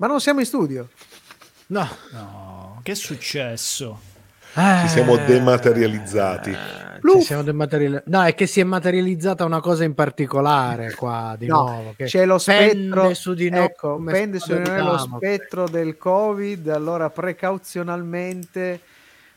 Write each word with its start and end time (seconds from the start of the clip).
Ma 0.00 0.06
non 0.06 0.18
siamo 0.18 0.40
in 0.40 0.46
studio. 0.46 0.88
No. 1.66 1.86
No, 2.12 2.80
che 2.82 2.92
è 2.92 2.94
successo? 2.94 4.00
Ci 4.54 4.88
siamo 4.88 5.16
dematerializzati. 5.18 6.56
Ci 7.02 7.20
siamo 7.20 7.42
demateriali- 7.42 8.02
No, 8.06 8.22
è 8.24 8.34
che 8.34 8.46
si 8.46 8.60
è 8.60 8.64
materializzata 8.64 9.44
una 9.44 9.60
cosa 9.60 9.84
in 9.84 9.92
particolare 9.94 10.94
qua 10.94 11.34
di 11.38 11.46
No, 11.46 11.62
nuovo. 11.62 11.94
Che 11.96 12.06
C'è 12.06 12.24
lo 12.24 12.38
spettro, 12.38 13.00
pende 13.02 13.14
su 13.14 13.34
di 13.34 13.50
noi 13.50 13.64
ecco, 13.64 14.02
pende 14.02 14.38
su 14.38 14.54
di 14.54 14.68
noi 14.68 14.82
lo 14.82 14.96
spettro 14.98 15.68
del 15.68 15.96
Covid, 15.98 16.68
allora 16.68 17.10
precauzionalmente 17.10 18.80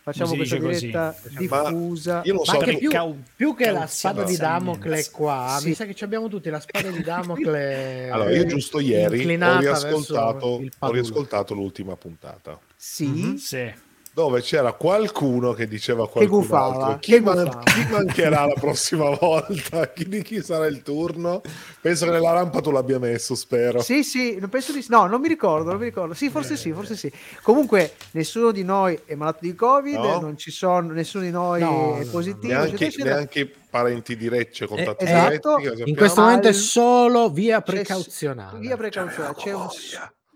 facciamo 0.03 0.35
questa 0.35 0.59
così. 0.59 0.79
diretta 0.87 1.15
Ma 1.49 1.69
diffusa. 1.69 2.21
io 2.25 2.33
Ma 2.35 2.43
so 2.43 2.57
tu- 2.57 2.77
più, 2.77 2.91
più 3.35 3.55
che 3.55 3.71
la 3.71 3.87
spada 3.87 4.23
di 4.23 4.35
Damocle 4.37 5.09
qua, 5.11 5.57
Sì. 5.59 5.69
mi 5.69 5.73
sa 5.73 5.85
che 5.85 5.95
ci 5.95 6.03
abbiamo 6.03 6.27
tutti 6.27 6.49
la 6.49 6.59
spada 6.59 6.89
di 6.91 7.01
Damocle. 7.03 8.09
Allora, 8.09 8.31
io 8.31 8.45
giusto 8.45 8.79
ieri 8.79 9.23
ho 9.41 9.59
riascoltato, 9.59 10.61
ho 10.79 10.91
riascoltato 10.91 11.53
l'ultima 11.53 11.95
puntata. 11.95 12.59
Sì, 12.75 13.07
Mhm. 13.07 13.35
Sì. 13.37 13.73
Dove 14.15 14.41
c'era 14.41 14.73
qualcuno 14.73 15.53
che 15.53 15.67
diceva 15.67 16.07
qualcun 16.07 16.37
gufava, 16.41 16.85
altro. 16.85 16.99
Chi, 16.99 17.13
che 17.13 17.19
man- 17.21 17.45
gufava. 17.45 17.63
chi 17.63 17.85
mancherà 17.89 18.45
la 18.45 18.53
prossima 18.53 19.09
volta? 19.19 19.91
Chi, 19.91 20.07
di 20.07 20.21
chi 20.21 20.43
sarà 20.43 20.67
il 20.67 20.83
turno? 20.83 21.41
Penso 21.81 22.05
che 22.05 22.11
nella 22.11 22.31
rampa 22.31 22.61
tu 22.61 22.69
l'abbia 22.69 22.99
messo, 22.99 23.33
spero. 23.33 23.81
Sì, 23.81 24.03
sì, 24.03 24.37
non 24.39 24.49
penso 24.49 24.71
di 24.71 24.85
No, 24.89 25.07
non 25.07 25.19
mi 25.19 25.27
ricordo, 25.27 25.71
non 25.71 25.79
mi 25.79 25.85
ricordo. 25.85 26.13
Sì, 26.13 26.29
forse 26.29 26.57
sì, 26.57 26.71
forse 26.73 26.95
sì. 26.95 27.11
Comunque, 27.41 27.95
nessuno 28.11 28.51
di 28.51 28.63
noi 28.63 28.99
è 29.03 29.15
malato 29.15 29.39
di 29.41 29.55
Covid, 29.55 29.95
No. 29.95 30.19
non 30.19 30.37
ci 30.37 30.51
sono, 30.51 30.93
nessuno 30.93 31.23
di 31.23 31.31
noi 31.31 31.61
No, 31.61 31.97
è 31.97 32.05
positivo. 32.05 32.53
Neanche, 32.53 32.85
eccetera. 32.85 33.15
neanche 33.15 33.51
parenti 33.67 34.15
diretti, 34.15 34.53
cioè 34.53 34.67
contatti 34.67 35.05
Eh, 35.05 35.07
esatto. 35.09 35.55
diretti. 35.57 35.83
che 35.83 35.89
In 35.89 35.95
questo 35.95 36.21
momento 36.21 36.47
è 36.49 36.53
solo 36.53 37.31
via 37.31 37.63
C'è- 37.63 37.71
precauzionale. 37.73 38.59
Via 38.59 38.77
precauzionale. 38.77 39.33
C'è 39.37 39.53
un, 39.55 39.67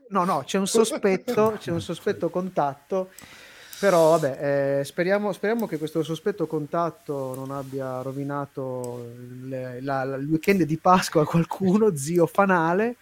no, 0.10 0.24
no, 0.24 0.42
c'è 0.48 0.58
un 0.58 0.66
sospetto, 0.66 1.58
c'è 1.60 1.70
un 1.70 1.82
sospetto 1.82 2.32
contatto. 2.32 3.10
Però 3.80 4.18
vabbè, 4.18 4.80
eh, 4.80 4.84
speriamo, 4.84 5.32
speriamo 5.34 5.68
che 5.68 5.78
questo 5.78 6.02
sospetto 6.04 6.48
contatto 6.48 7.34
non 7.36 7.52
abbia 7.52 8.02
rovinato 8.02 9.12
le- 9.44 9.80
la- 9.82 10.04
la- 10.04 10.16
il 10.16 10.26
weekend 10.28 10.64
di 10.64 10.78
Pasqua 10.78 11.22
a 11.22 11.26
qualcuno, 11.26 11.94
zio 11.98 12.26
fanale. 12.26 12.96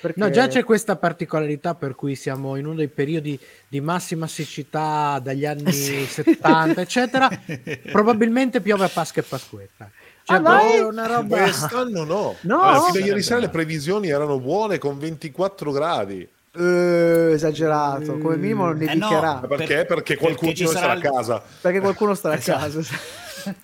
Perché... 0.00 0.18
No, 0.18 0.30
già 0.30 0.48
c'è 0.48 0.64
questa 0.64 0.96
particolarità 0.96 1.74
per 1.76 1.94
cui 1.94 2.16
siamo 2.16 2.56
in 2.56 2.66
uno 2.66 2.74
dei 2.74 2.88
periodi 2.88 3.38
di 3.68 3.80
massima 3.80 4.26
siccità 4.26 5.20
dagli 5.22 5.46
anni 5.46 5.70
70, 5.72 6.80
eccetera. 6.80 7.30
Probabilmente 7.90 8.60
piove 8.60 8.84
a 8.84 8.88
Pasqua 8.88 9.22
e 9.22 9.24
Pasquetta. 9.24 9.88
Cioè, 10.24 10.36
Ah, 10.36 10.40
vai? 10.40 10.60
proprio 10.76 10.88
una 10.88 11.06
roba. 11.06 11.38
Quest'anno 11.42 12.04
no. 12.04 12.34
No. 12.40 12.60
Allora, 12.62 12.90
fino 12.90 13.04
a 13.04 13.06
ieri 13.06 13.22
sera 13.22 13.38
le 13.40 13.48
previsioni 13.48 14.08
erano 14.08 14.38
buone 14.40 14.78
con 14.78 14.98
24 14.98 15.70
gradi. 15.70 16.28
Eh, 16.54 17.30
esagerato, 17.32 18.18
come 18.18 18.36
minimo 18.36 18.66
non 18.66 18.82
Eh, 18.82 18.94
no. 18.94 19.40
perché? 19.48 19.86
Perché 19.86 20.16
qualcuno 20.16 20.50
perché 20.52 20.66
sarà 20.66 20.80
sarà 20.80 20.92
a 20.92 21.00
casa. 21.00 21.42
Perché 21.62 21.80
qualcuno 21.80 22.14
starà 22.14 22.34
a 22.34 22.38
Esatto. 22.38 22.58
casa. 22.80 22.82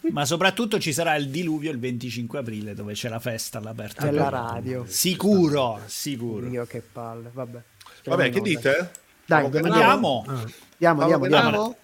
Ma 0.11 0.25
soprattutto 0.25 0.79
ci 0.81 0.93
sarà 0.95 1.15
il 1.17 1.29
diluvio 1.29 1.71
il 1.71 1.79
25 1.79 2.39
aprile 2.39 2.75
dove 2.75 2.95
c'è 2.95 3.11
la 3.11 3.19
festa 3.21 3.59
all'aperto. 3.59 4.05
Della 4.05 4.31
radio. 4.31 4.85
Sicuro, 4.89 5.81
sicuro. 5.85 6.47
Dio, 6.49 6.65
che 6.65 6.81
palle. 6.81 7.31
Vabbè. 7.33 7.63
Vabbè, 8.05 8.31
che 8.31 8.41
dite? 8.41 8.91
Dai, 9.27 9.45
Andiamo. 9.45 10.25
Andiamo, 10.27 10.47
Stiamo 10.75 11.01
andiamo, 11.03 11.25
andiamo. 11.25 11.25
andiamo? 11.25 11.77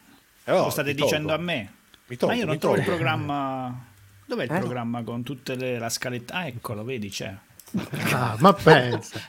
Eh, 0.45 0.53
no, 0.53 0.59
Lo 0.65 0.71
state 0.71 0.89
tolgo. 0.95 1.05
dicendo 1.05 1.35
a 1.35 1.37
me. 1.37 1.73
Mi 2.07 2.17
tolgo, 2.17 2.35
Ma 2.35 2.41
io 2.41 2.47
non 2.47 2.59
trovo 2.59 2.77
il 2.77 2.83
programma. 2.83 3.85
Dov'è 4.27 4.45
il 4.45 4.53
Eh? 4.53 4.59
programma 4.59 5.03
con 5.03 5.23
tutte 5.23 5.55
le, 5.55 5.79
la 5.79 5.91
scaletta? 5.91 6.35
Ah, 6.35 6.47
eccolo, 6.47 6.83
vedi, 6.83 7.11
c'è. 7.11 7.33
Ah, 8.13 8.37
ma 8.39 8.55
pensa. 8.55 9.21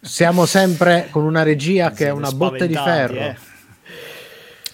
Siamo 0.00 0.46
sempre 0.46 1.08
con 1.10 1.24
una 1.24 1.42
regia 1.42 1.90
che 1.92 2.06
è 2.06 2.10
una 2.10 2.30
botte 2.30 2.66
di 2.66 2.74
ferro. 2.74 3.14
eh. 3.20 3.36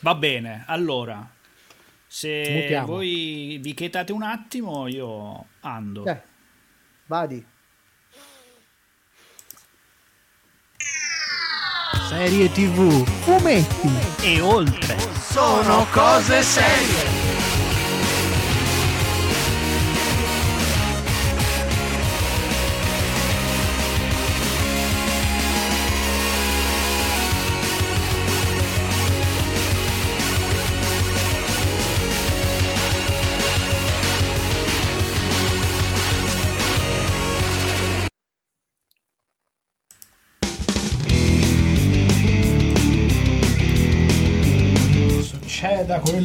Va 0.01 0.15
bene, 0.15 0.65
allora. 0.67 1.29
Se 2.07 2.61
Mutiamo. 2.63 2.87
voi 2.87 3.59
vi 3.61 3.75
chetate 3.75 4.13
un 4.13 4.23
attimo, 4.23 4.89
io 4.89 5.45
ando. 5.61 6.03
Dai, 6.03 6.17
vadi. 7.07 7.45
Serie 12.09 12.51
TV. 12.53 13.05
Fumetti. 13.23 13.91
E 14.23 14.41
oltre. 14.41 14.97
Sono 15.21 15.87
cose 15.91 16.43
serie. 16.43 17.28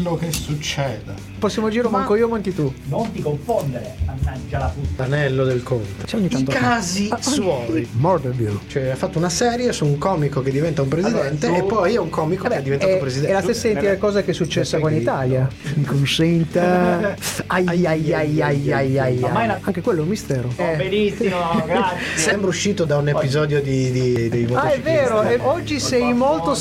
Quello 0.04 0.18
che 0.18 0.32
succeda. 0.32 1.14
Prossimo 1.40 1.70
giro 1.70 1.90
manco 1.90 2.16
io, 2.16 2.28
manchi 2.28 2.54
tu. 2.54 2.72
Non 2.86 3.12
ti 3.12 3.22
confondere, 3.22 3.96
mannaggia 4.06 4.60
la 4.60 4.74
puttana. 4.74 5.10
L'anello 5.10 5.46
del 5.46 5.64
conto. 5.64 6.04
C'è 6.06 6.16
ogni 6.18 6.26
I 6.26 6.30
tanto- 6.30 6.52
casi 6.52 7.08
Ah, 7.12 7.22
suoi. 7.22 7.88
Murderville. 7.94 8.60
Cioè, 8.68 8.90
ha 8.90 8.96
fatto 8.96 9.18
una 9.18 9.30
serie 9.30 9.72
su 9.74 9.86
un 9.86 9.98
comico 9.98 10.42
che 10.42 10.52
diventa 10.52 10.82
un 10.82 10.88
presidente 10.90 11.48
Allora, 11.48 11.64
e 11.64 11.66
poi 11.68 11.94
è 11.96 11.98
un 11.98 12.10
comico 12.10 12.48
che 12.48 12.56
è 12.58 12.62
diventato 12.62 12.92
è, 12.92 12.98
presidente. 12.98 13.32
è 13.32 13.34
la 13.34 13.42
stessa 13.42 13.68
identica 13.68 13.98
cosa 13.98 14.22
che 14.24 14.32
è 14.32 14.34
successa 14.34 14.80
qua 14.80 14.92
in 14.92 14.98
Italia. 14.98 15.48
Mi 15.76 15.84
consenta. 15.86 17.16
Ai 17.48 17.66
ai 17.68 17.86
ai 17.86 18.14
ai 18.14 18.42
ai 18.42 18.72
ai 18.74 19.00
ai. 19.00 19.20
La- 19.20 19.60
Anche 19.62 19.82
quello 19.82 20.00
è 20.00 20.04
un 20.04 20.10
mistero. 20.10 20.50
Eh. 20.56 20.76
Benissimo, 20.78 21.38
grazie. 21.66 21.98
Sembra 22.16 22.48
uscito 22.50 22.86
da 22.86 22.98
un 22.98 23.08
episodio 23.10 23.62
di, 23.62 23.92
di, 23.92 24.30
dei 24.30 24.48
Ah, 24.54 24.72
è 24.72 24.80
vero, 24.82 25.24
oggi 25.50 25.80
sei 25.80 26.14
molto 26.14 26.54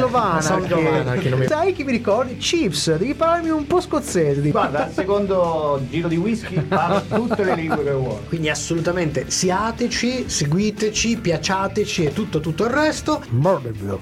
of 0.00 0.14
Anarchy, 0.14 1.28
non 1.30 1.38
mi- 1.38 1.46
Sai 1.46 1.72
chi 1.72 1.84
mi 1.84 1.92
ricordi? 1.92 2.36
Chips, 2.36 2.85
devi 2.92 3.14
parlarmi 3.14 3.50
un 3.50 3.66
po' 3.66 3.80
scozzese. 3.80 4.40
Di... 4.40 4.50
Guarda, 4.50 4.84
al 4.84 4.92
secondo 4.92 5.80
giro 5.88 6.08
di 6.08 6.16
whisky 6.16 6.60
parlo 6.60 7.02
tutte 7.08 7.44
le 7.44 7.54
lingue 7.54 7.84
che 7.84 7.90
vuoi. 7.90 8.18
Quindi 8.28 8.48
assolutamente 8.48 9.24
siateci, 9.28 10.28
seguiteci, 10.28 11.16
piacciateci 11.18 12.04
e 12.04 12.12
tutto 12.12 12.40
tutto 12.40 12.64
il 12.64 12.70
resto. 12.70 13.22
Murderville. 13.30 13.98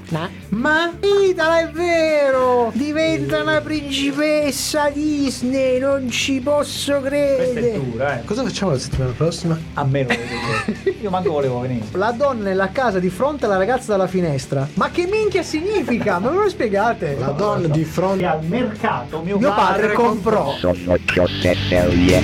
Ma 0.50 0.92
Itala, 1.00 1.60
è 1.60 1.70
vero! 1.70 2.70
Diventa 2.74 3.42
una 3.42 3.60
principessa 3.60 4.90
Disney, 4.90 5.78
non 5.78 6.10
ci 6.10 6.40
posso 6.40 7.00
Questa 7.00 7.08
è 7.08 7.52
credere. 7.52 7.90
dura, 7.90 8.20
eh. 8.20 8.24
cosa 8.24 8.42
facciamo 8.42 8.72
la 8.72 8.78
settimana 8.78 9.12
prossima? 9.12 9.58
A 9.74 9.84
me 9.84 10.04
non 10.04 10.16
vedo 10.16 10.96
Io 11.00 11.10
manco 11.10 11.32
volevo 11.32 11.60
venire. 11.60 11.86
La 11.92 12.12
donna 12.12 12.44
nella 12.44 12.70
casa 12.70 12.98
di 12.98 13.08
fronte 13.08 13.46
alla 13.46 13.56
ragazza 13.56 13.92
dalla 13.92 14.06
finestra. 14.06 14.68
Ma 14.74 14.90
che 14.90 15.06
minchia 15.06 15.42
significa? 15.42 16.18
Me 16.18 16.30
lo 16.30 16.48
spiegate? 16.48 17.16
La 17.18 17.28
donna 17.28 17.68
di 17.68 17.84
fronte 17.84 18.26
al 18.26 18.44
mercato 18.44 18.73
mio, 19.22 19.38
Mio 19.38 19.54
padre 19.54 19.92
comprò. 19.92 20.52
Sono 20.56 20.96
cose 21.14 21.54
serie. 21.54 22.22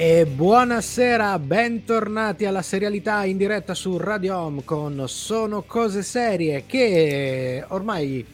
E 0.00 0.26
buonasera, 0.26 1.38
bentornati 1.40 2.44
alla 2.44 2.62
serialità 2.62 3.24
in 3.24 3.36
diretta 3.36 3.74
su 3.74 3.96
Radio 3.96 4.36
Home 4.36 4.62
con 4.64 5.04
Sono 5.08 5.62
Cose 5.62 6.02
Serie 6.02 6.64
che 6.66 7.64
ormai 7.66 8.24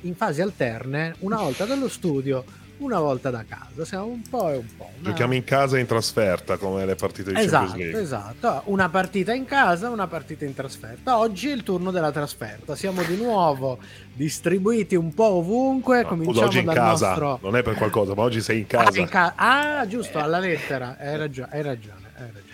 in 0.00 0.14
fasi 0.14 0.40
alterne, 0.40 1.16
una 1.18 1.36
volta 1.36 1.66
dallo 1.66 1.88
studio, 1.88 2.42
una 2.80 2.98
volta 3.00 3.30
da 3.30 3.44
casa. 3.48 3.84
Siamo 3.84 4.06
un 4.06 4.22
po' 4.28 4.50
e 4.50 4.56
un 4.56 4.66
po'. 4.76 4.88
una- 4.98 5.08
Giochiamo 5.08 5.34
in 5.34 5.44
casa 5.44 5.76
e 5.76 5.80
in 5.80 5.86
trasferta 5.86 6.56
come 6.56 6.84
le 6.84 6.94
partite 6.94 7.32
di 7.32 7.38
Esatto, 7.40 7.66
Champions 7.68 7.92
League. 7.92 8.00
esatto. 8.02 8.62
Una 8.66 8.88
partita 8.88 9.32
in 9.32 9.44
casa, 9.44 9.88
una 9.90 10.06
partita 10.06 10.44
in 10.44 10.54
trasferta. 10.54 11.18
Oggi 11.18 11.48
è 11.48 11.52
il 11.52 11.62
turno 11.62 11.90
della 11.90 12.10
trasferta. 12.12 12.74
Siamo 12.76 13.02
di 13.02 13.16
nuovo 13.16 13.78
distribuiti 14.14 14.94
un 14.96 15.14
po' 15.14 15.24
ovunque. 15.34 16.02
No, 16.02 16.08
Cominciamo 16.08 16.46
oggi 16.46 16.58
in 16.58 16.66
casa, 16.66 17.08
nostro. 17.08 17.38
non 17.42 17.56
è 17.56 17.62
per 17.62 17.74
qualcosa, 17.74 18.14
ma 18.14 18.22
oggi 18.22 18.40
sei 18.40 18.58
in 18.58 18.64
Ah, 18.70 18.84
casa. 18.84 18.98
in 19.00 19.08
ca- 19.08 19.32
ah, 19.36 19.86
giusto, 19.86 20.18
alla 20.18 20.38
lettera. 20.38 20.96
Hai 20.98 21.16
ragione, 21.16 21.48
hai 21.52 21.62
ragione, 21.62 22.10
hai 22.16 22.30
ragione. 22.32 22.48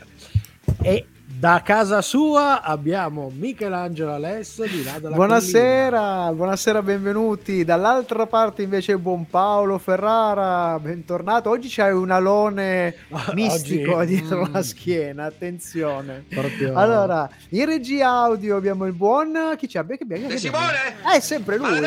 E 0.83 1.07
Da 1.39 1.61
casa 1.63 2.01
sua 2.01 2.63
abbiamo 2.63 3.31
Michelangelo 3.37 4.15
Alesso 4.15 4.63
di 4.63 4.83
là 4.83 4.99
dalla 4.99 5.17
Buonasera, 5.17 6.33
buonasera, 6.33 6.81
benvenuti. 6.81 7.63
Dall'altra 7.63 8.25
parte 8.25 8.63
invece 8.63 8.93
il 8.93 8.99
buon 8.99 9.29
Paolo 9.29 9.77
Ferrara, 9.77 10.79
bentornato. 10.81 11.51
Oggi 11.51 11.69
c'hai 11.69 11.93
un 11.93 12.11
alone 12.11 12.97
mistico 13.35 13.97
Oggi- 13.97 14.17
dietro 14.17 14.47
mm. 14.47 14.53
la 14.53 14.63
schiena, 14.63 15.25
attenzione. 15.25 16.25
Proprio... 16.27 16.75
Allora, 16.75 17.29
in 17.51 17.67
regia 17.67 18.09
audio 18.09 18.57
abbiamo 18.57 18.87
il 18.87 18.95
buon... 18.95 19.57
Chi 19.59 19.67
c'è? 19.67 19.83
Beh, 19.83 19.99
che 19.99 20.05
abbiamo- 20.05 20.29
De? 20.29 20.39
Simone? 20.39 20.95
Eh, 21.13 21.17
è 21.17 21.21
sempre 21.21 21.59
lui. 21.59 21.77
Eh, 21.77 21.81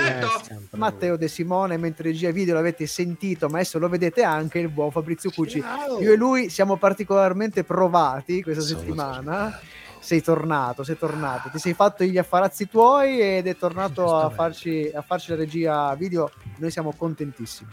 sempre 0.44 0.78
Matteo 0.78 1.18
De 1.18 1.28
Simone, 1.28 1.76
mentre 1.78 2.10
regia 2.10 2.30
video 2.30 2.54
l'avete 2.54 2.86
sentito, 2.86 3.48
ma 3.48 3.58
adesso 3.58 3.80
lo 3.80 3.90
vedete 3.90 4.22
anche 4.22 4.60
il 4.60 4.70
buon 4.70 4.92
Fabrizio 4.92 5.32
Cucci. 5.32 5.60
Ciao. 5.60 6.00
Io 6.02 6.14
e 6.14 6.16
lui 6.16 6.50
siamo 6.52 6.78
particolarmente 6.78 7.64
provati 7.64 8.44
questa 8.44 8.62
Sono 8.62 8.80
settimana. 8.80 9.38
Sei 10.00 10.22
tornato, 10.22 10.84
sei 10.84 10.98
tornato, 10.98 11.50
ti 11.50 11.60
sei 11.60 11.74
fatto 11.74 12.04
gli 12.04 12.18
affarazzi 12.18 12.68
tuoi 12.68 13.20
ed 13.20 13.48
è 13.48 13.58
tornato 13.58 14.16
a 14.16 14.30
farci, 14.30 14.90
a 14.94 15.02
farci 15.02 15.32
la 15.32 15.36
regia 15.36 15.94
video. 15.96 16.32
Noi 16.58 16.72
siamo 16.72 16.94
contentissimi. 16.96 17.70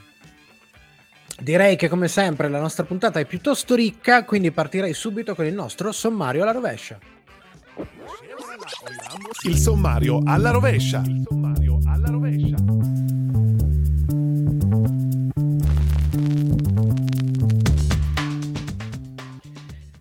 Direi 1.38 1.76
che 1.76 1.88
come 1.88 2.08
sempre 2.08 2.48
la 2.48 2.60
nostra 2.60 2.84
puntata 2.84 3.20
è 3.20 3.26
piuttosto 3.26 3.74
ricca, 3.74 4.24
quindi 4.24 4.50
partirei 4.50 4.94
subito 4.94 5.34
con 5.34 5.44
il 5.44 5.54
nostro 5.54 5.92
sommario 5.92 6.42
alla 6.42 6.52
rovescia. 6.52 6.98
Il 9.42 9.56
sommario 9.56 10.20
alla 10.24 10.50
rovescia. 10.50 11.02
Il 11.04 11.22
sommario 11.28 11.78
alla 11.84 12.10
rovescia. 12.10 13.25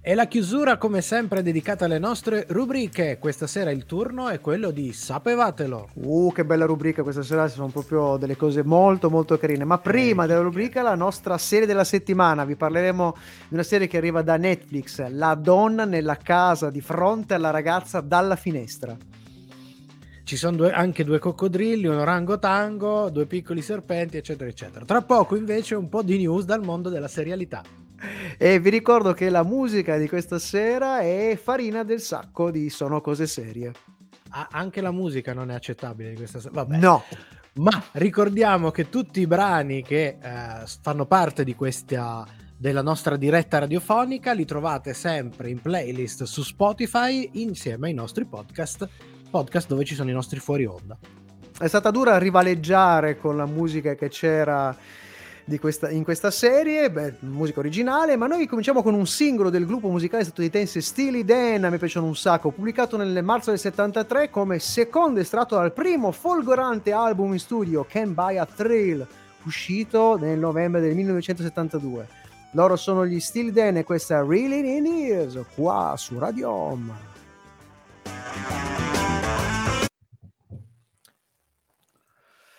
E 0.07 0.13
la 0.13 0.27
chiusura 0.27 0.77
come 0.77 1.01
sempre 1.01 1.39
è 1.39 1.41
dedicata 1.41 1.85
alle 1.85 1.97
nostre 1.97 2.45
rubriche. 2.49 3.17
Questa 3.17 3.47
sera 3.47 3.71
il 3.71 3.87
turno 3.87 4.29
è 4.29 4.39
quello 4.39 4.69
di 4.69 4.93
Sapevatelo. 4.93 5.89
Uh, 5.93 6.31
che 6.31 6.45
bella 6.45 6.65
rubrica 6.65 7.01
questa 7.01 7.23
sera, 7.23 7.47
sono 7.47 7.69
proprio 7.69 8.15
delle 8.17 8.37
cose 8.37 8.63
molto 8.63 9.09
molto 9.09 9.35
carine. 9.39 9.63
Ma 9.63 9.79
prima 9.79 10.27
della 10.27 10.41
rubrica 10.41 10.83
la 10.83 10.93
nostra 10.93 11.39
serie 11.39 11.65
della 11.65 11.83
settimana, 11.83 12.45
vi 12.45 12.55
parleremo 12.55 13.15
di 13.47 13.53
una 13.55 13.63
serie 13.63 13.87
che 13.87 13.97
arriva 13.97 14.21
da 14.21 14.37
Netflix, 14.37 15.03
La 15.09 15.33
donna 15.33 15.85
nella 15.85 16.17
casa 16.17 16.69
di 16.69 16.81
fronte 16.81 17.33
alla 17.33 17.49
ragazza 17.49 17.99
dalla 17.99 18.35
finestra. 18.35 18.95
Ci 20.23 20.37
sono 20.37 20.55
due- 20.55 20.71
anche 20.71 21.03
due 21.03 21.17
coccodrilli, 21.17 21.87
un 21.87 21.97
orangotango, 21.97 23.09
due 23.09 23.25
piccoli 23.25 23.63
serpenti, 23.63 24.17
eccetera, 24.17 24.47
eccetera. 24.47 24.85
Tra 24.85 25.01
poco 25.01 25.35
invece 25.35 25.73
un 25.73 25.89
po' 25.89 26.03
di 26.03 26.19
news 26.19 26.45
dal 26.45 26.61
mondo 26.63 26.89
della 26.89 27.07
serialità. 27.07 27.84
E 28.37 28.59
vi 28.59 28.69
ricordo 28.69 29.13
che 29.13 29.29
la 29.29 29.43
musica 29.43 29.97
di 29.97 30.07
questa 30.09 30.39
sera 30.39 30.99
è 30.99 31.39
Farina 31.41 31.83
del 31.83 32.01
Sacco 32.01 32.51
di 32.51 32.69
Sono 32.69 32.99
Cose 32.99 33.27
Serie. 33.27 33.71
Ah, 34.29 34.49
anche 34.51 34.81
la 34.81 34.91
musica 34.91 35.33
non 35.33 35.51
è 35.51 35.53
accettabile 35.53 36.09
di 36.09 36.15
questa 36.17 36.39
sera. 36.39 36.53
Vabbè. 36.53 36.77
No, 36.77 37.03
Ma 37.55 37.81
ricordiamo 37.93 38.71
che 38.71 38.89
tutti 38.89 39.21
i 39.21 39.27
brani 39.27 39.81
che 39.81 40.17
eh, 40.21 40.65
fanno 40.81 41.05
parte 41.05 41.45
di 41.45 41.55
questa 41.55 42.27
della 42.57 42.81
nostra 42.81 43.17
diretta 43.17 43.59
radiofonica 43.59 44.33
li 44.33 44.45
trovate 44.45 44.93
sempre 44.93 45.49
in 45.49 45.61
playlist 45.61 46.23
su 46.23 46.41
Spotify 46.41 47.29
insieme 47.33 47.87
ai 47.87 47.93
nostri 47.93 48.25
podcast, 48.25 48.87
podcast 49.29 49.67
dove 49.67 49.83
ci 49.85 49.93
sono 49.95 50.09
i 50.09 50.13
nostri 50.13 50.39
fuori 50.39 50.65
onda. 50.65 50.97
è 51.59 51.67
stata 51.67 51.91
dura 51.91 52.17
rivaleggiare 52.17 53.17
con 53.17 53.37
la 53.37 53.45
musica 53.45 53.95
che 53.95 54.09
c'era 54.09 54.75
questa- 55.59 55.89
in 55.91 56.03
questa 56.03 56.31
serie, 56.31 56.89
beh, 56.89 57.17
musica 57.19 57.59
originale, 57.59 58.15
ma 58.15 58.25
noi 58.27 58.47
cominciamo 58.47 58.81
con 58.81 58.93
un 58.95 59.05
singolo 59.05 59.49
del 59.49 59.65
gruppo 59.65 59.89
musicale 59.89 60.23
statunitense 60.23 60.81
Steely 60.81 61.23
Dan, 61.23 61.67
mi 61.69 61.77
piacciono 61.77 62.07
un 62.07 62.15
sacco, 62.15 62.49
pubblicato 62.49 62.97
nel 62.97 63.23
marzo 63.23 63.51
del 63.51 63.59
73 63.59 64.29
come 64.29 64.59
secondo 64.59 65.19
estratto 65.19 65.55
dal 65.55 65.71
primo 65.71 66.11
folgorante 66.11 66.91
album 66.91 67.33
in 67.33 67.39
studio, 67.39 67.85
Can 67.87 68.13
Buy 68.13 68.37
a 68.37 68.45
Thrill, 68.45 69.05
uscito 69.43 70.17
nel 70.17 70.39
novembre 70.39 70.81
del 70.81 70.95
1972. 70.95 72.07
Loro 72.51 72.75
sono 72.75 73.05
gli 73.05 73.19
Steely 73.19 73.51
Dan 73.51 73.77
e 73.77 73.83
questa 73.83 74.19
è 74.19 74.25
Really 74.25 74.77
in 74.77 74.85
Ears, 74.85 75.37
qua 75.55 75.93
su 75.97 76.17
Radio 76.17 76.49
Home. 76.49 77.13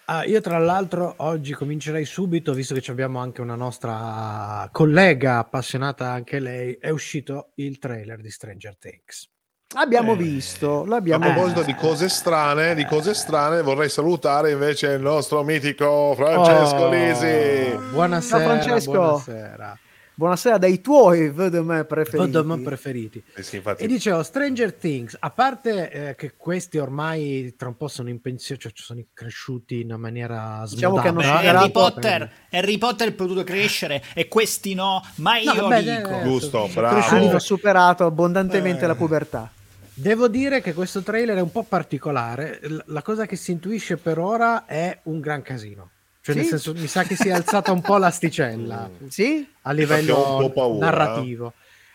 Ah, 0.08 0.24
io 0.24 0.40
tra 0.40 0.58
l'altro 0.58 1.14
oggi 1.18 1.52
comincerei 1.52 2.04
subito, 2.04 2.52
visto 2.52 2.74
che 2.74 2.80
ci 2.80 2.92
abbiamo 2.92 3.18
anche 3.18 3.40
una 3.40 3.56
nostra 3.56 4.68
collega 4.70 5.38
appassionata 5.38 6.08
anche 6.12 6.38
lei, 6.38 6.74
è 6.80 6.90
uscito 6.90 7.50
il 7.56 7.80
trailer 7.80 8.20
di 8.20 8.30
Stranger 8.30 8.76
Things. 8.78 9.28
Abbiamo 9.74 10.12
Eh, 10.12 10.16
visto, 10.16 10.82
A 10.82 10.86
l'abbiamo 10.86 11.24
proposito 11.24 11.64
visto. 11.64 11.72
di 11.72 11.74
cose 11.88 12.08
strane, 12.08 12.76
di 12.76 12.84
cose 12.86 13.14
strane, 13.14 13.62
vorrei 13.62 13.88
salutare 13.88 14.52
invece 14.52 14.92
il 14.92 15.00
nostro 15.02 15.42
mitico 15.42 16.14
Francesco 16.14 16.84
Oh, 16.84 16.88
Lisi. 16.88 17.76
Buonasera, 17.90 18.38
Ciao, 18.38 18.48
Francesco. 18.48 18.90
buonasera. 18.92 19.78
Buonasera 20.18 20.56
dai 20.56 20.80
tuoi 20.80 21.28
VDM 21.28 21.84
preferiti. 21.86 22.16
Vodom 22.32 22.62
preferiti. 22.62 23.22
Eh 23.34 23.42
sì, 23.42 23.56
infatti, 23.56 23.84
E 23.84 23.86
dicevo, 23.86 24.22
Stranger 24.22 24.72
Things, 24.72 25.14
a 25.20 25.28
parte 25.28 25.90
eh, 25.90 26.14
che 26.14 26.32
questi 26.38 26.78
ormai 26.78 27.52
tra 27.54 27.68
un 27.68 27.76
po' 27.76 27.86
sono 27.88 28.08
in 28.08 28.22
pensione, 28.22 28.58
cioè 28.58 28.72
sono 28.74 29.04
cresciuti 29.12 29.80
in 29.80 29.88
una 29.88 29.98
maniera 29.98 30.64
Diciamo 30.66 31.00
che 31.00 31.08
hanno 31.08 31.20
smodata. 31.20 31.42
Beh, 31.42 31.48
Harry 31.58 31.70
Potter, 31.70 32.32
Harry 32.50 32.78
Potter 32.78 33.08
è 33.08 33.12
potuto 33.12 33.44
crescere 33.44 34.02
e 34.14 34.26
questi 34.26 34.72
no, 34.72 35.02
ma 35.16 35.34
No, 35.34 35.52
io 35.52 35.68
vabbè, 35.68 35.82
dico. 35.82 36.08
eh, 36.20 36.22
Giusto, 36.22 36.66
sono 36.66 36.72
bravo. 36.72 37.14
Hanno 37.14 37.38
superato 37.38 38.06
abbondantemente 38.06 38.84
Eh. 38.84 38.86
la 38.86 38.94
pubertà. 38.94 39.50
Devo 39.92 40.28
dire 40.28 40.62
che 40.62 40.72
questo 40.72 41.02
trailer 41.02 41.36
è 41.36 41.40
un 41.42 41.50
po' 41.52 41.62
particolare. 41.64 42.58
La 42.86 43.02
cosa 43.02 43.26
che 43.26 43.36
si 43.36 43.50
intuisce 43.52 43.98
per 43.98 44.18
ora 44.18 44.64
è 44.64 44.98
un 45.04 45.20
gran 45.20 45.42
casino. 45.42 45.90
Cioè, 46.26 46.34
Sì? 46.34 46.40
nel 46.40 46.48
senso, 46.48 46.72
mi 46.74 46.88
sa 46.88 47.04
che 47.04 47.14
si 47.14 47.28
è 47.28 47.32
alzata 47.32 47.70
un 47.70 47.80
po' 47.80 47.98
l'asticella 47.98 48.90
Sì? 49.08 49.48
a 49.62 49.70
livello 49.70 50.50
paura, 50.52 50.86
narrativo. 50.90 51.52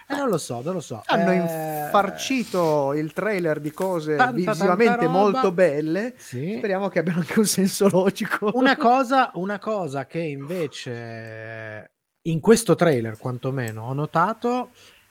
Eh, 0.08 0.16
non 0.16 0.30
lo 0.30 0.38
so, 0.38 0.62
non 0.64 0.74
lo 0.76 0.80
so. 0.80 1.02
Hanno 1.06 1.32
Eh, 1.32 1.36
infarcito 1.36 2.94
il 2.94 3.12
trailer 3.14 3.60
di 3.60 3.72
cose 3.72 4.16
Tanta, 4.16 4.32
visivamente 4.54 4.96
tanta 5.06 5.08
molto 5.10 5.52
belle. 5.52 6.14
Sì. 6.18 6.56
Speriamo 6.58 6.88
che 6.90 7.00
abbiano 7.00 7.20
anche 7.20 7.40
un 7.40 7.46
senso 7.46 7.90
logico. 7.90 8.52
Una 8.54 8.76
cosa, 8.78 9.32
una 9.36 9.60
cosa 9.60 10.06
che 10.06 10.20
invece 10.20 11.92
in 12.24 12.40
questo 12.40 12.76
trailer, 12.76 13.18
quantomeno, 13.18 13.84
ho 13.84 13.94
notato 13.94 14.70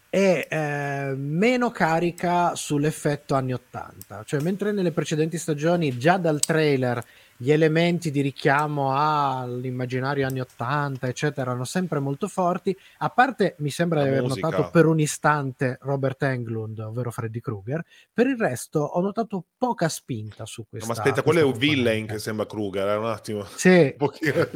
è 0.08 0.46
eh, 0.50 1.14
meno 1.16 1.70
carica 1.70 2.54
sull'effetto 2.54 3.34
anni 3.34 3.52
80. 3.52 4.22
Cioè, 4.24 4.40
mentre 4.40 4.72
nelle 4.72 4.90
precedenti 4.92 5.38
stagioni, 5.38 5.96
già 5.98 6.16
dal 6.16 6.40
trailer, 6.40 7.02
gli 7.42 7.52
elementi 7.52 8.10
di 8.10 8.20
richiamo 8.20 8.94
all'immaginario 8.94 10.26
anni 10.26 10.40
80, 10.40 11.08
eccetera, 11.08 11.48
erano 11.50 11.64
sempre 11.64 11.98
molto 11.98 12.28
forti. 12.28 12.76
A 12.98 13.08
parte, 13.08 13.54
mi 13.60 13.70
sembra 13.70 14.00
La 14.00 14.04
di 14.04 14.10
aver 14.10 14.22
musica. 14.24 14.48
notato 14.48 14.70
per 14.70 14.84
un 14.84 15.00
istante 15.00 15.78
Robert 15.80 16.22
Englund, 16.22 16.78
ovvero 16.80 17.10
Freddy 17.10 17.40
Krueger. 17.40 17.82
Per 18.12 18.26
il 18.26 18.36
resto, 18.36 18.80
ho 18.80 19.00
notato 19.00 19.42
poca 19.56 19.88
spinta 19.88 20.44
su 20.44 20.60
No, 20.60 20.66
questa. 20.68 20.92
ma 20.92 20.98
aspetta, 20.98 21.22
quello 21.22 21.40
è 21.40 21.42
un 21.44 21.56
villain 21.56 22.06
che 22.06 22.18
sembra 22.18 22.44
Kruger, 22.44 22.86
eh, 22.88 22.96
un 22.96 23.06
attimo. 23.06 23.44
Sì, 23.56 23.68
Un 23.88 23.94
pochino- 23.96 24.46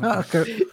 Ah, 0.00 0.18
ok. 0.24 0.66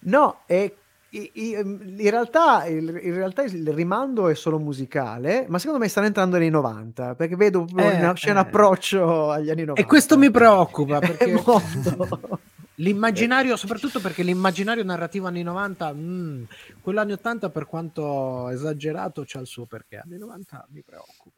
No, 0.00 0.42
è- 0.46 0.72
in, 1.10 2.10
realtà, 2.10 2.66
il- 2.66 3.00
in 3.02 3.14
realtà 3.14 3.42
il 3.44 3.72
rimando 3.72 4.28
è 4.28 4.34
solo 4.34 4.58
musicale, 4.58 5.46
ma 5.48 5.58
secondo 5.58 5.80
me 5.80 5.88
stanno 5.88 6.06
entrando 6.06 6.36
nei 6.38 6.50
90, 6.50 7.14
perché 7.14 7.36
vedo 7.36 7.66
Eh, 7.76 7.96
una- 7.98 8.12
c'è 8.12 8.30
un 8.30 8.36
eh. 8.36 8.40
approccio 8.40 9.30
agli 9.30 9.48
anni 9.50 9.60
90. 9.64 9.80
E 9.80 9.84
questo 9.86 10.18
mi 10.18 10.30
preoccupa 10.30 10.98
perché 11.00 11.32
l'immaginario, 12.76 13.56
soprattutto 13.56 14.00
perché 14.00 14.22
l'immaginario 14.22 14.84
narrativo 14.84 15.26
anni 15.26 15.42
90, 15.42 15.92
mm, 15.92 16.42
quello 16.80 17.00
anni 17.00 17.12
80 17.12 17.50
per 17.50 17.66
quanto 17.66 18.48
esagerato 18.50 19.24
c'ha 19.26 19.40
il 19.40 19.46
suo 19.46 19.64
perché, 19.64 19.96
anni 20.04 20.18
90 20.18 20.66
mi 20.70 20.82
preoccupa. 20.84 21.36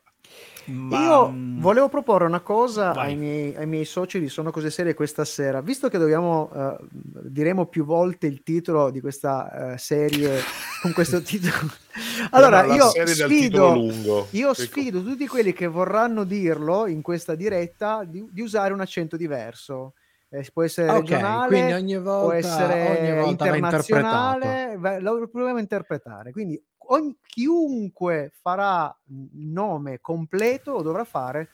Ma, 0.70 1.02
Io 1.02 1.30
mm, 1.30 1.60
volevo 1.60 1.88
proporre 1.88 2.24
una 2.24 2.40
cosa 2.40 2.92
ai 2.92 3.16
miei, 3.16 3.54
ai 3.56 3.66
miei 3.66 3.84
soci 3.84 4.20
di 4.20 4.28
Sono 4.28 4.50
Cose 4.50 4.70
Serie 4.70 4.94
questa 4.94 5.24
sera, 5.24 5.60
visto 5.60 5.88
che 5.88 5.98
dobbiamo, 5.98 6.50
eh, 6.54 6.76
diremo 6.90 7.66
più 7.66 7.84
volte 7.84 8.26
il 8.26 8.42
titolo 8.42 8.90
di 8.90 9.00
questa 9.00 9.72
eh, 9.72 9.78
serie 9.78 10.40
con 10.80 10.92
questo 10.92 11.20
titolo. 11.22 11.70
Allora, 12.30 12.64
io 12.74 12.90
sfido, 13.06 13.72
lungo. 13.72 14.28
io 14.30 14.50
Ecco. 14.50 14.60
sfido 14.62 15.02
tutti 15.02 15.26
quelli 15.26 15.52
che 15.52 15.66
vorranno 15.66 16.24
dirlo 16.24 16.86
in 16.86 17.02
questa 17.02 17.34
diretta 17.34 18.04
di, 18.04 18.26
di 18.30 18.40
usare 18.40 18.72
un 18.72 18.80
accento 18.80 19.16
diverso. 19.16 19.94
Eh, 20.32 20.48
può 20.52 20.62
essere 20.62 20.90
Ok, 20.90 21.00
regionale, 21.00 21.48
quindi 21.48 21.72
ogni 21.72 21.98
volta, 21.98 22.22
può 22.22 22.32
essere 22.32 23.24
internazionale, 23.26 24.76
va- 24.78 25.00
lo 25.00 25.28
proviamo 25.28 25.56
a 25.56 25.60
interpretare. 25.60 26.30
Quindi 26.30 26.62
ogni- 26.92 27.16
chiunque 27.26 28.32
farà 28.40 28.94
nome 29.34 29.98
completo 30.00 30.72
lo 30.72 30.82
dovrà 30.82 31.04
fare 31.04 31.48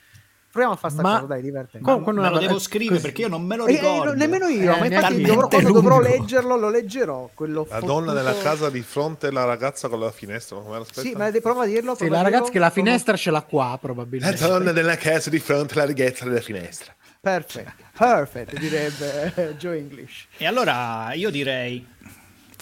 Proviamo 0.57 0.77
a 0.79 0.81
fare 0.81 0.93
sta 0.95 1.03
Ma- 1.03 1.15
cosa, 1.17 1.27
dai, 1.27 1.43
divertente. 1.43 1.85
Con- 1.85 2.03
con 2.03 2.15
me 2.17 2.31
lo 2.31 2.39
devo 2.39 2.59
scrivere 2.59 2.93
così- 2.95 3.03
perché 3.03 3.21
io 3.21 3.29
non 3.29 3.43
me 3.45 3.57
lo 3.57 3.67
Eh, 3.67 3.75
eh, 3.75 3.79
ricordo. 3.79 4.05
no, 4.05 4.13
nemmeno 4.17 4.47
io, 4.47 4.75
Eh, 4.75 4.79
ma 4.79 4.87
infatti 4.87 5.21
dovrò- 5.21 5.49
quando 5.49 5.71
dovrò 5.73 5.99
lungo. 5.99 6.09
leggerlo 6.17 6.57
lo 6.57 6.71
leggerò. 6.71 7.29
Quello 7.35 7.67
La 7.69 7.81
donna 7.81 8.13
fottuto- 8.13 8.13
nella 8.15 8.39
casa 8.41 8.71
di 8.71 8.81
fronte 8.81 9.27
alla 9.27 9.45
ragazza 9.45 9.89
con 9.91 10.01
la 10.01 10.11
finestra. 10.11 10.57
Come? 10.57 10.83
Sì, 10.91 11.13
ma 11.15 11.31
de- 11.31 11.43
prova 11.43 11.65
a 11.65 11.67
dirlo. 11.67 11.93
Sì, 11.95 12.05
prova 12.07 12.15
la 12.15 12.21
a 12.21 12.25
ragazza 12.31 12.51
che 12.51 12.59
la 12.59 12.71
Prova- 12.71 12.87
finestra 12.89 13.17
ce 13.19 13.31
l'ha 13.31 13.43
qua, 13.43 13.69
La 13.73 13.77
probabilmente. 13.77 14.47
donna 14.49 14.73
nella 14.73 14.97
casa 14.97 15.29
di 15.29 15.39
fronte 15.41 15.75
alla 15.75 15.85
ragazza 15.85 16.25
della 16.25 16.41
finestra. 16.41 16.95
Perfetto, 17.21 17.73
perfetto, 17.99 18.57
direbbe 18.59 19.33
eh, 19.37 19.57
Joe 19.61 19.77
English. 19.77 20.27
E 20.39 20.47
allora 20.47 21.13
io 21.13 21.29
direi 21.29 21.87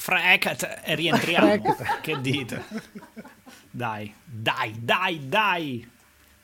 Frecat 0.04 0.82
e 0.84 0.94
rientriamo. 0.96 1.72
Frecat. 1.72 2.00
che 2.02 2.20
dite? 2.20 2.62
Dai, 3.70 4.14
dai, 4.22 4.74
dai, 4.78 5.28
dai. 5.30 5.90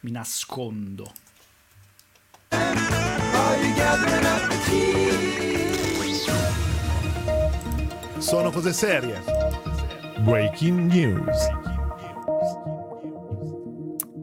Mi 0.01 0.11
nascondo. 0.11 1.13
Sono 8.17 8.51
cose 8.51 8.73
serie. 8.73 9.23
Breaking 10.21 10.91
news. 10.91 11.60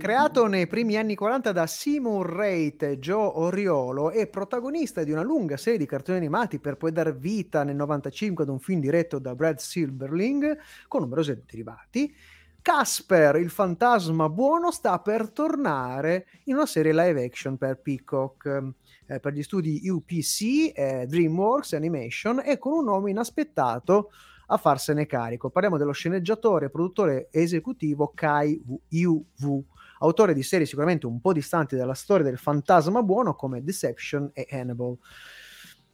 Creato 0.08 0.48
nei 0.48 0.68
primi 0.68 0.96
anni 0.96 1.16
40 1.16 1.52
da 1.52 1.68
Simon 1.68 2.24
Rate 2.24 2.92
e 2.92 2.98
Joe 2.98 3.30
Oriolo 3.34 4.10
e 4.10 4.28
protagonista 4.28 5.04
di 5.04 5.12
una 5.12 5.22
lunga 5.22 5.58
serie 5.58 5.78
di 5.78 5.86
cartoni 5.86 6.18
animati 6.18 6.60
per 6.60 6.78
poi 6.78 6.94
dar 6.94 7.14
vita 7.14 7.66
nel 7.66 7.76
95 7.76 8.46
ad 8.46 8.50
un 8.50 8.58
film 8.58 8.80
diretto 8.80 9.20
da 9.20 9.36
Brad 9.36 9.58
Silberling 9.58 10.58
con 10.88 11.02
numerosi 11.02 11.38
derivati, 11.46 12.16
Casper, 12.62 13.36
il 13.36 13.50
fantasma 13.50 14.30
buono, 14.30 14.72
sta 14.72 14.98
per 15.00 15.30
tornare 15.30 16.28
in 16.46 16.56
una 16.56 16.66
serie 16.66 16.94
live 16.94 17.26
action 17.26 17.58
per 17.58 17.82
Peacock, 17.82 18.72
eh, 19.08 19.20
per 19.20 19.34
gli 19.34 19.44
studi 19.44 19.90
UPC, 19.90 20.72
eh, 20.74 21.06
DreamWorks 21.06 21.74
Animation 21.74 22.42
e 22.46 22.58
con 22.58 22.72
un 22.72 22.86
nome 22.86 23.10
inaspettato 23.10 24.12
a 24.48 24.56
farsene 24.56 25.06
carico. 25.06 25.50
Parliamo 25.50 25.78
dello 25.78 25.92
sceneggiatore 25.92 26.70
produttore 26.70 27.28
esecutivo 27.30 28.14
Kai 28.16 28.62
Yu-Wu, 28.88 29.66
autore 30.00 30.34
di 30.34 30.44
serie 30.44 30.66
sicuramente 30.66 31.06
un 31.06 31.20
po' 31.20 31.34
distanti 31.34 31.76
dalla 31.76 31.94
storia 31.94 32.26
del 32.26 32.38
fantasma 32.38 33.02
buono 33.04 33.36
come 33.36 33.64
Deception 33.64 34.30
e 34.34 34.48
Hannibal. 34.50 34.98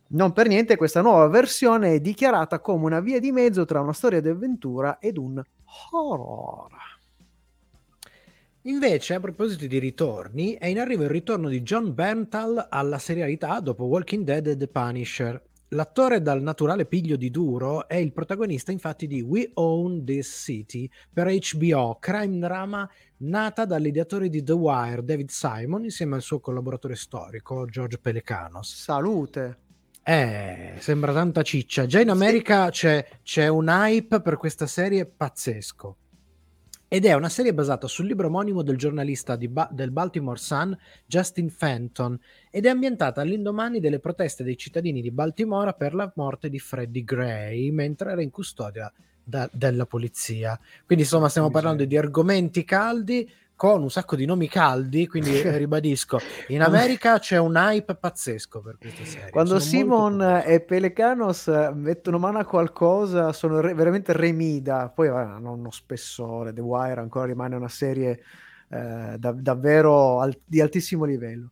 Non 0.09 0.31
per 0.31 0.47
niente 0.47 0.75
questa 0.75 1.01
nuova 1.01 1.27
versione 1.27 1.95
è 1.95 1.99
dichiarata 1.99 2.59
come 2.59 2.85
una 2.85 2.99
via 2.99 3.19
di 3.19 3.31
mezzo 3.31 3.65
tra 3.65 3.81
una 3.81 3.93
storia 3.93 4.21
di 4.21 4.29
avventura 4.29 4.99
ed 4.99 5.17
un 5.17 5.41
horror. 5.91 6.71
Invece, 8.65 9.15
a 9.15 9.19
proposito 9.19 9.67
di 9.67 9.77
ritorni, 9.77 10.53
è 10.53 10.67
in 10.67 10.79
arrivo 10.79 11.03
il 11.03 11.09
ritorno 11.09 11.49
di 11.49 11.63
John 11.63 11.93
Berntal 11.93 12.67
alla 12.69 12.97
serialità 12.97 13.59
dopo 13.59 13.85
Walking 13.85 14.23
Dead 14.23 14.47
e 14.47 14.55
The 14.55 14.67
Punisher. 14.67 15.41
L'attore 15.69 16.21
dal 16.21 16.41
naturale 16.41 16.85
piglio 16.85 17.15
di 17.15 17.31
duro 17.31 17.87
è 17.87 17.95
il 17.95 18.13
protagonista 18.13 18.71
infatti 18.71 19.07
di 19.07 19.21
We 19.21 19.49
Own 19.55 20.05
This 20.05 20.43
City 20.45 20.87
per 21.11 21.27
HBO, 21.27 21.97
crime 21.99 22.37
drama 22.37 22.89
nata 23.23 23.65
dall'ideatore 23.65 24.29
di 24.29 24.43
The 24.43 24.53
Wire, 24.53 25.03
David 25.03 25.29
Simon, 25.29 25.83
insieme 25.83 26.15
al 26.15 26.21
suo 26.21 26.39
collaboratore 26.39 26.95
storico, 26.95 27.65
George 27.65 27.99
Pelecanos. 27.99 28.75
Salute. 28.75 29.57
Eh, 30.03 30.73
sembra 30.79 31.13
tanta 31.13 31.41
ciccia. 31.43 31.85
Già 31.85 32.01
in 32.01 32.09
America 32.09 32.69
c'è, 32.69 33.05
c'è 33.21 33.47
un 33.47 33.67
hype 33.69 34.21
per 34.21 34.37
questa 34.37 34.67
serie 34.67 35.05
pazzesco. 35.05 35.97
Ed 36.89 37.05
è 37.05 37.13
una 37.13 37.29
serie 37.29 37.55
basata 37.55 37.87
sul 37.87 38.05
libro 38.05 38.27
omonimo 38.27 38.61
del 38.61 38.77
giornalista 38.77 39.35
di 39.35 39.47
Ba- 39.47 39.69
del 39.71 39.89
Baltimore 39.89 40.37
Sun, 40.37 40.77
Justin 41.07 41.49
Fenton, 41.49 42.19
ed 42.51 42.67
è 42.67 42.69
ambientata 42.69 43.21
all'indomani 43.21 43.79
delle 43.79 43.99
proteste 43.99 44.43
dei 44.43 44.57
cittadini 44.57 45.01
di 45.01 45.09
Baltimora 45.09 45.73
per 45.73 45.95
la 45.95 46.11
morte 46.17 46.49
di 46.49 46.59
Freddie 46.59 47.03
Gray 47.03 47.71
mentre 47.71 48.11
era 48.11 48.21
in 48.21 48.29
custodia 48.29 48.93
da- 49.23 49.49
della 49.51 49.85
polizia. 49.85 50.59
Quindi 50.85 51.03
insomma 51.03 51.29
stiamo 51.29 51.49
parlando 51.49 51.85
di 51.85 51.97
argomenti 51.97 52.63
caldi 52.63 53.29
con 53.55 53.81
un 53.81 53.89
sacco 53.89 54.15
di 54.15 54.25
nomi 54.25 54.49
caldi, 54.49 55.07
quindi 55.07 55.29
ribadisco, 55.57 56.19
in 56.47 56.61
America 56.61 57.19
c'è 57.19 57.37
un 57.37 57.55
hype 57.55 57.95
pazzesco 57.95 58.61
per 58.61 58.77
questa 58.77 59.05
serie. 59.05 59.29
Quando 59.29 59.59
Sono 59.59 59.61
Simon 59.61 60.43
e 60.45 60.59
Pelecanos 60.59 61.47
eh, 61.47 61.71
mettono 61.73 62.17
mano 62.19 62.39
a 62.39 62.45
qualcosa 62.45 63.31
sono 63.31 63.61
re- 63.61 63.73
veramente 63.73 64.11
remida, 64.11 64.89
poi 64.89 65.07
hanno 65.07 65.53
uno 65.53 65.71
spessore, 65.71 66.51
The 66.51 66.61
Wire 66.61 66.99
ancora 66.99 67.25
rimane 67.27 67.55
una 67.55 67.69
serie 67.69 68.21
eh, 68.69 69.15
da- 69.17 69.31
davvero 69.31 70.19
al- 70.19 70.37
di 70.43 70.59
altissimo 70.59 71.05
livello. 71.05 71.49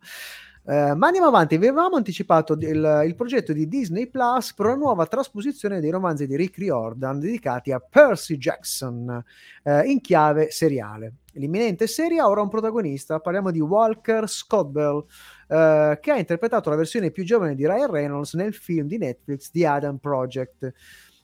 Eh, 0.63 0.93
ma 0.93 1.07
andiamo 1.07 1.25
avanti, 1.25 1.55
avevamo 1.55 1.95
anticipato 1.95 2.53
il, 2.53 3.03
il 3.05 3.15
progetto 3.15 3.51
di 3.51 3.67
Disney 3.67 4.07
Plus 4.07 4.53
per 4.53 4.67
una 4.67 4.75
nuova 4.75 5.07
trasposizione 5.07 5.79
dei 5.79 5.89
romanzi 5.89 6.27
di 6.27 6.35
Rick 6.35 6.57
Riordan 6.59 7.19
dedicati 7.19 7.71
a 7.71 7.79
Percy 7.79 8.37
Jackson 8.37 9.23
eh, 9.63 9.81
in 9.89 10.01
chiave 10.01 10.51
seriale. 10.51 11.13
L'imminente 11.33 11.87
serie 11.87 12.19
ha 12.19 12.29
ora 12.29 12.41
un 12.41 12.49
protagonista, 12.49 13.19
parliamo 13.19 13.49
di 13.49 13.59
Walker 13.59 14.29
Scobell, 14.29 15.03
eh, 15.47 15.97
che 15.99 16.11
ha 16.11 16.17
interpretato 16.17 16.69
la 16.69 16.75
versione 16.75 17.09
più 17.09 17.23
giovane 17.23 17.55
di 17.55 17.65
Ryan 17.65 17.89
Reynolds 17.89 18.35
nel 18.35 18.53
film 18.53 18.85
di 18.85 18.99
Netflix 18.99 19.49
The 19.49 19.65
Adam 19.65 19.97
Project. 19.97 20.71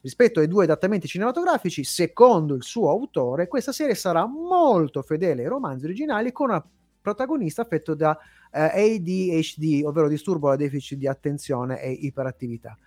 Rispetto 0.01 0.39
ai 0.39 0.47
due 0.47 0.63
adattamenti 0.63 1.07
cinematografici, 1.07 1.83
secondo 1.83 2.55
il 2.55 2.63
suo 2.63 2.89
autore, 2.89 3.47
questa 3.47 3.71
serie 3.71 3.93
sarà 3.93 4.25
molto 4.25 5.03
fedele 5.03 5.43
ai 5.43 5.49
romanzi 5.49 5.85
originali 5.85 6.31
con 6.31 6.49
una 6.49 6.65
protagonista 7.01 7.61
affetto 7.61 7.93
da 7.93 8.17
ADHD, 8.51 9.81
ovvero 9.85 10.07
disturbo 10.07 10.49
da 10.49 10.55
deficit 10.55 10.97
di 10.97 11.07
attenzione 11.07 11.81
e 11.81 11.91
iperattività. 11.91 12.77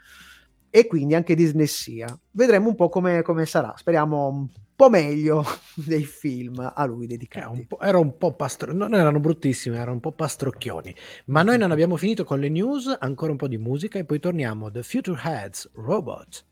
E 0.73 0.87
quindi 0.87 1.15
anche 1.15 1.35
dislessia. 1.35 2.07
Vedremo 2.31 2.69
un 2.69 2.77
po' 2.77 2.89
come, 2.89 3.23
come 3.23 3.45
sarà. 3.45 3.75
Speriamo 3.77 4.29
un 4.29 4.49
po' 4.77 4.89
meglio 4.89 5.45
dei 5.75 6.05
film 6.05 6.59
a 6.75 6.85
lui 6.85 7.05
Eh, 7.05 7.09
dedicati. 7.09 7.59
un 7.59 7.67
po'- 7.67 7.81
era 7.81 7.99
un 7.99 8.17
po' 8.17 8.35
pastro... 8.35 8.73
non 8.73 8.95
erano 8.95 9.19
bruttissimi, 9.19 9.75
erano 9.77 9.93
un 9.93 10.01
po' 10.01 10.13
pastrocchioni. 10.13 10.95
Ma 11.27 11.43
noi 11.43 11.59
non 11.59 11.73
abbiamo 11.73 11.97
finito 11.97 12.25
con 12.25 12.39
le 12.39 12.49
news, 12.49 12.97
ancora 13.01 13.33
un 13.33 13.37
po' 13.39 13.49
di 13.49 13.59
musica 13.59 13.99
e 13.99 14.05
poi 14.05 14.21
torniamo. 14.21 14.71
The 14.71 14.83
Future 14.85 15.21
Heads 15.23 15.71
Robot. 15.75 16.45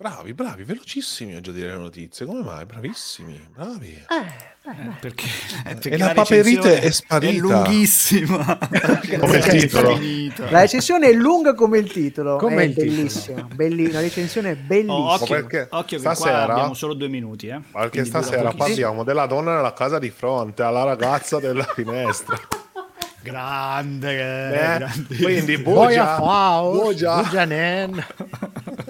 Bravi, 0.00 0.32
bravi, 0.32 0.64
velocissimi 0.64 1.36
oggi 1.36 1.50
a 1.50 1.52
dire 1.52 1.72
le 1.72 1.76
notizie. 1.76 2.24
Come 2.24 2.42
mai? 2.42 2.64
Bravissimi, 2.64 3.38
bravi. 3.54 3.88
Eh, 3.90 4.72
perché, 4.98 5.26
perché 5.62 5.90
E 5.90 5.98
la 5.98 6.12
paperite 6.14 6.80
recensione 6.80 6.80
è 6.80 6.90
sparita. 6.90 7.32
È 7.34 7.38
lunghissima. 7.38 8.58
Come 9.20 9.36
il 9.36 9.42
È 9.44 9.58
titolo. 9.58 9.96
finita. 9.96 10.50
La 10.50 10.60
recensione 10.60 11.08
è 11.08 11.12
lunga 11.12 11.54
come 11.54 11.76
il 11.76 11.92
titolo, 11.92 12.36
Come 12.36 12.62
è 12.62 12.64
il 12.64 12.72
titolo. 12.74 12.90
bellissima, 12.94 13.42
belli- 13.54 13.84
una 13.90 14.00
recensione 14.00 14.54
bellissima. 14.56 14.94
Oh, 14.94 15.12
occhio, 15.12 15.26
perché 15.26 15.66
occhio 15.70 15.96
che 15.98 16.02
qua 16.02 16.14
stasera- 16.14 16.42
abbiamo 16.50 16.72
solo 16.72 16.94
due 16.94 17.08
minuti. 17.08 17.48
Eh. 17.48 17.60
Perché 17.70 17.88
Quindi 17.90 18.08
stasera 18.08 18.52
parliamo 18.52 19.04
della 19.04 19.26
donna 19.26 19.54
nella 19.56 19.74
casa 19.74 19.98
di 19.98 20.08
fronte, 20.08 20.62
alla 20.62 20.84
ragazza 20.84 21.38
della 21.40 21.64
finestra. 21.74 22.38
Grande, 23.22 24.10
Eh? 24.12 24.76
grande. 24.78 25.16
Quindi, 25.16 25.56
Faust, 25.56 26.82
Bogia. 26.82 27.22
Bugianen. 27.22 28.06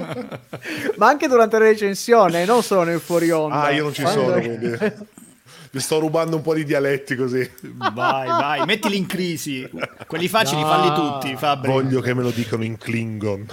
Ma 0.97 1.09
anche 1.09 1.27
durante 1.29 1.59
la 1.59 1.65
recensione, 1.67 2.45
non 2.45 2.63
solo 2.63 2.85
nel 2.85 3.01
fuori 3.01 3.31
onda. 3.31 3.63
Ah, 3.63 3.71
io 3.71 3.85
non 3.85 3.95
ci 3.95 4.07
sono, 4.07 4.33
quindi 4.33 4.77
vi 5.73 5.81
sto 5.81 5.99
rubando 5.99 6.37
un 6.37 6.43
po' 6.43 6.55
di 6.55 6.65
dialetti 6.65 7.17
così. 7.17 7.49
Vai, 7.63 8.27
vai, 8.27 8.65
mettili 8.67 8.97
in 8.97 9.07
crisi. 9.07 9.69
Quelli 10.07 10.29
facili 10.29 10.63
falli 10.63 10.95
tutti, 10.95 11.37
Fabri. 11.37 11.71
Voglio 11.71 12.01
che 12.01 12.15
me 12.15 12.23
lo 12.23 12.31
dicano 12.31 12.65
in 12.65 12.77
Klingon. 12.77 13.47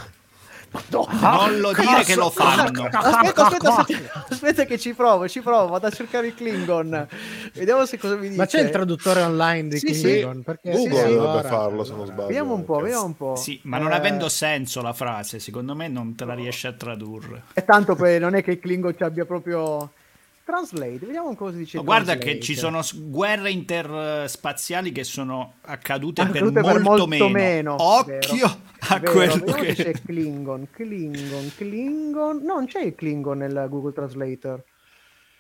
Non 0.90 1.60
lo 1.60 1.72
dire 1.74 2.04
che 2.04 2.16
lo 2.16 2.30
fanno. 2.30 2.84
Aspetta, 2.92 3.00
aspetta, 3.48 3.76
aspetta, 3.78 4.26
aspetta 4.30 4.66
che 4.66 4.78
ci 4.78 4.94
provo, 4.94 5.28
ci 5.28 5.42
provo, 5.42 5.68
vado 5.70 5.88
a 5.88 5.90
cercare 5.90 6.28
il 6.28 6.36
Klingon. 6.36 7.08
Vediamo 7.54 7.86
se 7.86 7.98
cosa 7.98 8.16
mi 8.16 8.28
dice. 8.28 8.36
Ma 8.38 8.46
c'è 8.46 8.62
il 8.62 8.70
traduttore 8.70 9.22
online 9.24 9.70
di 9.70 9.80
Sì, 9.80 9.94
sì. 9.94 10.02
Klingon? 10.04 10.44
Perché 10.44 10.72
Google 10.72 10.84
sì, 10.96 11.14
dovrebbe 11.14 11.38
ora- 11.40 11.44
farlo 11.48 11.84
se 11.84 11.94
non 11.94 12.06
sbaglio. 12.06 12.28
Vediamo 12.28 12.54
un 12.54 12.66
po', 12.66 12.80
vediamo 12.80 13.06
un 13.06 13.18
po'. 13.18 13.36
Sì, 13.36 13.60
ma 13.64 13.78
non 13.78 13.92
Eh, 13.92 13.96
avendo 13.96 14.30
senso 14.30 14.82
la 14.82 14.94
frase, 14.94 15.40
secondo 15.40 15.76
me 15.76 15.88
non 15.88 16.16
te 16.16 16.26
la 16.26 16.34
riesci 16.34 16.68
a 16.68 16.74
tradurre. 16.74 17.44
E 17.54 17.64
tanto 17.66 17.96
poi 17.96 18.20
non 18.20 18.36
è 18.36 18.44
che 18.44 18.52
il 18.52 18.60
Klingon 18.60 18.96
ci 18.96 19.04
abbia 19.04 19.26
proprio... 19.26 19.92
Translate, 20.48 21.00
vediamo 21.00 21.36
cosa 21.36 21.58
dice 21.58 21.76
Ma 21.76 21.84
guarda 21.84 22.16
che 22.16 22.40
ci 22.40 22.56
sono 22.56 22.80
guerre 22.94 23.52
interspaziali 23.52 24.94
che 24.94 25.04
sono 25.04 25.56
accadute, 25.64 26.22
Accadute 26.22 26.62
per, 26.62 26.80
molto 26.80 27.06
meno. 27.06 27.76
Occhio 27.78 28.48
vero. 28.48 28.62
a 28.80 28.98
Vero, 28.98 29.12
quello 29.12 29.34
vediamo 29.34 29.62
che... 29.62 29.76
c'è 29.76 29.92
Klingon, 29.92 30.70
Klingon, 30.72 31.52
Klingon. 31.54 32.42
No, 32.44 32.54
non 32.54 32.66
c'è 32.66 32.80
il 32.80 32.96
Klingon 32.96 33.40
nel 33.40 33.68
Google 33.70 33.92
Translator. 33.92 34.64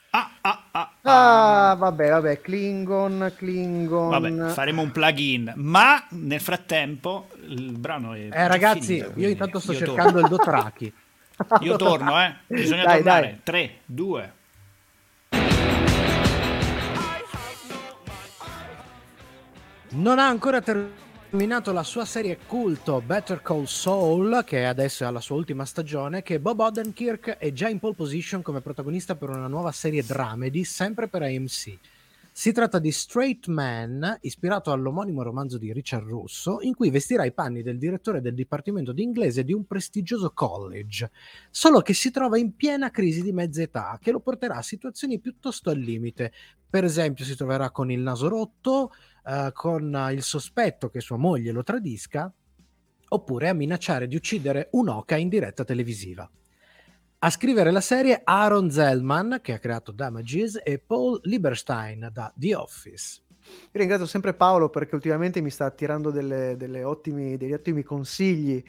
Ah, 0.09 0.29
ah, 0.41 0.63
ah, 0.71 0.91
ah. 1.01 1.69
Ah, 1.69 1.75
vabbè, 1.75 2.09
vabbè, 2.09 2.41
Klingon, 2.41 3.31
Klingon. 3.37 4.09
Vabbè, 4.09 4.49
faremo 4.49 4.81
un 4.81 4.91
plugin. 4.91 5.53
Ma 5.55 6.05
nel 6.09 6.41
frattempo 6.41 7.29
il 7.47 7.77
brano 7.77 8.13
è. 8.13 8.27
Eh, 8.29 8.47
ragazzi, 8.49 8.99
finito, 8.99 9.13
io 9.15 9.29
intanto 9.29 9.59
sto 9.59 9.71
io 9.71 9.77
cercando 9.77 10.19
il 10.19 10.27
Dothraki. 10.27 10.93
torno. 11.37 11.65
Io 11.65 11.75
torno, 11.77 12.21
eh. 12.21 12.35
Bisogna 12.47 12.83
Dai, 12.83 12.95
tornare. 12.97 13.39
dai. 13.45 13.67
3, 13.67 13.71
2. 13.85 14.33
Non 19.89 20.19
ha 20.19 20.27
ancora 20.27 20.61
terminato 20.61 21.71
la 21.71 21.83
sua 21.83 22.03
serie 22.03 22.39
culto 22.45 22.99
Better 22.99 23.41
Call 23.41 23.63
Saul, 23.63 24.43
che 24.45 24.65
adesso 24.65 25.05
è 25.05 25.07
alla 25.07 25.21
sua 25.21 25.37
ultima 25.37 25.63
stagione, 25.63 26.23
che 26.23 26.41
Bob 26.41 26.59
Odenkirk 26.59 27.37
è 27.37 27.53
già 27.53 27.69
in 27.69 27.79
pole 27.79 27.95
position 27.95 28.41
come 28.41 28.59
protagonista 28.59 29.15
per 29.15 29.29
una 29.29 29.47
nuova 29.47 29.71
serie 29.71 30.03
dramedy, 30.03 30.65
sempre 30.65 31.07
per 31.07 31.21
AMC. 31.21 31.77
Si 32.33 32.51
tratta 32.51 32.79
di 32.79 32.91
Straight 32.91 33.47
Man, 33.47 34.17
ispirato 34.21 34.71
all'omonimo 34.71 35.23
romanzo 35.23 35.57
di 35.57 35.71
Richard 35.71 36.05
Russo, 36.05 36.59
in 36.61 36.75
cui 36.75 36.91
vestirà 36.91 37.23
i 37.23 37.33
panni 37.33 37.63
del 37.63 37.79
direttore 37.79 38.21
del 38.21 38.35
dipartimento 38.35 38.91
di 38.91 39.01
inglese 39.01 39.43
di 39.43 39.53
un 39.53 39.65
prestigioso 39.65 40.31
college, 40.35 41.09
solo 41.49 41.81
che 41.81 41.93
si 41.93 42.11
trova 42.11 42.37
in 42.37 42.55
piena 42.55 42.91
crisi 42.91 43.23
di 43.23 43.31
mezza 43.31 43.61
età, 43.61 43.97
che 43.99 44.11
lo 44.11 44.19
porterà 44.19 44.57
a 44.57 44.61
situazioni 44.61 45.17
piuttosto 45.17 45.69
al 45.69 45.79
limite. 45.79 46.31
Per 46.69 46.83
esempio, 46.83 47.25
si 47.25 47.35
troverà 47.35 47.71
con 47.71 47.89
il 47.89 48.01
naso 48.01 48.27
rotto, 48.27 48.91
eh, 49.27 49.51
con 49.53 50.09
il 50.11 50.23
sospetto 50.23 50.89
che 50.89 51.01
sua 51.01 51.17
moglie 51.17 51.51
lo 51.51 51.63
tradisca, 51.63 52.31
oppure 53.09 53.49
a 53.49 53.53
minacciare 53.53 54.07
di 54.07 54.15
uccidere 54.15 54.69
un'oca 54.71 55.15
in 55.15 55.29
diretta 55.29 55.63
televisiva. 55.63 56.29
A 57.19 57.29
scrivere 57.29 57.71
la 57.71 57.81
serie 57.81 58.21
Aaron 58.23 58.69
Zellman, 58.69 59.39
che 59.41 59.53
ha 59.53 59.59
creato 59.59 59.91
Damages, 59.91 60.61
e 60.63 60.77
Paul 60.79 61.19
Lieberstein 61.23 62.09
da 62.11 62.31
The 62.35 62.55
Office. 62.55 63.21
Io 63.47 63.69
ringrazio 63.71 64.05
sempre 64.05 64.33
Paolo 64.33 64.69
perché 64.69 64.95
ultimamente 64.95 65.41
mi 65.41 65.49
sta 65.49 65.71
tirando 65.71 66.11
delle, 66.11 66.55
delle 66.57 66.83
ottimi, 66.83 67.37
degli 67.37 67.53
ottimi 67.53 67.81
consigli. 67.81 68.63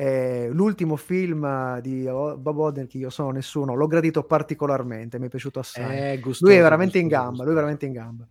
Eh, 0.00 0.48
l'ultimo 0.52 0.94
film 0.94 1.80
di 1.80 2.04
Bob 2.04 2.56
Odenkirk, 2.56 3.02
Io 3.02 3.10
sono 3.10 3.32
nessuno, 3.32 3.74
l'ho 3.74 3.88
gradito 3.88 4.22
particolarmente, 4.22 5.18
mi 5.18 5.26
è 5.26 5.28
piaciuto 5.28 5.58
assai. 5.58 6.12
È 6.12 6.20
gustoso, 6.20 6.44
lui 6.44 6.54
è 6.54 6.62
veramente 6.62 6.98
in 6.98 7.08
gustoso, 7.08 7.26
gamba, 7.26 7.42
lui 7.42 7.50
è 7.50 7.54
veramente 7.56 7.86
in 7.86 7.92
gamba. 7.92 8.24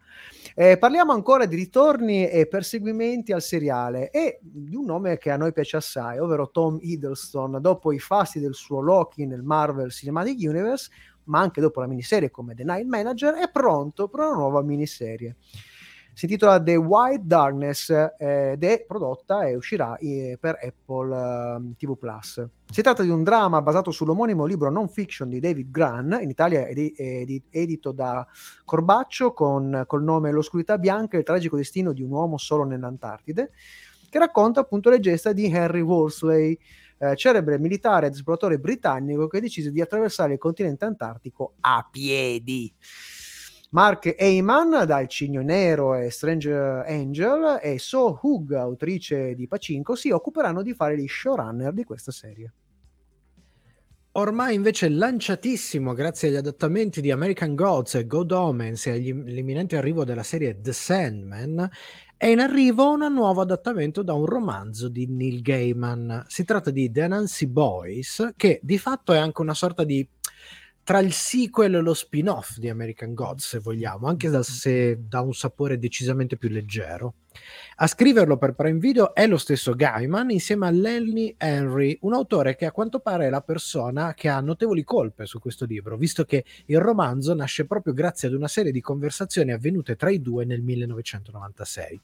Eh, 0.55 0.77
parliamo 0.77 1.12
ancora 1.12 1.45
di 1.45 1.57
ritorni 1.57 2.25
e 2.25 2.47
perseguimenti 2.47 3.33
al 3.33 3.41
seriale 3.41 4.12
e 4.12 4.39
di 4.41 4.77
un 4.77 4.86
nome 4.86 5.17
che 5.17 5.29
a 5.29 5.36
noi 5.36 5.51
piace 5.51 5.75
assai, 5.75 6.19
ovvero 6.19 6.51
Tom 6.51 6.77
Hiddleston. 6.79 7.57
Dopo 7.59 7.91
i 7.91 8.00
fasti 8.00 8.39
del 8.39 8.53
suo 8.55 8.79
Loki 8.79 9.25
nel 9.25 9.43
Marvel 9.43 9.91
Cinematic 9.91 10.38
Universe, 10.47 10.89
ma 11.25 11.41
anche 11.41 11.59
dopo 11.59 11.81
la 11.81 11.88
miniserie 11.88 12.31
come 12.31 12.55
The 12.55 12.63
Night 12.63 12.88
Manager, 12.88 13.33
è 13.33 13.50
pronto 13.51 14.07
per 14.07 14.21
una 14.21 14.36
nuova 14.36 14.62
miniserie. 14.62 15.36
Si 16.17 16.25
intitola 16.25 16.59
The 16.59 16.75
White 16.77 17.27
Darkness 17.27 17.91
eh, 17.91 18.53
ed 18.53 18.63
è 18.63 18.83
prodotta 18.88 19.45
e 19.45 19.55
uscirà 19.55 19.97
eh, 19.97 20.36
per 20.41 20.57
Apple 20.59 21.15
eh, 21.15 21.75
TV 21.77 21.95
Plus. 21.95 22.43
Si 22.71 22.81
tratta 22.81 23.03
di 23.03 23.09
un 23.09 23.21
dramma 23.21 23.62
basato 23.62 23.91
sull'omonimo 23.91 24.45
libro 24.45 24.71
non 24.71 24.89
fiction 24.89 25.29
di 25.29 25.39
David 25.39 25.69
Gran, 25.69 26.17
in 26.19 26.31
Italia 26.31 26.67
edi- 26.67 26.91
edi- 26.97 27.43
edito 27.51 27.91
da 27.91 28.25
Corbaccio 28.65 29.31
con 29.33 29.83
col 29.86 30.01
nome 30.01 30.31
L'oscurità 30.31 30.79
bianca 30.79 31.17
e 31.17 31.19
il 31.19 31.25
tragico 31.25 31.55
destino 31.55 31.93
di 31.93 32.01
un 32.01 32.09
uomo 32.09 32.39
solo 32.39 32.63
nell'Antartide, 32.63 33.51
che 34.09 34.17
racconta 34.17 34.62
appunto 34.62 34.89
le 34.89 35.00
gesta 35.00 35.33
di 35.33 35.45
Henry 35.45 35.81
Worsley, 35.81 36.57
eh, 36.97 37.15
celebre 37.15 37.59
militare 37.59 38.07
ed 38.07 38.13
esploratore 38.13 38.57
britannico 38.57 39.27
che 39.27 39.39
decise 39.39 39.71
di 39.71 39.81
attraversare 39.81 40.33
il 40.33 40.39
continente 40.39 40.83
antartico 40.83 41.53
a 41.59 41.88
piedi. 41.88 42.74
Mark 43.69 44.15
Heyman 44.17 44.86
dal 44.86 45.07
Cigno 45.09 45.41
Nero 45.41 45.93
e 45.95 46.09
Strange 46.09 46.51
Angel 46.53 47.59
e 47.62 47.77
So 47.79 48.17
Hug, 48.21 48.53
autrice 48.53 49.36
di 49.36 49.47
Pacinco, 49.47 49.95
si 49.95 50.09
occuperanno 50.09 50.62
di 50.62 50.74
fare 50.74 50.97
gli 50.97 51.07
showrunner 51.07 51.74
di 51.74 51.83
questa 51.83 52.12
serie. 52.12 52.53
Ormai 54.13 54.55
invece 54.55 54.89
lanciatissimo 54.89 55.93
grazie 55.93 56.29
agli 56.29 56.38
adattamenti 56.38 57.01
di 57.01 57.12
American 57.12 57.53
Gods 57.53 57.95
e 57.95 58.07
God 58.07 58.31
Omens 58.31 58.88
e 58.88 58.91
all'imminente 58.91 59.77
arrivo 59.77 60.03
della 60.05 60.24
serie 60.24 60.59
The 60.59 60.74
Sandman, 60.74 61.69
è 62.15 62.25
in 62.25 62.39
arrivo 62.39 62.89
un 62.89 63.13
nuovo 63.13 63.41
adattamento 63.41 64.01
da 64.01 64.13
un 64.13 64.25
romanzo 64.25 64.89
di 64.89 65.05
Neil 65.05 65.43
Gaiman. 65.43 66.24
Si 66.25 66.45
tratta 66.45 66.71
di 66.71 66.89
The 66.89 67.07
Nancy 67.07 67.45
Boys, 67.45 68.31
che 68.36 68.59
di 68.63 68.79
fatto 68.79 69.13
è 69.13 69.19
anche 69.19 69.41
una 69.41 69.53
sorta 69.53 69.83
di 69.83 70.09
tra 70.88 71.00
il 71.00 71.12
sequel 71.12 71.75
e 71.75 71.79
lo 71.82 71.94
spin-off 71.94 72.60
di 72.60 72.70
American 72.70 73.13
Gods, 73.13 73.46
se 73.46 73.60
vogliamo, 73.60 74.08
anche 74.08 74.29
da, 74.29 74.41
se 74.41 74.98
da 75.06 75.20
un 75.20 75.34
sapore 75.34 75.77
decisamente 75.77 76.38
più 76.38 76.48
leggero. 76.48 77.15
A 77.75 77.88
scriverlo 77.88 78.38
per 78.38 78.53
Prime 78.53 78.79
Video 78.79 79.13
è 79.13 79.27
lo 79.27 79.36
stesso 79.36 79.75
Gaiman 79.75 80.29
insieme 80.29 80.65
a 80.65 80.70
Lenny 80.70 81.36
Henry, 81.38 81.98
un 82.03 82.13
autore 82.13 82.56
che 82.56 82.65
a 82.65 82.72
quanto 82.72 83.01
pare 83.01 83.25
è 83.25 83.29
la 83.29 83.41
persona 83.41 84.13
che 84.13 84.29
ha 84.29 84.39
notevoli 84.39 84.86
colpe 84.86 85.25
su 85.25 85.39
questo 85.39 85.65
libro, 85.65 85.98
visto 85.98 86.24
che 86.24 86.46
il 86.67 86.79
romanzo 86.79 87.34
nasce 87.34 87.65
proprio 87.65 87.91
grazie 87.91 88.29
ad 88.29 88.34
una 88.34 88.48
serie 88.48 88.72
di 88.72 88.79
conversazioni 88.79 89.51
avvenute 89.51 89.98
tra 89.98 90.10
i 90.10 90.22
due 90.22 90.46
nel 90.46 90.62
1996. 90.62 92.01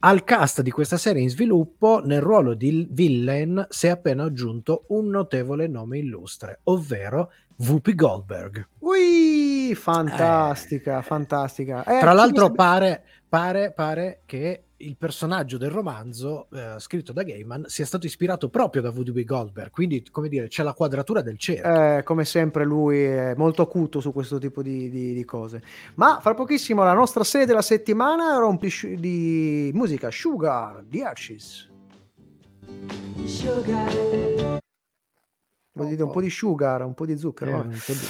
Al 0.00 0.24
cast 0.24 0.60
di 0.60 0.70
questa 0.70 0.98
serie 0.98 1.22
in 1.22 1.30
sviluppo, 1.30 2.02
nel 2.04 2.20
ruolo 2.20 2.54
di 2.54 2.86
villain, 2.90 3.66
si 3.70 3.86
è 3.86 3.90
appena 3.90 4.24
aggiunto 4.24 4.84
un 4.88 5.08
notevole 5.08 5.68
nome 5.68 5.98
illustre, 5.98 6.60
ovvero 6.64 7.32
Whoopi 7.58 7.94
Goldberg. 7.94 8.68
Ui, 8.80 9.74
fantastica, 9.74 10.98
eh. 10.98 11.02
fantastica. 11.02 11.84
Eh, 11.84 12.00
Tra 12.00 12.12
l'altro 12.12 12.50
pare, 12.50 13.02
pare, 13.28 13.72
pare, 13.72 14.22
che 14.26 14.62
il 14.78 14.96
personaggio 14.98 15.56
del 15.56 15.70
romanzo 15.70 16.48
eh, 16.52 16.74
scritto 16.78 17.12
da 17.12 17.22
Gaiman 17.22 17.64
sia 17.66 17.86
stato 17.86 18.04
ispirato 18.04 18.50
proprio 18.50 18.82
da 18.82 18.90
Whoopi 18.90 19.24
Goldberg, 19.24 19.70
quindi 19.70 20.04
come 20.10 20.28
dire 20.28 20.48
c'è 20.48 20.62
la 20.62 20.74
quadratura 20.74 21.22
del 21.22 21.38
cerchio. 21.38 21.96
Eh, 21.96 22.02
come 22.02 22.26
sempre 22.26 22.64
lui 22.64 23.02
è 23.02 23.34
molto 23.36 23.62
acuto 23.62 24.00
su 24.00 24.12
questo 24.12 24.38
tipo 24.38 24.62
di, 24.62 24.90
di, 24.90 25.14
di, 25.14 25.24
cose. 25.24 25.62
Ma 25.94 26.18
fra 26.20 26.34
pochissimo 26.34 26.84
la 26.84 26.92
nostra 26.92 27.24
serie 27.24 27.46
della 27.46 27.62
settimana 27.62 28.36
rompi 28.36 28.70
di 28.98 29.70
musica 29.72 30.10
Sugar 30.10 30.84
di 30.86 31.02
Archis. 31.02 31.70
Sugar. 33.24 34.64
Vuol 35.76 35.88
dire 35.88 36.02
un 36.04 36.10
po' 36.10 36.22
di 36.22 36.30
sugar, 36.30 36.82
un 36.82 36.94
po' 36.94 37.04
di 37.04 37.18
zucchero. 37.18 37.66
Eh, 37.70 37.76
po 37.84 37.92
di... 37.92 38.06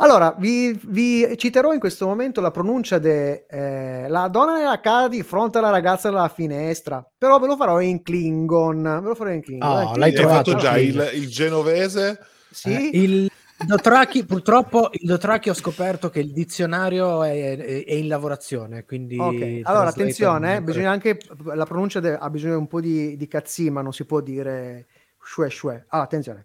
Allora, 0.00 0.34
vi, 0.36 0.78
vi, 0.86 1.36
citerò 1.36 1.72
in 1.72 1.78
questo 1.78 2.06
momento 2.06 2.40
la 2.40 2.50
pronuncia 2.50 2.98
della 2.98 4.26
eh, 4.26 4.30
donna 4.30 4.56
nella 4.56 4.80
casa 4.80 5.06
di 5.06 5.22
fronte 5.22 5.58
alla 5.58 5.70
ragazza 5.70 6.10
dalla 6.10 6.28
finestra, 6.28 7.04
però 7.16 7.38
ve 7.38 7.46
lo 7.46 7.56
farò 7.56 7.80
in 7.80 8.02
Klingon. 8.02 8.82
Ve 8.82 9.08
lo 9.08 9.14
farò 9.14 9.30
in 9.30 9.42
Klingon. 9.42 9.68
Oh, 9.68 9.96
l'hai 9.96 10.12
trovato 10.12 10.56
già 10.56 10.76
il, 10.76 11.10
il, 11.14 11.28
genovese? 11.28 12.18
Sì. 12.50 12.72
Eh, 12.72 12.90
il 12.92 13.30
Dotraki, 13.64 14.24
purtroppo 14.24 14.88
il 14.92 15.06
Dotraki 15.06 15.50
ho 15.50 15.54
scoperto 15.54 16.10
che 16.10 16.18
il 16.18 16.32
dizionario 16.32 17.22
è, 17.22 17.56
è, 17.56 17.84
è 17.84 17.94
in 17.94 18.08
lavorazione, 18.08 18.84
quindi... 18.84 19.18
Okay. 19.18 19.62
Allora, 19.62 19.88
attenzione, 19.88 20.56
eh, 20.56 20.62
bisogna 20.62 20.90
anche, 20.90 21.18
la 21.44 21.64
pronuncia 21.64 22.00
de, 22.00 22.16
ha 22.16 22.30
bisogno 22.30 22.58
un 22.58 22.66
po' 22.66 22.80
di, 22.80 23.16
di 23.16 23.26
cazzima, 23.28 23.82
non 23.82 23.92
si 23.92 24.04
può 24.04 24.20
dire 24.20 24.86
shue 25.28 25.50
shue. 25.50 25.84
Ah, 25.88 26.00
attenzione. 26.00 26.44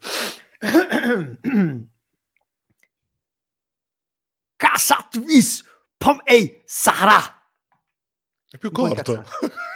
Kasatvis 4.57 5.65
Pom 5.97 6.21
Ei 6.25 6.63
Sahara. 6.65 7.35
È 8.51 8.57
più 8.57 8.71
corto, 8.71 9.27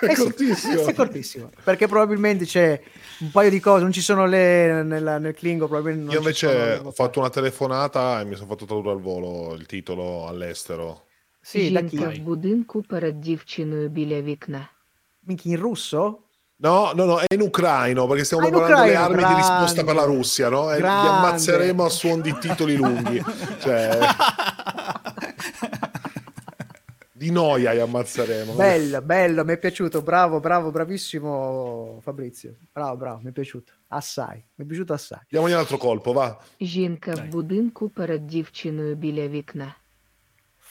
è, 0.00 0.14
cortissimo. 0.14 0.86
è 0.86 0.94
cortissimo. 0.94 1.50
Perché 1.62 1.86
probabilmente 1.86 2.46
c'è 2.46 2.82
un 3.18 3.30
paio 3.30 3.50
di 3.50 3.60
cose, 3.60 3.82
non 3.82 3.92
ci 3.92 4.00
sono 4.00 4.24
le 4.24 4.82
nella, 4.82 5.18
nel 5.18 5.34
Klingo. 5.34 5.68
Probabilmente 5.68 6.12
Io 6.12 6.18
invece 6.18 6.80
ho 6.82 6.90
fatto 6.90 7.18
una 7.18 7.28
telefonata 7.28 8.20
e 8.20 8.24
mi 8.24 8.34
sono 8.34 8.46
fatto 8.46 8.64
tradurre 8.64 8.92
al 8.92 9.00
volo 9.00 9.52
il 9.54 9.66
titolo 9.66 10.26
all'estero. 10.26 11.08
Sì, 11.38 11.70
da 11.70 11.82
chi? 11.82 11.98
в 11.98 12.18
будинку 12.20 12.82
перед 12.82 13.20
дівчиною 13.20 13.88
біля 13.88 14.22
вікна. 14.22 14.68
Minchia, 15.26 15.56
in 15.56 15.60
russo? 15.60 16.18
No, 16.62 16.92
no, 16.94 17.04
no, 17.04 17.18
è 17.18 17.26
in 17.34 17.40
ucraino 17.40 18.06
perché 18.06 18.24
stiamo 18.24 18.46
ah, 18.46 18.50
parlando 18.50 18.82
delle 18.82 18.94
armi 18.94 19.16
grande, 19.16 19.34
di 19.34 19.40
risposta 19.40 19.82
per 19.82 19.94
la 19.96 20.04
Russia, 20.04 20.48
no? 20.48 20.72
E 20.72 20.78
li 20.78 20.86
ammazzeremo 20.86 21.84
a 21.84 21.88
suon 21.88 22.20
di 22.20 22.32
titoli 22.38 22.76
lunghi. 22.76 23.20
cioè... 23.58 23.98
di 27.22 27.30
noia 27.30 27.72
li 27.72 27.80
ammazzeremo. 27.80 28.52
Bello, 28.54 29.00
bello, 29.02 29.44
mi 29.44 29.52
è 29.54 29.58
piaciuto, 29.58 30.02
bravo, 30.02 30.40
bravo, 30.40 30.70
bravissimo 30.70 31.98
Fabrizio. 32.00 32.56
Bravo, 32.72 32.96
bravo, 32.96 33.20
mi 33.22 33.30
è 33.30 33.32
piaciuto. 33.32 33.72
Assai, 33.88 34.44
mi 34.54 34.64
è 34.64 34.66
piaciuto 34.66 34.92
assai. 34.92 35.20
Diamogli 35.28 35.52
un 35.52 35.58
altro 35.58 35.78
colpo, 35.78 36.12
va. 36.12 36.38
Жінка 36.60 37.14
в 37.14 37.24
будинку 37.24 37.88
перед 37.88 38.26
дівчиною 38.26 38.96
біля 38.96 39.28
вікна. 39.28 39.74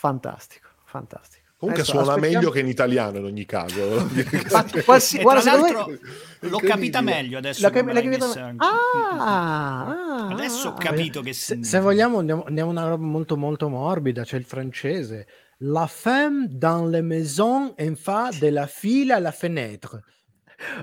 Fantastico, 0.03 0.69
fantastico. 0.93 1.44
Comunque 1.58 1.82
Adesso, 1.82 1.98
suona 1.98 2.14
aspettiamo... 2.14 2.40
meglio 2.40 2.50
che 2.52 2.60
in 2.60 2.68
italiano 2.68 3.16
in 3.16 3.24
ogni 3.24 3.46
caso. 3.46 4.10
Qualsi, 4.84 5.22
guarda, 5.22 5.58
me... 5.58 5.98
l'ho 6.40 6.58
capita 6.58 7.00
meglio 7.00 7.38
adesso. 7.38 7.62
La 7.62 7.70
cap- 7.70 7.90
la 7.90 8.02
capita... 8.02 8.54
ah, 8.56 8.76
ah, 9.18 10.28
adesso 10.28 10.68
ho 10.68 10.74
capito 10.74 11.22
che 11.22 11.32
se, 11.32 11.64
se 11.64 11.80
vogliamo 11.80 12.18
andiamo, 12.18 12.44
andiamo 12.44 12.70
una 12.70 12.88
roba 12.88 13.02
molto 13.02 13.38
molto 13.38 13.70
morbida, 13.70 14.22
c'è 14.22 14.36
il 14.36 14.44
francese. 14.44 15.26
La 15.60 15.86
femme 15.86 16.46
dans 16.50 16.90
les 16.90 17.02
maisons 17.02 17.72
en 17.78 17.96
fa 17.96 18.28
de 18.38 18.50
la 18.50 18.66
file 18.66 19.12
à 19.12 19.20
la 19.20 19.32
fenêtre. 19.32 20.02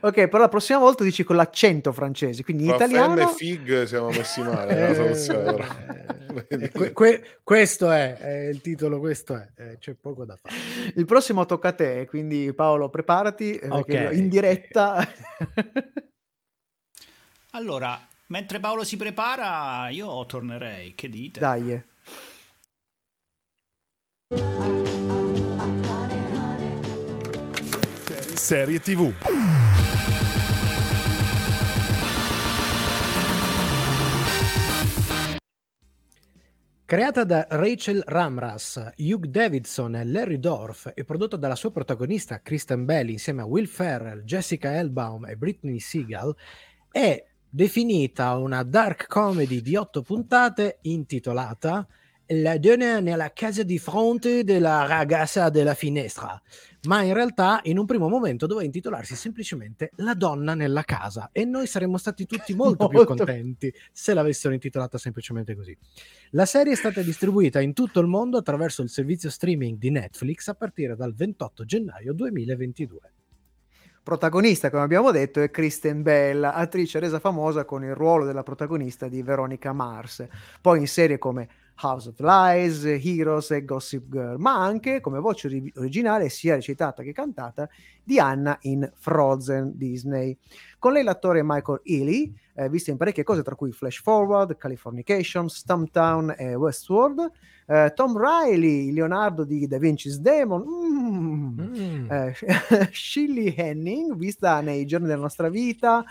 Ok, 0.01 0.27
però 0.27 0.39
la 0.39 0.49
prossima 0.49 0.79
volta 0.79 1.03
dici 1.03 1.23
con 1.23 1.35
l'accento 1.35 1.91
francese, 1.91 2.43
quindi 2.43 2.63
in 2.63 2.69
Tra 2.75 2.85
italiano... 2.85 3.15
Femme 3.15 3.31
e 3.31 3.33
Fig 3.35 3.83
siamo 3.83 4.09
messi 4.09 4.41
male 4.41 4.75
però. 5.33 5.65
Eh, 6.47 6.69
que- 6.71 6.91
que- 6.93 7.39
questo 7.43 7.91
è, 7.91 8.15
è 8.17 8.47
il 8.47 8.61
titolo, 8.61 8.99
questo 8.99 9.35
è, 9.35 9.49
eh, 9.55 9.77
c'è 9.79 9.93
poco 9.93 10.25
da 10.25 10.35
fare. 10.35 10.55
Il 10.95 11.05
prossimo 11.05 11.45
tocca 11.45 11.69
a 11.69 11.73
te, 11.73 12.05
quindi 12.07 12.53
Paolo 12.53 12.89
preparati, 12.89 13.55
eh, 13.55 13.67
perché 13.67 14.07
Ok. 14.07 14.13
in 14.13 14.29
diretta... 14.29 15.07
Allora, 17.51 17.99
mentre 18.27 18.59
Paolo 18.59 18.83
si 18.83 18.97
prepara, 18.97 19.89
io 19.89 20.25
tornerei. 20.25 20.95
Che 20.95 21.07
dite? 21.09 21.39
Dai. 21.39 21.83
Serie 28.43 28.77
TV. 28.77 29.09
Creata 36.83 37.23
da 37.23 37.47
Rachel 37.49 38.03
Ramras, 38.05 38.91
Hugh 38.97 39.27
Davidson 39.27 39.95
e 39.95 40.03
Larry 40.03 40.39
Dorff 40.39 40.91
e 40.93 41.05
prodotta 41.05 41.37
dalla 41.37 41.55
sua 41.55 41.71
protagonista 41.71 42.41
Kristen 42.41 42.83
Bell 42.83 43.07
insieme 43.07 43.43
a 43.43 43.45
Will 43.45 43.65
Ferrell, 43.65 44.23
Jessica 44.25 44.75
Elbaum 44.75 45.25
e 45.27 45.37
Britney 45.37 45.79
Seagal, 45.79 46.35
è 46.91 47.23
definita 47.49 48.35
una 48.35 48.63
dark 48.63 49.07
comedy 49.07 49.61
di 49.61 49.77
otto 49.77 50.01
puntate 50.01 50.79
intitolata 50.81 51.87
La 52.27 52.57
donna 52.57 52.99
nella 52.99 53.31
casa 53.31 53.63
di 53.63 53.79
fronte 53.79 54.43
della 54.43 54.85
ragazza 54.85 55.49
della 55.49 55.75
finestra, 55.75 56.41
ma 56.87 57.01
in 57.01 57.13
realtà 57.13 57.61
in 57.63 57.77
un 57.77 57.85
primo 57.85 58.09
momento 58.09 58.45
doveva 58.45 58.65
intitolarsi 58.65 59.15
semplicemente 59.15 59.91
La 59.97 60.13
donna 60.13 60.53
nella 60.53 60.83
casa 60.83 61.29
e 61.31 61.45
noi 61.45 61.67
saremmo 61.67 61.97
stati 61.97 62.25
tutti 62.25 62.53
molto 62.55 62.87
più 62.87 62.97
Molto. 62.97 63.15
contenti 63.15 63.73
se 63.91 64.13
l'avessero 64.13 64.53
intitolata 64.53 64.97
semplicemente 64.97 65.55
così. 65.55 65.77
La 66.31 66.45
serie 66.45 66.73
è 66.73 66.75
stata 66.75 67.01
distribuita 67.01 67.61
in 67.61 67.73
tutto 67.73 67.99
il 67.99 68.07
mondo 68.07 68.37
attraverso 68.37 68.81
il 68.81 68.89
servizio 68.89 69.29
streaming 69.29 69.77
di 69.77 69.91
Netflix 69.91 70.47
a 70.47 70.55
partire 70.55 70.95
dal 70.95 71.13
28 71.13 71.63
gennaio 71.65 72.13
2022. 72.13 72.99
Protagonista, 74.03 74.69
come 74.69 74.83
abbiamo 74.83 75.11
detto, 75.11 75.41
è 75.41 75.49
Kristen 75.49 76.01
Bell, 76.01 76.43
attrice 76.43 76.99
resa 76.99 77.19
famosa 77.19 77.63
con 77.63 77.85
il 77.85 77.95
ruolo 77.95 78.25
della 78.25 78.43
protagonista 78.43 79.07
di 79.07 79.21
Veronica 79.23 79.71
Mars, 79.71 80.27
poi 80.59 80.79
in 80.79 80.87
serie 80.87 81.17
come 81.17 81.47
House 81.75 82.07
of 82.07 82.19
Lies, 82.19 82.83
Heroes 82.85 83.51
e 83.51 83.65
Gossip 83.65 84.07
Girl, 84.09 84.37
ma 84.37 84.63
anche 84.63 85.01
come 85.01 85.19
voce 85.19 85.47
ori- 85.47 85.73
originale, 85.77 86.29
sia 86.29 86.55
recitata 86.55 87.03
che 87.03 87.11
cantata, 87.13 87.67
di 88.03 88.19
Anna 88.19 88.57
in 88.61 88.89
Frozen 88.95 89.71
Disney. 89.75 90.37
Con 90.77 90.93
lei 90.93 91.03
l'attore 91.03 91.41
Michael 91.43 91.81
Ealy, 91.83 92.33
eh, 92.55 92.69
visto 92.69 92.91
in 92.91 92.97
parecchie 92.97 93.23
cose, 93.23 93.41
tra 93.43 93.55
cui 93.55 93.71
Flash 93.71 94.01
Forward, 94.01 94.55
Californication, 94.57 95.49
Stumptown 95.49 96.35
e 96.37 96.55
Westworld, 96.55 97.31
eh, 97.67 97.91
Tom 97.95 98.17
Riley, 98.17 98.91
Leonardo 98.91 99.43
di 99.43 99.65
Da 99.67 99.77
Vinci's 99.77 100.17
Demon, 100.19 100.63
mm, 100.67 101.59
Mm. 101.59 102.11
eh, 102.11 102.35
Shirley 102.91 103.53
Henning, 103.55 104.15
vista 104.15 104.59
nei 104.61 104.85
giorni 104.85 105.07
della 105.07 105.21
nostra 105.21 105.49
vita, 105.49 106.03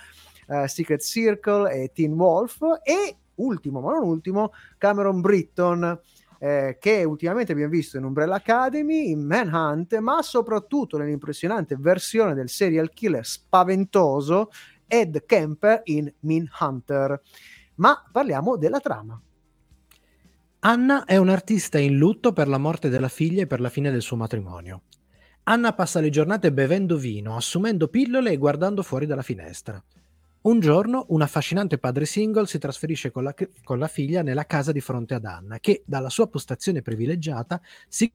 eh, 0.49 0.67
Secret 0.69 1.01
Circle 1.03 1.71
e 1.71 1.93
Teen 1.93 2.13
Wolf, 2.13 2.59
e 2.83 3.17
ultimo 3.37 3.81
ma 3.81 3.93
non 3.93 4.07
ultimo, 4.07 4.53
Cameron 4.79 5.21
Britton, 5.21 6.01
eh, 6.39 6.77
che 6.81 7.05
ultimamente 7.05 7.53
abbiamo 7.53 7.71
visto 7.71 7.97
in 7.97 8.05
Umbrella 8.05 8.37
Academy, 8.37 9.11
in 9.11 9.25
Manhunt, 9.25 9.97
ma 9.99 10.23
soprattutto 10.23 10.99
nell'impressionante 10.99 11.77
versione 11.79 12.35
del 12.35 12.49
serial 12.49 12.91
killer 12.91 13.25
spaventoso 13.25 14.51
Ed 14.87 15.25
Kemper 15.25 15.83
in 15.85 16.13
Mean 16.21 16.49
Hunter. 16.59 17.21
Ma 17.77 18.03
parliamo 18.11 18.57
della 18.57 18.81
trama. 18.81 19.21
Anna 20.65 21.05
è 21.05 21.17
un'artista 21.17 21.79
in 21.79 21.97
lutto 21.97 22.33
per 22.33 22.47
la 22.47 22.59
morte 22.59 22.89
della 22.89 23.09
figlia 23.09 23.43
e 23.43 23.47
per 23.47 23.61
la 23.61 23.69
fine 23.69 23.91
del 23.91 24.03
suo 24.03 24.17
matrimonio. 24.17 24.83
Anna 25.45 25.73
passa 25.73 26.01
le 26.01 26.11
giornate 26.11 26.53
bevendo 26.53 26.97
vino, 26.97 27.37
assumendo 27.37 27.89
pillole 27.89 28.31
e 28.31 28.37
guardando 28.37 28.83
fuori 28.83 29.07
dalla 29.07 29.23
finestra. 29.23 29.83
Un 30.43 30.59
giorno 30.59 31.05
un 31.11 31.23
affascinante 31.23 31.79
padre 31.79 32.05
single 32.05 32.47
si 32.47 32.59
trasferisce 32.59 33.13
con 33.13 33.23
la, 33.23 33.35
con 33.63 33.79
la 33.79 33.87
figlia 33.87 34.23
nella 34.23 34.45
casa 34.45 34.73
di 34.73 34.81
fronte 34.81 35.15
ad 35.15 35.25
Anna, 35.25 35.61
che 35.61 35.85
dalla 35.87 36.11
sua 36.11 36.27
postazione 36.27 36.83
privilegiata 36.83 37.61
si 37.87 38.13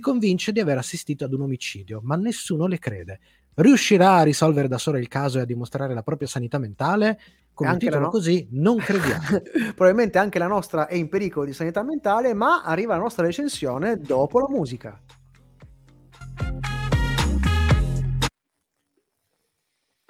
convince 0.00 0.52
di 0.52 0.60
aver 0.60 0.78
assistito 0.78 1.24
ad 1.24 1.32
un 1.32 1.40
omicidio, 1.40 2.00
ma 2.04 2.14
nessuno 2.14 2.68
le 2.68 2.78
crede. 2.78 3.18
Riuscirà 3.54 4.16
a 4.16 4.22
risolvere 4.22 4.68
da 4.68 4.78
sola 4.78 4.98
il 4.98 5.08
caso 5.08 5.38
e 5.38 5.40
a 5.40 5.44
dimostrare 5.44 5.92
la 5.92 6.02
propria 6.02 6.28
sanità 6.28 6.58
mentale? 6.58 7.18
Un 7.56 7.66
Anche 7.66 7.86
titolo 7.86 8.04
no- 8.04 8.10
così 8.10 8.46
non 8.52 8.76
crediamo. 8.76 9.24
Probabilmente 9.74 10.18
anche 10.18 10.38
la 10.38 10.46
nostra 10.46 10.86
è 10.86 10.94
in 10.94 11.08
pericolo 11.08 11.46
di 11.46 11.52
sanità 11.52 11.82
mentale, 11.82 12.32
ma 12.32 12.62
arriva 12.62 12.94
la 12.94 13.00
nostra 13.00 13.24
recensione 13.24 13.98
dopo 13.98 14.38
la 14.38 14.48
musica. 14.48 15.00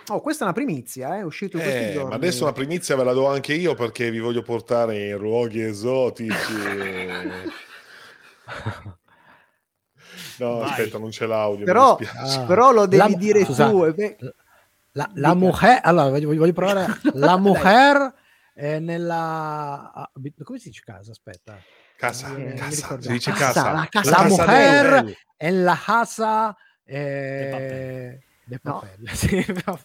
Oh, 0.09 0.21
questa 0.21 0.45
è 0.45 0.47
una 0.47 0.55
primizia, 0.57 1.17
eh, 1.17 1.19
è 1.19 1.23
uscito 1.23 1.57
in 1.57 1.63
questi 1.65 1.83
Eh, 1.85 1.93
giorni. 1.93 2.09
ma 2.11 2.15
adesso 2.15 2.45
una 2.45 2.53
primizia 2.53 2.95
ve 2.97 3.03
la 3.05 3.13
do 3.13 3.27
anche 3.29 3.55
io 3.55 3.75
perché 3.75 4.09
vi 4.11 4.21
voglio 4.21 4.43
portare 4.43 5.09
in 5.09 5.17
luoghi 5.17 5.61
esotici. 5.63 6.33
No, 10.39 10.59
Vai. 10.59 10.71
aspetta, 10.71 10.99
non 10.99 11.11
c'è 11.11 11.27
l'audio. 11.27 11.65
Però. 11.65 11.99
Ah. 12.17 12.45
però 12.47 12.73
lo 12.73 12.87
devi 12.87 13.11
La- 13.11 13.17
dire 13.19 13.45
scusate. 13.45 13.71
tu. 13.71 13.85
eh, 13.85 13.93
beh, 13.95 14.17
La, 14.93 15.11
la 15.15 15.35
mujer, 15.35 15.81
allora 15.83 16.09
voglio, 16.11 16.29
voglio 16.35 16.53
provare. 16.53 16.87
La 17.15 17.37
mujer 17.39 18.13
è 18.55 18.79
nella. 18.79 19.93
ah, 19.95 20.11
come 20.43 20.59
si 20.59 20.69
dice 20.69 20.83
casa? 20.85 21.11
Aspetta. 21.11 21.59
Casa, 21.97 22.35
Eh, 22.37 22.53
casa, 22.55 23.01
si 23.01 23.09
dice 23.09 23.31
Casa, 23.33 23.53
casa. 23.63 23.73
la 23.73 23.87
casa 23.91 24.11
La 24.11 24.25
mujer 24.29 25.17
è 25.37 25.51
la 25.51 25.79
casa. 25.83 26.57
Eh, 26.85 28.21
de 28.47 28.61
No. 28.63 28.73
papel. 28.81 29.09
Sì, 29.17 29.45
no. 29.67 29.79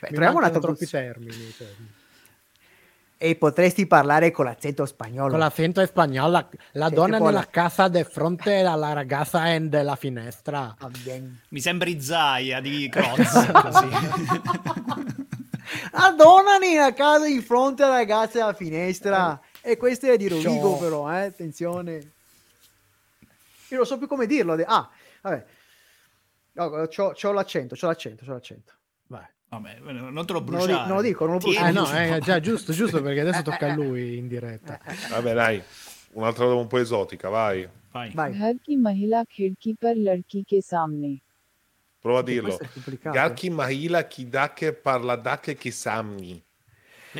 beh, 0.00 0.08
troviamo 0.08 0.38
una 0.38 0.50
troppi 0.50 0.86
termini. 0.86 1.52
cioè. 1.56 1.68
E 3.18 3.34
potresti 3.36 3.86
parlare 3.86 4.30
con 4.30 4.44
l'accento 4.44 4.84
spagnolo. 4.84 5.30
Con 5.30 5.38
l'accento 5.38 5.84
spagnolo, 5.86 6.30
la, 6.30 6.46
la 6.72 6.88
donna 6.90 7.16
nella 7.18 7.30
la- 7.30 7.46
casa 7.46 7.88
di 7.88 8.04
fronte 8.04 8.60
alla 8.60 8.92
ragazza 8.92 9.48
en 9.54 9.70
della 9.70 9.96
finestra. 9.96 10.76
Mi 11.48 11.60
sembri 11.60 11.98
Zaia 12.00 12.60
di 12.60 12.88
Croz, 12.92 13.50
così. 13.52 13.88
Adonani 15.92 16.76
a 16.78 16.92
casa 16.92 17.24
di 17.26 17.40
fronte 17.40 17.82
alla 17.84 17.96
ragazza 17.96 18.42
alla 18.44 18.52
finestra. 18.52 19.40
E 19.62 19.76
questo 19.76 20.06
è 20.06 20.16
di 20.16 20.28
Rovigo, 20.28 20.50
Ciao. 20.72 20.78
però, 20.78 21.12
eh, 21.12 21.24
attenzione. 21.24 22.10
Io 23.68 23.76
non 23.78 23.86
so 23.86 23.98
più 23.98 24.06
come 24.06 24.26
dirlo. 24.26 24.52
Ah, 24.66 24.88
vabbè. 25.22 25.44
No, 26.55 26.69
c'ho, 26.87 27.13
c'ho 27.13 27.31
l'accento, 27.31 27.75
c'ho 27.75 27.87
l'accento, 27.87 28.25
c'ho 28.25 28.33
l'accento. 28.33 28.73
Vai. 29.07 29.25
Vabbè, 29.49 29.79
non 29.79 30.25
te 30.25 30.33
lo 30.33 30.39
Non 30.39 30.49
lo, 30.49 30.57
bruciare. 30.57 30.71
di- 30.83 30.87
non 30.87 30.95
lo 30.97 31.01
dico, 31.01 31.25
non 31.25 31.33
lo 31.35 31.39
Tieni, 31.41 31.57
Ah, 31.67 31.71
no, 31.71 31.83
tieni. 31.85 32.15
eh, 32.15 32.19
già, 32.19 32.39
giusto, 32.39 32.71
giusto, 32.73 33.01
perché 33.01 33.19
adesso 33.21 33.41
tocca 33.41 33.71
a 33.71 33.75
lui 33.75 34.17
in 34.17 34.27
diretta. 34.27 34.79
Vabbè, 35.09 35.33
dai, 35.33 35.61
un'altra 36.13 36.45
roba 36.45 36.59
un 36.61 36.67
po' 36.67 36.77
esotica, 36.77 37.29
vai. 37.29 37.67
Vai. 37.91 38.11
Vai. 38.13 38.31
घर 38.33 38.53
की 38.65 38.75
महिला 38.77 39.23
खिड़की 39.23 39.73
पर 39.81 39.95
लड़की 39.95 40.43
के 40.47 40.61
सामने 40.61 41.19
Prova 42.01 42.19
a 42.19 42.23
Che 42.23 42.31
dirlo. 42.31 42.47
questo 42.47 42.63
è 42.63 42.67
complicato. 42.73 43.15
Garki 43.15 43.49
Mahila 43.49 44.07
Kidake 44.07 44.73
parla 44.73 45.15
dake 45.17 45.55
Kisamni. 45.55 46.41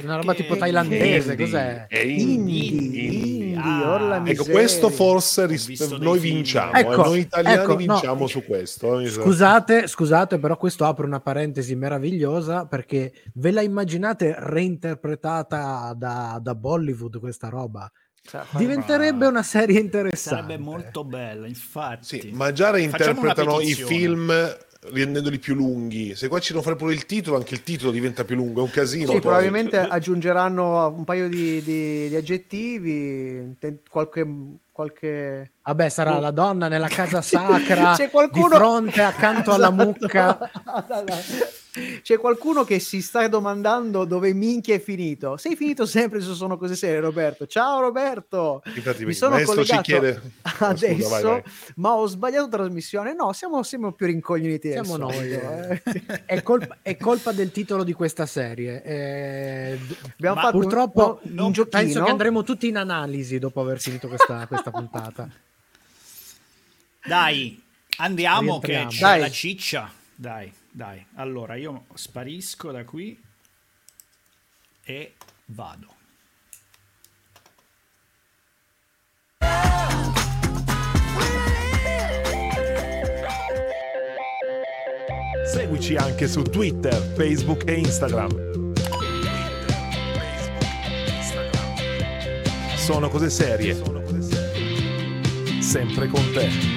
Una 0.03 0.17
roba 0.17 0.33
Che- 0.35 0.43
tipo 0.43 0.57
thailandese, 0.57 1.31
Indie. 1.31 1.45
cos'è? 1.47 1.87
È 1.89 1.99
indie. 1.99 2.65
Indie, 2.71 3.03
indie, 3.03 3.45
Ah. 3.59 4.23
Ecco, 4.25 4.45
questo 4.45 4.91
forse 4.91 5.47
ris- 5.47 5.97
noi 5.99 6.19
vinciamo, 6.19 6.73
Ecco, 6.75 6.93
eh, 6.93 6.97
noi 6.97 7.19
italiani 7.21 7.57
ecco, 7.63 7.71
no. 7.71 7.77
vinciamo 7.77 8.27
su 8.27 8.45
questo. 8.45 8.99
eh. 9.01 9.09
Scusate, 9.09 9.87
scusate, 9.87 10.39
però 10.39 10.57
questo 10.59 10.85
apre 10.85 11.07
una 11.07 11.21
parentesi 11.21 11.75
meravigliosa 11.75 12.67
perché 12.67 13.13
ve 13.35 13.51
la 13.53 13.63
immaginate 13.63 14.35
reinterpretata 14.39 15.95
da, 15.97 16.39
da 16.43 16.55
Bollywood 16.55 17.19
questa 17.19 17.49
roba? 17.49 17.91
Cioè, 18.29 18.43
Diventerebbe 18.57 19.27
una 19.27 19.45
serie 19.45 19.79
interessante. 19.79 20.43
Sarebbe 20.43 20.59
molto 20.63 21.05
bella, 21.05 21.47
infatti. 21.47 22.21
Sì, 22.21 22.31
ma 22.33 22.51
già 22.53 22.71
reinterpretano 22.71 23.61
i 23.61 23.73
film 23.75 24.33
rendendoli 24.93 25.39
più 25.39 25.55
lunghi. 25.55 26.15
Se 26.15 26.29
qua 26.29 26.39
ci 26.39 26.53
devono 26.53 26.65
fare 26.65 26.77
pure 26.77 26.95
il 26.95 27.07
titolo, 27.07 27.37
anche 27.37 27.55
il 27.55 27.63
titolo 27.63 27.91
diventa 27.91 28.25
più 28.25 28.37
lungo, 28.37 28.61
è 28.61 28.63
un 28.65 28.71
casino. 28.71 29.07
Sì, 29.07 29.13
poi. 29.13 29.21
probabilmente 29.21 29.79
aggiungeranno 29.79 30.89
un 30.89 31.05
paio 31.05 31.29
di, 31.29 31.63
di- 31.63 32.09
di 32.09 32.17
aggettivi, 32.17 33.57
qualche, 33.89 34.27
qualche... 34.73 35.53
Vabbè, 35.63 35.89
sarà 35.89 36.19
la 36.19 36.31
donna 36.31 36.69
nella 36.69 36.89
casa 36.89 37.21
sacra 37.21 37.95
C'è 37.99 38.11
qualcuno... 38.11 38.49
di 38.49 38.55
fronte 38.55 39.03
accanto 39.03 39.53
alla 39.53 39.69
esatto. 39.75 39.85
mucca. 39.85 40.39
C'è 42.03 42.19
qualcuno 42.19 42.65
che 42.65 42.79
si 42.79 43.03
sta 43.03 43.29
domandando 43.29 44.05
dove 44.05 44.33
minchia 44.33 44.75
è 44.75 44.81
finito. 44.81 45.37
Sei 45.37 45.57
finito 45.57 45.85
sempre 45.85 46.21
se 46.21 46.33
sono 46.33 46.57
cose 46.57 46.75
serie, 46.75 47.01
Roberto. 47.01 47.47
Ciao 47.47 47.81
Roberto. 47.81 48.63
Infatti, 48.75 49.05
mi 49.05 49.13
sono 49.13 49.39
collegato 49.43 49.83
chiede... 49.83 50.23
adesso, 50.59 50.95
scusa, 51.03 51.21
vai, 51.21 51.23
vai. 51.23 51.43
ma 51.77 51.95
ho 51.95 52.07
sbagliato 52.07 52.49
trasmissione. 52.49 53.15
No, 53.15 53.33
siamo, 53.33 53.63
siamo 53.63 53.93
più 53.93 54.07
rincoglioniti. 54.07 54.71
Siamo 54.71 54.97
noi. 54.97 55.33
Eh. 55.33 55.83
è, 56.25 56.43
colpa, 56.43 56.79
è, 56.81 56.97
colpa, 56.97 57.33
del 57.33 57.51
titolo 57.51 57.85
di 57.85 57.93
questa 57.93 58.25
serie. 58.25 58.83
Eh, 58.83 59.79
Abbiamo 60.13 60.41
fatto 60.41 60.59
purtroppo 60.59 61.21
un, 61.23 61.39
un 61.39 61.53
giochino. 61.53 61.83
penso 61.83 62.03
che 62.05 62.11
andremo 62.11 62.43
tutti 62.43 62.69
in 62.69 62.77
analisi 62.77 63.39
dopo 63.39 63.61
aver 63.61 63.81
finito 63.81 64.09
questa, 64.09 64.47
questa 64.47 64.71
puntata. 64.71 65.29
Dai, 67.05 67.63
andiamo 67.99 68.59
che 68.59 68.87
c'è 68.89 69.01
Dai. 69.01 69.21
la 69.21 69.31
ciccia. 69.31 69.91
Dai. 70.15 70.53
Dai, 70.77 71.03
allora 71.15 71.55
io 71.55 71.87
sparisco 71.95 72.71
da 72.71 72.85
qui 72.85 73.19
e 74.85 75.15
vado. 75.47 75.95
Seguici 85.47 85.97
anche 85.97 86.29
su 86.29 86.43
Twitter, 86.43 86.93
Facebook 86.93 87.67
e 87.67 87.79
Instagram. 87.79 88.75
Sono 92.77 93.09
cose 93.09 93.31
serie. 93.31 93.75
Sempre 95.59 96.09
con 96.09 96.33
te 96.35 96.76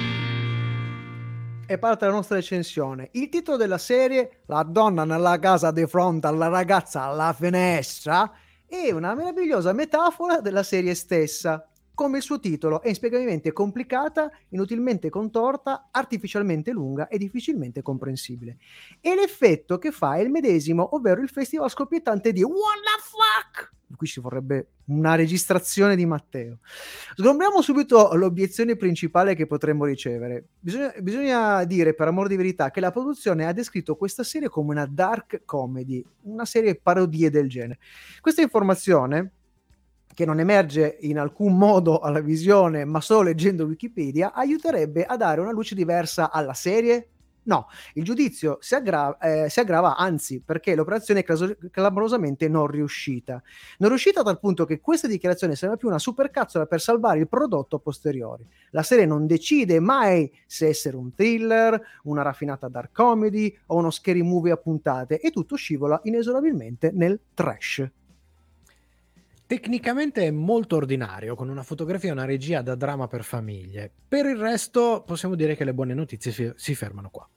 e 1.70 1.78
parte 1.78 2.04
la 2.04 2.10
nostra 2.10 2.34
recensione. 2.34 3.10
Il 3.12 3.28
titolo 3.28 3.56
della 3.56 3.78
serie, 3.78 4.40
La 4.46 4.64
donna 4.64 5.04
nella 5.04 5.38
casa 5.38 5.70
di 5.70 5.86
fronte 5.86 6.26
alla 6.26 6.48
ragazza 6.48 7.02
alla 7.02 7.32
finestra, 7.32 8.28
è 8.66 8.90
una 8.90 9.14
meravigliosa 9.14 9.72
metafora 9.72 10.40
della 10.40 10.64
serie 10.64 10.96
stessa. 10.96 11.64
Come 11.94 12.16
il 12.16 12.24
suo 12.24 12.40
titolo 12.40 12.82
è 12.82 12.88
inspiegabilmente 12.88 13.52
complicata, 13.52 14.32
inutilmente 14.48 15.10
contorta, 15.10 15.90
artificialmente 15.92 16.72
lunga 16.72 17.06
e 17.06 17.18
difficilmente 17.18 17.82
comprensibile. 17.82 18.56
E 19.00 19.14
l'effetto 19.14 19.78
che 19.78 19.92
fa 19.92 20.16
è 20.16 20.22
il 20.22 20.30
medesimo, 20.30 20.96
ovvero 20.96 21.20
il 21.20 21.28
festival 21.28 21.70
scoppiettante 21.70 22.32
di 22.32 22.42
What 22.42 22.56
the 22.56 23.00
fuck? 23.00 23.79
Qui 24.00 24.06
ci 24.06 24.20
vorrebbe 24.20 24.68
una 24.86 25.14
registrazione 25.14 25.94
di 25.94 26.06
Matteo. 26.06 26.60
Sgombriamo 27.14 27.60
subito 27.60 28.14
l'obiezione 28.14 28.74
principale 28.74 29.34
che 29.34 29.46
potremmo 29.46 29.84
ricevere. 29.84 30.46
Bisogna, 30.58 30.94
bisogna, 31.02 31.64
dire, 31.64 31.92
per 31.92 32.08
amor 32.08 32.26
di 32.26 32.36
verità, 32.36 32.70
che 32.70 32.80
la 32.80 32.92
produzione 32.92 33.44
ha 33.44 33.52
descritto 33.52 33.96
questa 33.96 34.22
serie 34.22 34.48
come 34.48 34.70
una 34.70 34.86
dark 34.86 35.42
comedy, 35.44 36.02
una 36.22 36.46
serie 36.46 36.76
parodie 36.76 37.28
del 37.28 37.50
genere. 37.50 37.78
Questa 38.22 38.40
informazione, 38.40 39.32
che 40.14 40.24
non 40.24 40.40
emerge 40.40 40.96
in 41.02 41.18
alcun 41.18 41.58
modo 41.58 41.98
alla 41.98 42.20
visione, 42.20 42.86
ma 42.86 43.02
solo 43.02 43.20
leggendo 43.24 43.66
Wikipedia, 43.66 44.32
aiuterebbe 44.32 45.04
a 45.04 45.18
dare 45.18 45.42
una 45.42 45.52
luce 45.52 45.74
diversa 45.74 46.30
alla 46.30 46.54
serie, 46.54 47.08
No, 47.44 47.68
il 47.94 48.04
giudizio 48.04 48.58
si, 48.60 48.74
aggra- 48.74 49.16
eh, 49.18 49.48
si 49.48 49.60
aggrava, 49.60 49.96
anzi, 49.96 50.40
perché 50.40 50.74
l'operazione 50.74 51.20
è 51.20 51.24
clas- 51.24 51.56
clamorosamente 51.70 52.48
non 52.48 52.66
riuscita. 52.66 53.42
Non 53.78 53.88
riuscita 53.88 54.20
a 54.20 54.24
tal 54.24 54.38
punto 54.38 54.64
che 54.64 54.80
questa 54.80 55.08
dichiarazione 55.08 55.56
sembra 55.56 55.78
più 55.78 55.88
una 55.88 55.98
supercazzola 55.98 56.66
per 56.66 56.80
salvare 56.80 57.20
il 57.20 57.28
prodotto 57.28 57.76
a 57.76 57.78
posteriori. 57.78 58.46
La 58.70 58.82
serie 58.82 59.06
non 59.06 59.26
decide 59.26 59.80
mai 59.80 60.30
se 60.46 60.68
essere 60.68 60.96
un 60.96 61.14
thriller, 61.14 61.80
una 62.04 62.22
raffinata 62.22 62.68
dark 62.68 62.92
comedy 62.92 63.56
o 63.66 63.76
uno 63.76 63.90
scary 63.90 64.22
movie 64.22 64.52
a 64.52 64.56
puntate 64.56 65.18
e 65.18 65.30
tutto 65.30 65.56
scivola 65.56 66.00
inesorabilmente 66.04 66.90
nel 66.92 67.18
trash. 67.34 67.90
Tecnicamente 69.50 70.28
è 70.28 70.30
molto 70.30 70.76
ordinario, 70.76 71.34
con 71.34 71.48
una 71.48 71.64
fotografia 71.64 72.10
e 72.10 72.12
una 72.12 72.24
regia 72.24 72.62
da 72.62 72.76
dramma 72.76 73.08
per 73.08 73.24
famiglie. 73.24 73.90
Per 74.06 74.24
il 74.24 74.36
resto 74.36 75.02
possiamo 75.04 75.34
dire 75.34 75.56
che 75.56 75.64
le 75.64 75.74
buone 75.74 75.92
notizie 75.92 76.30
si, 76.30 76.52
si 76.54 76.76
fermano 76.76 77.10
qua. 77.10 77.28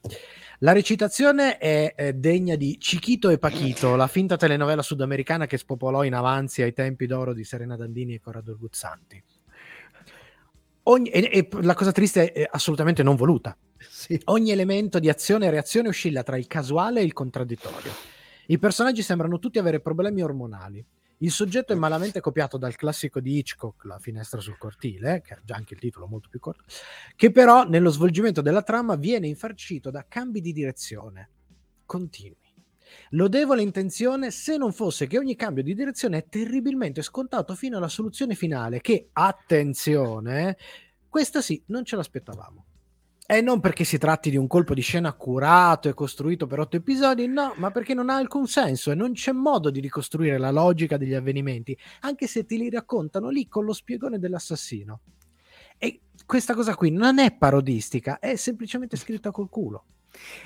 La 0.59 0.73
recitazione 0.73 1.57
è, 1.57 1.95
è, 1.95 2.13
degna 2.13 2.55
di 2.55 2.77
Chiquito 2.77 3.29
e 3.29 3.39
Paquito, 3.39 3.95
la 3.95 4.05
finta 4.05 4.37
telenovela 4.37 4.83
sudamericana 4.83 5.47
che 5.47 5.57
spopolò 5.57 6.03
in 6.03 6.13
avanzi 6.13 6.61
ai 6.61 6.71
tempi 6.71 7.07
d'oro 7.07 7.33
di 7.33 7.43
Serena 7.43 7.75
Dandini 7.75 8.13
e 8.13 8.19
Corrado 8.19 8.55
Guzzanti. 8.59 9.23
Ogni, 10.83 11.09
e, 11.09 11.29
e, 11.31 11.47
la 11.63 11.73
cosa 11.73 11.91
triste 11.91 12.31
è 12.31 12.47
assolutamente 12.47 13.01
non 13.01 13.15
voluta. 13.15 13.57
Sì. 13.89 14.21
Ogni 14.25 14.51
elemento 14.51 14.99
di 14.99 15.09
azione 15.09 15.47
e 15.47 15.49
reazione 15.49 15.87
oscilla 15.87 16.21
tra 16.21 16.37
il 16.37 16.45
casuale 16.45 16.99
e 16.99 17.05
il 17.05 17.13
contraddittorio. 17.13 17.91
I 18.45 18.59
personaggi 18.59 19.01
sembrano 19.01 19.39
tutti 19.39 19.57
avere 19.57 19.79
problemi 19.79 20.21
ormonali. 20.21 20.85
Il 21.23 21.31
soggetto 21.31 21.71
è 21.71 21.77
malamente 21.77 22.19
copiato 22.19 22.57
dal 22.57 22.75
classico 22.75 23.21
di 23.21 23.37
Hitchcock, 23.37 23.85
La 23.85 23.97
finestra 23.97 24.41
sul 24.41 24.57
cortile, 24.57 25.21
che 25.21 25.35
ha 25.35 25.39
già 25.41 25.55
anche 25.55 25.73
il 25.73 25.79
titolo 25.79 26.05
molto 26.05 26.27
più 26.27 26.41
corto, 26.41 26.65
che 27.15 27.31
però 27.31 27.63
nello 27.63 27.91
svolgimento 27.91 28.41
della 28.41 28.61
trama 28.61 28.95
viene 28.97 29.27
infarcito 29.27 29.89
da 29.89 30.05
cambi 30.05 30.41
di 30.41 30.51
direzione 30.51 31.29
continui. 31.85 32.53
Lodevole 33.11 33.61
intenzione 33.61 34.31
se 34.31 34.57
non 34.57 34.73
fosse 34.73 35.07
che 35.07 35.17
ogni 35.17 35.37
cambio 35.37 35.63
di 35.63 35.73
direzione 35.73 36.17
è 36.17 36.25
terribilmente 36.27 37.01
scontato 37.01 37.55
fino 37.55 37.77
alla 37.77 37.87
soluzione 37.87 38.35
finale, 38.35 38.81
che, 38.81 39.07
attenzione, 39.13 40.57
questa 41.07 41.39
sì, 41.39 41.63
non 41.67 41.85
ce 41.85 41.95
l'aspettavamo. 41.95 42.65
E 43.33 43.41
non 43.41 43.59
perché 43.61 43.83
si 43.83 43.97
tratti 43.97 44.29
di 44.29 44.37
un 44.37 44.45
colpo 44.45 44.75
di 44.75 44.81
scena 44.81 45.11
curato 45.13 45.89
e 45.89 45.95
costruito 45.95 46.45
per 46.45 46.59
otto 46.59 46.75
episodi, 46.75 47.25
no, 47.25 47.55
ma 47.57 47.71
perché 47.71 47.95
non 47.95 48.11
ha 48.11 48.15
alcun 48.15 48.45
senso 48.45 48.91
e 48.91 48.93
non 48.93 49.13
c'è 49.13 49.31
modo 49.31 49.71
di 49.71 49.79
ricostruire 49.79 50.37
la 50.37 50.51
logica 50.51 50.97
degli 50.97 51.15
avvenimenti, 51.15 51.75
anche 52.01 52.27
se 52.27 52.45
ti 52.45 52.59
li 52.59 52.69
raccontano 52.69 53.29
lì 53.29 53.47
con 53.47 53.65
lo 53.65 53.73
spiegone 53.73 54.19
dell'assassino. 54.19 55.01
E 55.79 56.01
questa 56.27 56.53
cosa 56.53 56.75
qui 56.75 56.91
non 56.91 57.17
è 57.17 57.35
parodistica, 57.35 58.19
è 58.19 58.35
semplicemente 58.35 58.97
scritta 58.97 59.31
col 59.31 59.49
culo. 59.49 59.85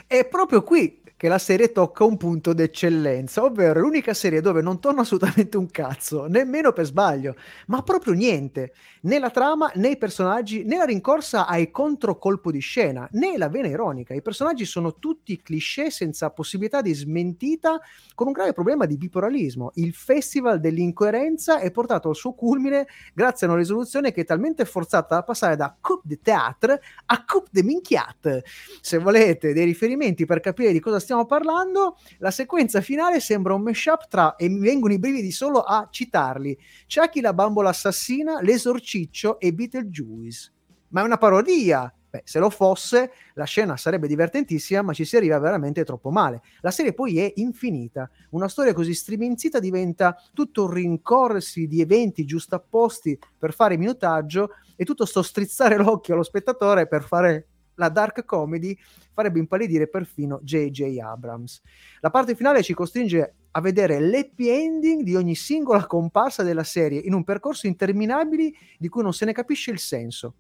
È 0.06 0.26
proprio 0.26 0.64
qui 0.64 1.02
che 1.18 1.28
la 1.28 1.40
serie 1.40 1.72
tocca 1.72 2.04
un 2.04 2.16
punto 2.16 2.54
d'eccellenza, 2.54 3.44
ovvero 3.44 3.80
l'unica 3.80 4.14
serie 4.14 4.40
dove 4.40 4.62
non 4.62 4.80
torna 4.80 5.02
assolutamente 5.02 5.58
un 5.58 5.66
cazzo, 5.72 6.28
nemmeno 6.28 6.72
per 6.74 6.86
sbaglio, 6.86 7.36
ma 7.68 7.82
proprio 7.82 8.14
niente, 8.14 8.74
né 9.02 9.18
la 9.18 9.32
trama, 9.32 9.72
né 9.76 9.90
i 9.90 9.98
personaggi, 9.98 10.64
né 10.64 10.78
la 10.78 10.86
rincorsa 10.86 11.48
ai 11.48 11.72
controcolpo 11.72 12.52
di 12.52 12.60
scena, 12.60 13.08
né 13.14 13.36
la 13.36 13.50
vena 13.50 13.68
ironica. 13.68 14.14
I 14.14 14.22
personaggi 14.22 14.64
sono 14.66 14.94
tutti 15.00 15.42
cliché 15.42 15.90
senza 15.90 16.30
possibilità 16.30 16.84
di 16.84 16.94
smentita, 16.94 17.82
con 18.14 18.28
un 18.28 18.34
grave 18.34 18.54
problema 18.54 18.86
di 18.86 18.98
bipolarismo. 18.98 19.72
Il 19.76 19.96
festival 19.96 20.60
dell'incoerenza 20.60 21.60
è 21.60 21.72
portato 21.72 22.10
al 22.10 22.16
suo 22.16 22.34
culmine 22.34 22.86
grazie 23.16 23.48
a 23.48 23.50
una 23.50 23.60
risoluzione 23.60 24.12
che 24.12 24.22
è 24.22 24.26
talmente 24.26 24.66
forzata 24.66 25.16
da 25.16 25.24
passare 25.24 25.56
da 25.56 25.76
coup 25.80 26.02
de 26.04 26.20
théâtre 26.22 26.80
a 27.08 27.24
coup 27.26 27.48
de 27.50 27.64
minchiat. 27.64 28.42
Se 28.82 29.00
volete 29.00 29.52
dei 29.58 29.66
riferimenti 29.66 30.26
per 30.26 30.40
capire 30.40 30.72
di 30.72 30.80
cosa 30.80 31.00
stiamo 31.00 31.26
parlando, 31.26 31.98
la 32.20 32.32
sequenza 32.32 32.82
finale 32.82 33.20
sembra 33.20 33.56
un 33.56 33.64
mashup 33.64 34.08
tra, 34.08 34.36
e 34.36 34.48
mi 34.50 34.60
vengono 34.60 34.94
i 34.94 35.00
brividi 35.00 35.32
solo 35.32 35.62
a 35.62 35.88
citarli, 35.90 36.58
Chucky 36.88 37.22
la 37.22 37.34
bambola 37.34 37.70
assassina, 37.70 38.40
l'esorciccio 38.42 39.40
e 39.40 39.54
Beetlejuice. 39.54 40.52
Ma 40.90 41.02
è 41.02 41.04
una 41.04 41.18
parodia! 41.18 41.92
Beh, 42.10 42.22
se 42.24 42.40
lo 42.40 42.50
fosse, 42.50 43.12
la 43.34 43.44
scena 43.44 43.76
sarebbe 43.76 44.08
divertentissima, 44.08 44.82
ma 44.82 44.94
ci 44.94 45.04
si 45.04 45.18
arriva 45.18 45.38
veramente 45.40 45.84
troppo 45.84 46.10
male. 46.10 46.42
La 46.62 46.72
serie 46.72 46.94
poi 46.94 47.20
è 47.20 47.34
infinita. 47.36 48.10
Una 48.30 48.48
storia 48.48 48.74
così 48.74 48.94
striminzita 48.94 49.60
diventa 49.60 50.16
tutto 50.34 50.64
un 50.64 50.72
rincorrersi 50.72 51.68
di 51.68 51.82
eventi 51.82 52.24
giustapposti 52.24 53.20
per 53.38 53.54
fare 53.54 53.76
minutaggio 53.76 54.52
e 54.78 54.86
tutto 54.86 55.06
sto 55.06 55.22
strizzare 55.22 55.76
l'occhio 55.76 56.14
allo 56.14 56.24
spettatore 56.24 56.88
per 56.88 57.04
fare 57.04 57.48
la 57.78 57.90
dark 57.90 58.26
comedy 58.26 58.78
farebbe 59.14 59.40
impallidire 59.40 59.88
perfino 59.88 60.40
J.J. 60.44 61.00
Abrams. 61.00 61.62
La 62.02 62.10
parte 62.10 62.36
finale 62.36 62.62
ci 62.62 62.74
costringe 62.74 63.36
a 63.52 63.62
vedere 63.62 64.00
l'happy 64.00 64.50
ending 64.50 65.02
di 65.02 65.16
ogni 65.16 65.36
singola 65.36 65.88
comparsa 65.88 66.44
della 66.44 66.64
serie 66.64 67.00
in 67.00 67.14
un 67.14 67.24
percorso 67.24 67.66
interminabile 67.66 68.52
di 68.78 68.90
cui 68.90 69.02
non 69.02 69.14
se 69.14 69.26
ne 69.26 69.34
capisce 69.34 69.72
il 69.72 69.80
senso. 69.80 70.34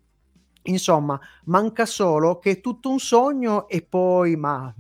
Insomma, 0.63 1.19
manca 1.45 1.85
solo 1.85 2.39
che 2.39 2.51
è 2.51 2.59
tutto 2.59 2.89
un 2.89 2.99
sogno 2.99 3.67
e 3.67 3.81
poi, 3.81 4.35
ma 4.35 4.73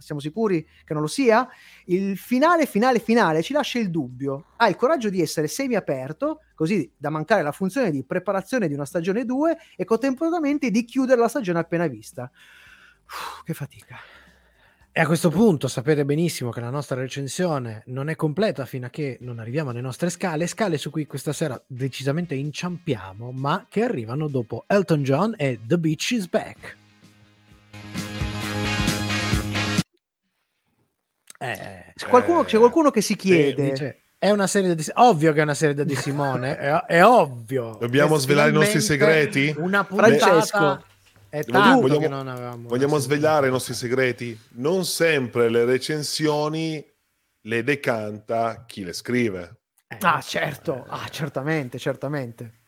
siamo 0.00 0.20
sicuri 0.20 0.66
che 0.84 0.92
non 0.92 1.02
lo 1.02 1.08
sia? 1.08 1.48
Il 1.86 2.16
finale, 2.16 2.66
finale, 2.66 2.98
finale 2.98 3.42
ci 3.42 3.52
lascia 3.52 3.78
il 3.78 3.90
dubbio. 3.90 4.46
Ha 4.56 4.68
il 4.68 4.76
coraggio 4.76 5.08
di 5.08 5.20
essere 5.20 5.46
semi-aperto, 5.46 6.40
così 6.54 6.90
da 6.96 7.10
mancare 7.10 7.42
la 7.42 7.52
funzione 7.52 7.90
di 7.90 8.04
preparazione 8.04 8.68
di 8.68 8.74
una 8.74 8.84
stagione 8.84 9.24
2 9.24 9.56
e 9.76 9.84
contemporaneamente 9.84 10.70
di 10.70 10.84
chiudere 10.84 11.20
la 11.20 11.28
stagione 11.28 11.58
appena 11.58 11.86
vista. 11.86 12.30
Uff, 13.04 13.42
che 13.44 13.54
fatica. 13.54 13.96
E 14.92 15.00
a 15.00 15.06
questo 15.06 15.30
punto 15.30 15.68
sapete 15.68 16.04
benissimo 16.04 16.50
che 16.50 16.60
la 16.60 16.68
nostra 16.68 17.00
recensione 17.00 17.84
non 17.86 18.08
è 18.08 18.16
completa 18.16 18.66
fino 18.66 18.86
a 18.86 18.90
che 18.90 19.18
non 19.20 19.38
arriviamo 19.38 19.70
alle 19.70 19.80
nostre 19.80 20.10
scale, 20.10 20.48
scale 20.48 20.78
su 20.78 20.90
cui 20.90 21.06
questa 21.06 21.32
sera 21.32 21.62
decisamente 21.64 22.34
inciampiamo, 22.34 23.30
ma 23.30 23.66
che 23.68 23.84
arrivano 23.84 24.26
dopo 24.26 24.64
Elton 24.66 25.04
John 25.04 25.34
e 25.36 25.60
The 25.64 25.78
Beach 25.78 26.10
is 26.10 26.28
Back. 26.28 26.76
Eh, 31.42 31.94
qualcuno, 32.06 32.44
c'è 32.44 32.58
qualcuno 32.58 32.90
che 32.90 33.00
si 33.00 33.16
chiede. 33.16 33.70
Dice, 33.70 34.00
è 34.18 34.28
una 34.28 34.46
serie 34.46 34.74
di 34.74 34.84
ovvio 34.96 35.32
che 35.32 35.40
è 35.40 35.42
una 35.42 35.54
serie 35.54 35.86
di 35.86 35.96
Simone, 35.96 36.54
è, 36.60 36.70
è 36.84 37.04
ovvio. 37.04 37.78
Dobbiamo 37.80 38.16
svelare 38.16 38.50
i 38.50 38.52
nostri 38.52 38.82
segreti? 38.82 39.54
Una 39.56 39.82
puntata 39.84 40.18
Francesco. 40.18 40.84
È 41.30 41.42
tanto 41.44 41.80
vogliamo, 41.80 42.00
che 42.00 42.08
non 42.08 42.28
avevamo. 42.28 42.68
Vogliamo 42.68 42.98
svegliare 42.98 43.46
i 43.46 43.50
nostri 43.50 43.72
segreti? 43.72 44.38
Non 44.56 44.84
sempre 44.84 45.48
le 45.48 45.64
recensioni 45.64 46.84
le 47.42 47.64
decanta 47.64 48.64
chi 48.66 48.84
le 48.84 48.92
scrive. 48.92 49.60
Eh, 49.88 49.96
ah, 49.98 50.20
certo, 50.20 50.84
ah, 50.88 51.08
certamente, 51.08 51.78
certamente. 51.78 52.58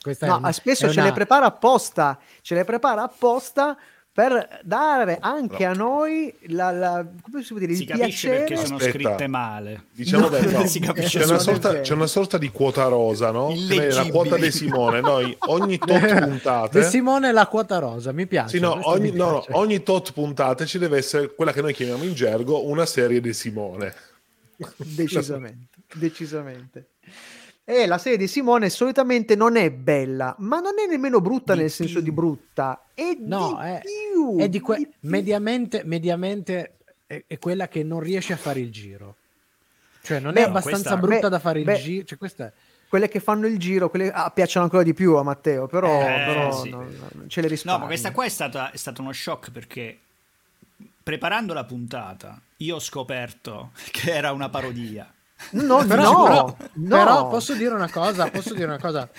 Questa 0.00 0.26
no, 0.26 0.36
una, 0.38 0.52
spesso 0.52 0.90
ce 0.90 1.00
una... 1.00 1.08
le 1.08 1.14
prepara 1.14 1.46
apposta, 1.46 2.18
ce 2.40 2.54
le 2.54 2.64
prepara 2.64 3.02
apposta 3.02 3.76
per 4.16 4.60
dare 4.62 5.18
anche 5.20 5.66
no. 5.66 5.70
a 5.70 5.74
noi 5.74 6.34
la, 6.46 6.70
la, 6.70 7.06
come 7.20 7.42
si 7.42 7.48
può 7.50 7.58
dire, 7.58 7.74
si 7.74 7.82
il 7.82 7.92
piacere 7.92 8.44
perché 8.44 8.56
sono 8.56 8.76
Aspetta. 8.76 8.98
scritte 8.98 9.26
male 9.26 9.84
diciamo 9.92 10.30
no, 10.30 10.38
no. 10.38 10.62
c'è, 10.64 11.22
una 11.22 11.38
sorta, 11.38 11.80
c'è, 11.80 11.92
una 11.92 12.06
sorta, 12.06 12.38
di 12.38 12.50
quota 12.50 12.84
rosa 12.84 13.30
no? 13.30 13.52
la 13.68 14.06
quota 14.06 14.36
di 14.38 14.50
Simone 14.50 15.00
noi 15.00 15.36
ogni 15.48 15.76
tot 15.76 16.00
puntate 16.24 16.80
De 16.80 16.86
Simone 16.86 17.30
la 17.30 17.46
quota 17.46 17.76
rosa 17.78 18.12
mi 18.12 18.26
piace 18.26 18.56
sì, 18.56 18.58
no, 18.58 18.88
ogni, 18.88 19.12
piace. 19.12 19.50
ogni 19.52 19.82
tot 19.82 20.14
puntate 20.14 20.64
ci 20.64 20.78
deve 20.78 20.96
essere 20.96 21.34
quella 21.34 21.52
che 21.52 21.60
noi 21.60 21.74
chiamiamo 21.74 22.04
in 22.04 22.14
gergo 22.14 22.66
una 22.66 22.86
serie 22.86 23.20
di 23.20 23.34
Simone 23.34 23.94
decisamente 24.78 25.68
decisamente 25.92 26.86
e 27.68 27.84
la 27.86 27.98
serie 27.98 28.16
di 28.16 28.28
Simone 28.28 28.70
solitamente 28.70 29.34
non 29.34 29.56
è 29.56 29.72
bella, 29.72 30.36
ma 30.38 30.60
non 30.60 30.74
è 30.78 30.88
nemmeno 30.88 31.20
brutta 31.20 31.54
di 31.54 31.62
nel 31.62 31.66
più. 31.66 31.84
senso 31.84 32.00
di 32.00 32.12
brutta. 32.12 32.84
È 32.94 33.16
no, 33.18 33.58
di 33.60 33.66
è, 33.66 33.80
più. 33.82 34.36
È 34.38 34.48
di 34.48 34.60
que- 34.60 34.76
di 34.76 34.88
mediamente, 35.00 35.82
mediamente 35.84 36.76
è, 37.08 37.24
è, 37.26 37.38
quella 37.40 37.66
che 37.66 37.82
non 37.82 37.98
riesce 37.98 38.32
a 38.32 38.36
fare 38.36 38.60
il 38.60 38.70
giro. 38.70 39.16
Cioè 40.00 40.20
non 40.20 40.32
beh, 40.32 40.42
è 40.42 40.44
abbastanza 40.44 40.90
questa, 40.90 40.96
brutta 40.96 41.22
beh, 41.22 41.28
da 41.28 41.38
fare 41.40 41.58
il 41.58 41.64
beh, 41.64 41.76
giro. 41.78 42.04
Cioè, 42.04 42.18
questa 42.18 42.52
quelle 42.88 43.08
che 43.08 43.18
fanno 43.18 43.48
il 43.48 43.58
giro, 43.58 43.90
quelle 43.90 44.12
ah, 44.12 44.30
piacciono 44.30 44.64
ancora 44.64 44.84
di 44.84 44.94
più 44.94 45.16
a 45.16 45.24
Matteo, 45.24 45.66
però, 45.66 46.00
eh, 46.02 46.24
però 46.24 46.52
sì. 46.52 46.70
non, 46.70 46.96
non 47.14 47.28
ce 47.28 47.40
le 47.40 47.48
rispondo. 47.48 47.78
No, 47.78 47.82
ma 47.82 47.88
questa 47.90 48.12
qua 48.12 48.24
è 48.24 48.28
stata, 48.28 48.70
è 48.70 48.76
stato 48.76 49.02
uno 49.02 49.12
shock 49.12 49.50
perché 49.50 49.98
preparando 51.02 51.52
la 51.52 51.64
puntata 51.64 52.40
io 52.58 52.76
ho 52.76 52.80
scoperto 52.80 53.72
che 53.90 54.12
era 54.12 54.30
una 54.30 54.48
parodia. 54.48 55.12
No, 55.52 55.84
però, 55.84 56.12
no, 56.12 56.22
però, 56.24 56.56
no. 56.72 56.88
però 56.88 57.28
posso 57.28 57.54
dire 57.54 57.74
una 57.74 57.90
cosa, 57.90 58.30
posso 58.30 58.54
dire 58.54 58.66
una 58.66 58.78
cosa. 58.78 59.08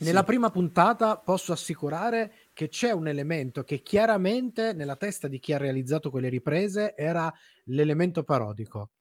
Nella 0.00 0.20
sì. 0.20 0.26
prima 0.26 0.50
puntata 0.50 1.18
posso 1.18 1.52
assicurare 1.52 2.32
che 2.54 2.68
c'è 2.68 2.90
un 2.90 3.06
elemento 3.08 3.64
che 3.64 3.82
chiaramente 3.82 4.72
nella 4.72 4.96
testa 4.96 5.28
di 5.28 5.38
chi 5.38 5.52
ha 5.52 5.58
realizzato 5.58 6.10
quelle 6.10 6.30
riprese 6.30 6.94
era 6.96 7.32
l'elemento 7.64 8.22
parodico. 8.22 8.92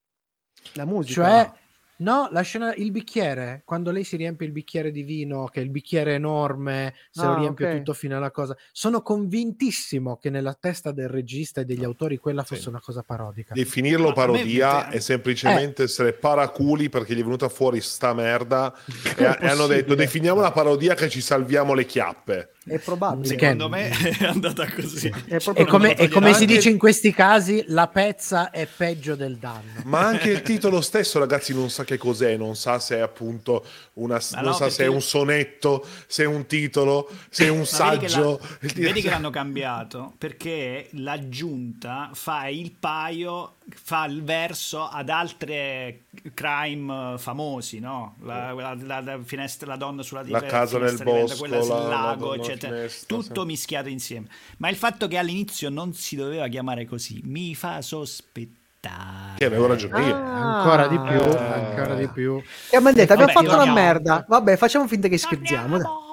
La 0.74 0.84
musica. 0.86 1.24
Cioè, 1.24 1.52
No, 2.00 2.30
la 2.32 2.42
scena, 2.42 2.74
il 2.76 2.92
bicchiere, 2.92 3.64
quando 3.66 3.92
lei 3.92 4.04
si 4.04 4.16
riempie 4.16 4.46
il 4.46 4.54
bicchiere 4.54 4.92
di 4.92 5.04
vino, 5.04 5.48
che 5.48 5.60
è 5.60 5.64
il 5.64 5.70
bicchiere 5.70 6.14
enorme, 6.14 6.94
se 7.12 7.22
ah, 7.22 7.28
lo 7.28 7.40
riempie 7.40 7.66
okay. 7.66 7.78
tutto 7.78 7.94
fino 7.94 8.16
alla 8.16 8.32
cosa. 8.32 8.56
Sono 8.72 9.02
convintissimo 9.02 10.18
che 10.18 10.30
nella 10.30 10.56
testa 10.58 10.92
del 10.92 11.10
regista 11.10 11.62
e 11.62 11.66
degli 11.66 11.84
autori 11.84 12.18
quella 12.18 12.44
fosse 12.44 12.62
sì. 12.62 12.70
una 12.70 12.80
cosa 12.80 13.04
parodica. 13.04 13.54
Definirlo 13.54 14.14
parodia 14.14 14.90
è 14.90 15.00
semplicemente 15.00 15.82
eh. 15.82 15.86
essere 15.86 16.14
paraculi 16.14 16.88
perché 16.88 17.14
gli 17.14 17.20
è 17.20 17.24
venuta 17.24 17.50
fuori 17.50 17.82
sta 17.82 18.14
merda 18.14 18.74
e, 19.18 19.24
e 19.24 19.48
hanno 19.48 19.68
detto 19.68 19.94
definiamo 19.94 20.40
la 20.40 20.52
parodia 20.52 20.96
che 20.96 21.10
ci 21.10 21.20
salviamo 21.22 21.74
le 21.74 21.86
chiappe. 21.86 22.52
È 22.66 22.78
probabile. 22.78 23.28
Secondo 23.28 23.70
me 23.70 23.90
è 23.90 24.26
andata 24.26 24.70
così. 24.72 25.12
È 25.26 25.38
e 25.54 25.66
come, 25.66 25.96
e 25.96 26.08
come 26.10 26.34
si 26.34 26.46
dice 26.46 26.70
in 26.70 26.78
questi 26.78 27.14
casi, 27.14 27.64
la 27.68 27.88
pezza 27.88 28.52
è 28.52 28.68
peggio 28.68 29.16
del 29.16 29.38
danno. 29.38 29.82
Ma 29.86 30.06
anche 30.06 30.30
il 30.30 30.42
titolo 30.44 30.82
stesso, 30.82 31.20
ragazzi, 31.20 31.54
non 31.54 31.70
sa 31.70 31.84
che 31.84 31.98
cos'è, 31.98 32.36
non 32.38 32.56
sa 32.56 32.80
se 32.80 32.98
è 32.98 33.00
appunto 33.00 33.66
una, 33.94 34.22
non 34.34 34.44
no, 34.44 34.54
sa 34.54 34.70
se 34.70 34.84
è 34.84 34.88
un 34.88 35.02
sonetto, 35.02 35.86
se 36.06 36.24
è 36.24 36.26
un 36.28 36.46
titolo, 36.46 37.10
se 37.30 37.46
è 37.46 37.50
un 37.50 37.66
saggio. 37.66 38.40
Vedi 38.60 38.74
che, 38.74 38.82
la, 38.82 38.88
vedi 38.88 39.02
che 39.02 39.10
l'hanno 39.10 39.30
cambiato 39.30 40.14
perché 40.18 40.90
l'aggiunta 40.92 42.12
fa 42.14 42.48
il 42.48 42.72
paio 42.78 43.56
fa 43.76 44.06
il 44.06 44.24
verso 44.24 44.88
ad 44.88 45.10
altre 45.10 46.06
crime 46.34 47.16
famosi, 47.18 47.80
no? 47.80 48.16
La, 48.22 48.52
la, 48.52 48.78
la, 48.80 49.02
la 49.02 49.20
finestra, 49.24 49.68
la 49.68 49.76
donna 49.76 50.02
sulla 50.04 50.24
la 50.26 50.42
casa 50.42 50.78
nel 50.80 51.02
bosco, 51.02 51.38
quella 51.38 51.62
sul 51.62 51.88
lago, 51.88 52.34
eccetera. 52.36 52.76
Finestra, 52.76 53.16
tutto 53.16 53.42
sì. 53.42 53.48
mischiato 53.48 53.90
insieme. 53.90 54.28
Ma 54.58 54.70
il 54.70 54.76
fatto 54.76 55.08
che 55.08 55.18
all'inizio 55.18 55.70
non 55.70 55.94
si 55.94 56.16
doveva 56.16 56.48
chiamare 56.48 56.86
così 56.86 57.22
mi 57.24 57.56
fa 57.56 57.82
sospettare. 57.82 59.36
Sì, 59.38 59.44
avevo 59.44 59.68
ragione 59.68 60.06
io. 60.06 60.16
Ah, 60.16 60.58
ancora 60.58 60.88
di 60.88 61.00
più, 61.00 61.20
eh. 61.20 61.38
ancora 61.38 61.96
di 61.96 62.08
più. 62.08 62.42
E 62.72 62.78
a 62.78 62.80
me 62.80 62.94
detto, 62.94 63.14
abbiamo 63.14 63.32
fatto 63.32 63.48
torniamo. 63.48 63.72
una 63.72 63.82
merda. 63.82 64.26
Vabbè, 64.28 64.56
facciamo 64.58 64.88
finta 64.88 65.08
che 65.08 65.18
scherziamo. 65.18 66.08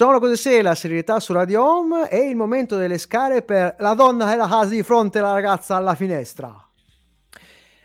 Sono 0.00 0.18
cose 0.18 0.36
serie, 0.36 0.62
la 0.62 0.74
serietà 0.74 1.20
su 1.20 1.34
Radio 1.34 1.62
Home 1.62 2.08
e 2.08 2.26
il 2.26 2.34
momento 2.34 2.78
delle 2.78 2.96
scale 2.96 3.42
per 3.42 3.76
la 3.80 3.92
donna 3.92 4.30
che 4.30 4.36
la 4.36 4.48
casa 4.48 4.70
di 4.70 4.82
fronte 4.82 5.18
alla 5.18 5.34
ragazza 5.34 5.76
alla 5.76 5.94
finestra. 5.94 6.70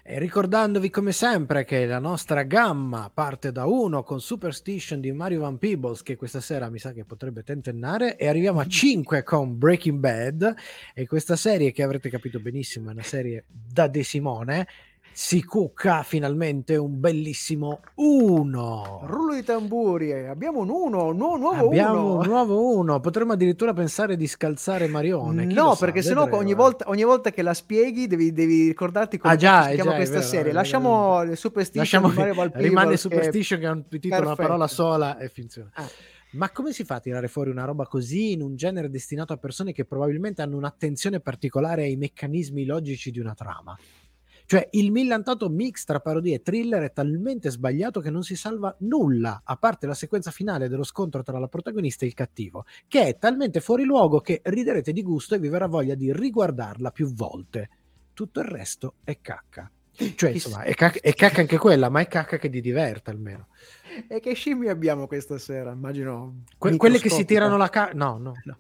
E 0.02 0.18
ricordandovi 0.18 0.90
come 0.90 1.12
sempre 1.12 1.66
che 1.66 1.86
la 1.86 2.00
nostra 2.00 2.44
gamma 2.44 3.12
parte 3.14 3.52
da 3.52 3.66
1 3.66 4.04
con 4.04 4.22
Superstition 4.22 5.02
di 5.02 5.12
Mario 5.12 5.42
Van 5.42 5.58
Peebles 5.58 6.04
che 6.04 6.16
questa 6.16 6.40
sera 6.40 6.70
mi 6.70 6.80
sa 6.80 6.94
che 6.94 7.04
potrebbe 7.04 7.44
tentennare 7.44 8.16
e 8.16 8.30
arriviamo 8.30 8.62
a 8.62 8.66
5 8.66 9.22
con 9.24 9.58
Breaking 9.58 10.00
Bad 10.00 10.56
e 10.94 11.08
questa 11.08 11.36
serie 11.36 11.74
che 11.74 11.84
avrete 11.84 12.10
capito 12.10 12.40
benissimo 12.40 12.92
è 12.92 12.94
una 12.94 13.04
serie 13.04 13.44
da 13.46 13.90
De 13.90 14.04
Simone 14.04 14.66
si 15.18 15.46
cucca 15.46 16.04
finalmente 16.04 16.76
un 16.76 17.00
bellissimo 17.00 17.80
1. 17.96 19.04
Rullo 19.06 19.34
di 19.34 19.44
tamburi, 19.44 20.12
abbiamo 20.12 20.60
un 20.60 20.70
1, 20.70 21.06
un 21.06 21.16
nuovo 21.16 21.50
1. 21.52 21.56
Abbiamo 21.68 22.04
uno. 22.04 22.20
un 22.20 22.26
nuovo 22.28 22.76
1, 22.76 23.00
potremmo 23.00 23.32
addirittura 23.32 23.72
pensare 23.72 24.18
di 24.18 24.28
scalzare 24.28 24.88
Marione. 24.88 25.46
no, 25.46 25.78
perché 25.80 26.02
sennò 26.02 26.28
ogni 26.32 26.54
volta, 26.54 26.90
ogni 26.90 27.06
volta, 27.06 27.32
che 27.32 27.44
la 27.44 27.54
spieghi 27.54 28.08
devi, 28.08 28.34
devi 28.34 28.68
ricordarti 28.68 29.18
come 29.18 29.34
ah, 29.34 29.38
già, 29.38 29.68
si 29.70 29.76
chiama 29.76 29.92
già, 29.92 29.96
questa 29.96 30.18
vero, 30.18 30.28
serie. 30.28 30.52
Lasciamo 30.52 31.22
il 31.22 31.38
Superstition 31.38 32.02
Lasciamo, 32.02 32.52
rimane 32.56 32.98
Superstition 32.98 33.60
che 33.62 33.66
è 33.68 33.70
un 33.70 33.88
titolo, 33.88 34.10
Perfetto. 34.10 34.28
una 34.28 34.36
parola 34.36 34.68
sola 34.68 35.18
e 35.18 35.30
funziona. 35.30 35.70
Ah. 35.76 35.90
Ma 36.32 36.50
come 36.50 36.74
si 36.74 36.84
fa 36.84 36.96
a 36.96 37.00
tirare 37.00 37.30
fuori 37.30 37.50
una 37.50 37.64
roba 37.64 37.86
così 37.86 38.34
in 38.34 38.42
un 38.42 38.58
genere 38.58 38.90
destinato 38.90 39.32
a 39.32 39.38
persone 39.38 39.72
che 39.72 39.86
probabilmente 39.86 40.42
hanno 40.42 40.58
un'attenzione 40.58 41.22
particolare 41.22 41.84
ai 41.84 41.96
meccanismi 41.96 42.66
logici 42.66 43.12
di 43.12 43.20
una 43.20 43.34
trama? 43.34 43.78
Cioè 44.48 44.68
il 44.72 44.92
millantato 44.92 45.50
mix 45.50 45.86
tra 45.86 46.00
parodia 46.00 46.36
e 46.36 46.42
thriller 46.42 46.84
è 46.84 46.94
talmente 46.94 47.50
sbagliato 47.50 48.00
che 48.00 48.12
non 48.12 48.24
si 48.24 48.36
salva 48.36 48.76
nulla, 48.80 49.42
a 49.44 49.58
parte 49.58 49.88
la 49.88 49.96
sequenza 49.96 50.30
finale 50.30 50.68
dello 50.68 50.84
scontro 50.84 51.24
tra 51.24 51.40
la 51.40 51.48
protagonista 51.48 52.06
e 52.06 52.10
il 52.10 52.14
cattivo, 52.14 52.66
che 52.88 53.08
è 53.08 53.18
talmente 53.18 53.60
fuori 53.60 53.84
luogo 53.84 54.20
che 54.22 54.42
riderete 54.44 54.94
di 54.94 55.02
gusto 55.02 55.34
e 55.34 55.40
vi 55.40 55.50
verrà 55.50 55.66
voglia 55.66 55.96
di 55.96 56.14
riguardarla 56.14 56.92
più 56.92 57.12
volte. 57.12 57.70
Tutto 58.14 58.40
il 58.40 58.46
resto 58.46 58.96
è 59.04 59.20
cacca. 59.20 59.70
Cioè, 60.16 60.30
insomma, 60.30 60.62
è 60.64 60.74
cacca, 60.74 61.00
è 61.00 61.14
cacca 61.14 61.42
anche 61.42 61.58
quella, 61.58 61.90
ma 61.90 62.02
è 62.02 62.08
cacca 62.08 62.38
che 62.38 62.50
ti 62.50 62.62
diverte 62.62 63.10
almeno. 63.10 63.48
E 64.08 64.20
che 64.20 64.34
scimmie 64.34 64.70
abbiamo 64.70 65.08
questa 65.08 65.38
sera? 65.38 65.72
Immagino. 65.72 66.44
Que- 66.58 66.76
quelle 66.76 67.00
che 67.00 67.10
si 67.10 67.26
tirano 67.26 67.58
la 67.58 67.70
cacca. 67.70 67.94
No, 67.94 68.18
no, 68.18 68.34
no. 68.44 68.58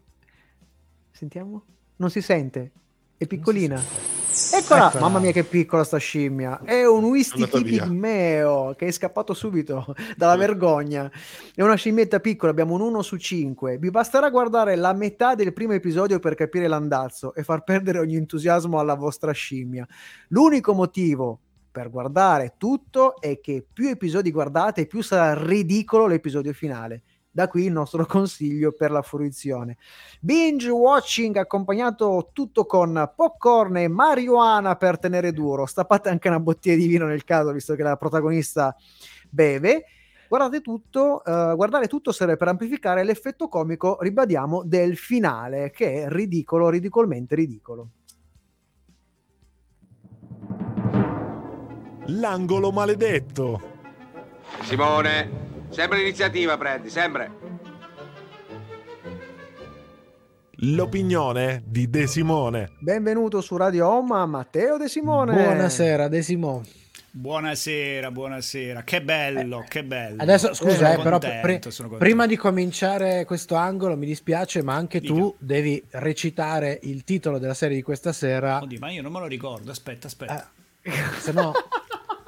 Sentiamo? 1.12 1.63
Non 1.98 2.10
si 2.10 2.21
sente. 2.21 2.71
È 3.17 3.28
piccolina. 3.28 4.24
Eccola, 4.52 4.88
Eccola, 4.88 5.00
mamma 5.00 5.19
mia 5.19 5.32
che 5.32 5.45
piccola 5.45 5.86
sta 5.86 5.95
scimmia. 5.98 6.60
È 6.62 6.86
un 6.86 7.06
Wistiti 7.06 7.63
pigmeo 7.63 8.76
che 8.78 8.88
è 8.88 8.91
scappato 8.91 9.34
subito 9.34 9.95
dalla 10.17 10.36
vergogna. 10.36 11.10
È 11.54 11.62
una 11.62 11.76
scimmietta 11.76 12.19
piccola, 12.19 12.52
abbiamo 12.52 12.74
un 12.74 12.82
1 12.82 13.02
su 13.02 13.15
5. 13.15 13.78
Vi 13.78 13.89
basterà 13.89 14.30
guardare 14.30 14.76
la 14.76 14.91
metà 14.91 15.36
del 15.36 15.54
primo 15.54 15.71
episodio 15.71 16.19
per 16.19 16.36
capire 16.36 16.67
l'andazzo 16.67 17.34
e 17.34 17.43
far 17.43 17.63
perdere 17.63 18.00
ogni 18.00 18.17
entusiasmo 18.17 18.78
alla 18.78 18.95
vostra 18.95 19.32
scimmia. 19.32 19.88
L'unico 20.28 20.74
motivo 20.74 21.39
per 21.71 21.89
guardare 21.89 22.56
tutto 22.58 23.19
è 23.21 23.39
che 23.39 23.65
più 23.71 23.88
episodi 23.88 24.32
guardate, 24.32 24.86
più 24.86 25.02
sarà 25.02 25.41
ridicolo 25.41 26.08
l'episodio 26.08 26.52
finale 26.52 27.04
da 27.36 27.50
qui 27.50 27.65
il 27.65 27.71
nostro 27.74 28.06
consiglio 28.08 28.71
per 28.71 28.91
la 28.91 29.02
fruizione. 29.02 29.76
Binge 30.21 30.69
watching 30.69 31.36
accompagnato 31.36 32.30
tutto 32.32 32.65
con 32.65 33.12
popcorn 33.13 33.76
e 33.76 33.89
marijuana 33.89 34.78
per 34.78 34.98
tenere 34.98 35.34
duro. 35.34 35.65
Stappate 35.65 36.08
anche 36.08 36.30
una 36.30 36.39
bottiglia 36.39 36.78
di 36.78 36.88
vino 36.88 37.06
nel 37.06 37.26
caso, 37.26 37.52
visto 37.52 37.76
che 37.76 37.84
la 37.84 37.98
protagonista 37.98 38.74
beve. 39.30 39.84
Guardate 40.30 40.62
tutto, 40.62 41.26
eh, 41.26 41.54
guardare 41.56 41.88
tutto 41.88 42.13
serve 42.13 42.38
per 42.38 42.48
amplificare 42.48 43.04
l'effetto 43.04 43.50
comico, 43.50 43.98
ribadiamo, 44.00 44.63
del 44.63 44.95
finale, 44.95 45.71
che 45.71 46.04
è 46.04 46.10
ridicolo, 46.10 46.69
ridicolmente 46.69 47.36
ridicolo. 47.36 47.89
L'angolo 52.06 52.71
maledetto. 52.71 53.74
Simone, 54.62 55.45
sempre 55.75 55.97
l'iniziativa 55.97 56.57
prendi, 56.57 56.89
sempre. 56.89 57.29
L'opinione 60.59 61.63
di 61.65 61.89
De 61.89 62.07
Simone. 62.07 62.71
Benvenuto 62.79 63.41
su 63.41 63.57
Radio 63.57 63.89
Home 63.89 64.15
a 64.15 64.25
Matteo 64.25 64.77
De 64.77 64.88
Simone. 64.88 65.33
Buonasera, 65.33 66.08
De 66.08 66.21
Simone. 66.21 66.65
Buonasera, 67.12 68.10
buonasera. 68.10 68.83
Che 68.83 69.02
bello, 69.02 69.65
che 69.67 69.83
bello. 69.83 70.21
Adesso 70.21 70.54
scusa, 70.54 70.93
eh, 70.93 70.95
però 70.95 71.19
contento, 71.19 71.69
contento. 71.69 71.97
prima 71.97 72.25
di 72.25 72.37
cominciare 72.37 73.25
questo 73.25 73.56
angolo, 73.56 73.97
mi 73.97 74.06
dispiace, 74.06 74.63
ma 74.63 74.75
anche 74.75 75.02
tu 75.02 75.15
Dica. 75.15 75.35
devi 75.39 75.83
recitare 75.91 76.79
il 76.83 77.04
titolo 77.04 77.37
della 77.37 77.54
serie 77.54 77.75
di 77.75 77.83
questa 77.83 78.13
sera, 78.13 78.62
Oddio, 78.62 78.79
ma 78.79 78.91
io 78.91 79.02
non 79.02 79.12
me 79.12 79.19
lo 79.19 79.27
ricordo. 79.27 79.71
Aspetta, 79.71 80.08
aspetta. 80.08 80.50
se 81.19 81.33
no 81.33 81.52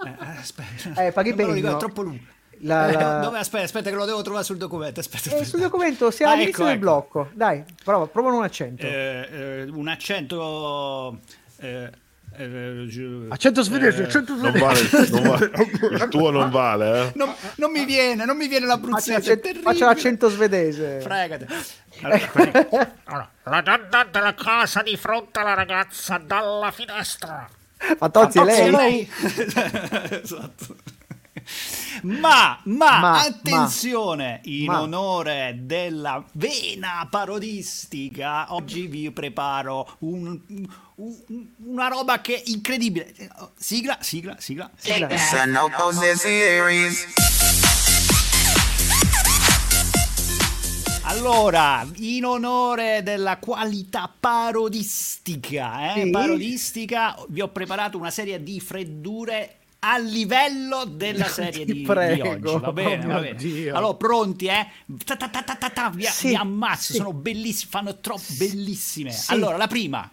Eh, 0.05 0.09
eh, 0.19 0.37
aspetta. 0.37 1.05
Eh, 1.05 1.11
paghi 1.13 1.29
Non 1.29 1.37
me 1.37 1.43
lo 1.45 1.51
bene, 1.53 1.53
ricordo, 1.53 1.69
no? 1.69 1.75
è 1.75 1.79
troppo 1.79 2.01
lungo. 2.01 2.35
La- 2.61 2.87
Eh, 2.89 2.93
la- 2.93 3.19
dove- 3.19 3.37
aspetta, 3.39 3.63
aspetta, 3.63 3.89
che 3.89 3.95
lo 3.95 4.05
devo 4.05 4.21
trovare 4.21 4.43
sul 4.43 4.57
documento. 4.57 4.99
Aspetta, 4.99 5.23
Eh, 5.25 5.33
aspetta. 5.33 5.45
sul 5.45 5.59
documento 5.59 6.09
siamo 6.11 6.31
Ah, 6.31 6.35
all'inizio 6.35 6.63
ecco, 6.63 6.71
del 6.73 6.81
ecco. 6.81 6.83
blocco. 6.91 7.29
Dai, 7.33 7.63
prova, 7.83 8.07
prova 8.07 8.31
un 8.31 8.43
accento. 8.43 8.85
Eh, 8.85 9.27
eh, 9.31 9.63
un 9.71 9.87
accento. 9.87 11.19
eh, 11.57 11.89
eh, 12.39 13.25
accento 13.29 13.61
svedese, 13.63 14.01
eh, 14.01 14.05
accento 14.05 14.35
Non 14.35 14.51
svedese. 14.51 14.89
vale, 14.89 15.09
non 15.09 15.21
vale. 15.23 15.51
Il 16.03 16.07
tuo 16.09 16.29
non 16.31 16.49
vale, 16.51 17.01
eh? 17.07 17.11
Non, 17.15 17.33
non 17.55 17.71
mi 17.71 17.85
viene, 17.85 18.25
non 18.25 18.37
mi 18.37 18.47
viene 18.47 18.65
l'abruzzese. 18.65 19.39
è 19.39 19.51
l'accento, 19.79 20.29
svedese. 20.29 20.99
Fregate. 21.01 21.47
Allora. 22.01 22.29
Allora, 23.05 23.29
la 23.43 23.61
donna 23.61 24.03
della 24.11 24.33
casa 24.35 24.81
di 24.83 24.95
fronte 24.97 25.39
alla 25.39 25.53
ragazza 25.55 26.17
dalla 26.23 26.69
finestra. 26.71 27.47
Fantozzi, 27.97 28.39
è 28.39 28.51
Sì, 28.51 28.69
lei? 28.71 29.09
esatto. 30.21 30.75
Ma, 32.03 32.59
ma, 32.63 32.99
Ma, 32.99 33.21
attenzione, 33.23 34.41
in 34.45 34.65
ma. 34.65 34.81
onore 34.81 35.59
della 35.61 36.23
vena 36.33 37.07
parodistica, 37.09 38.53
oggi 38.53 38.87
vi 38.87 39.11
preparo 39.11 39.95
un- 39.99 40.39
un- 40.95 41.47
una 41.65 41.87
roba 41.87 42.21
che 42.21 42.35
è 42.37 42.41
incredibile. 42.45 43.13
Sigla, 43.57 43.97
sigla, 44.01 44.35
sigla. 44.39 44.69
Allora, 51.03 51.87
in 51.95 52.25
onore 52.25 53.01
della 53.01 53.37
qualità 53.37 54.11
parodistica, 54.19 55.95
eh, 55.95 56.03
Sì. 56.03 56.09
parodistica, 56.09 57.15
vi 57.29 57.39
ho 57.41 57.47
preparato 57.47 57.97
una 57.97 58.09
serie 58.11 58.43
di 58.43 58.59
freddure 58.59 59.55
a 59.89 59.97
livello 59.97 60.83
della 60.85 61.27
serie 61.29 61.65
di, 61.65 61.73
di 61.73 61.81
prego. 61.81 62.29
oggi. 62.31 62.59
Va 62.59 62.71
bene, 62.71 63.05
Oh 63.05 63.07
va 63.07 63.19
bene. 63.19 63.35
Dio. 63.35 63.75
Allora, 63.75 63.93
pronti, 63.95 64.45
eh? 64.47 64.67
Ta 65.05 65.15
ta 65.15 65.29
ta 65.29 65.41
ta 65.43 65.55
ta 65.55 65.69
ta, 65.69 65.89
vi, 65.89 66.03
Sì, 66.03 66.29
vi 66.29 66.35
ammazzo, 66.35 66.91
sì. 66.91 66.97
sono 66.97 67.13
bellissime, 67.13 67.69
fanno 67.71 67.99
troppo 67.99 68.33
bellissime. 68.37 69.11
Sì. 69.11 69.31
Allora, 69.31 69.57
la 69.57 69.67
prima. 69.67 70.09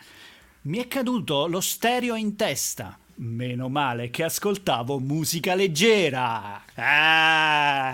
Mi 0.62 0.78
è 0.78 0.88
caduto 0.88 1.46
lo 1.46 1.60
stereo 1.60 2.14
in 2.14 2.36
testa. 2.36 2.96
Meno 3.16 3.68
male 3.68 4.10
che 4.10 4.24
ascoltavo 4.24 4.98
musica 4.98 5.54
leggera. 5.54 6.62
Ah. 6.74 7.92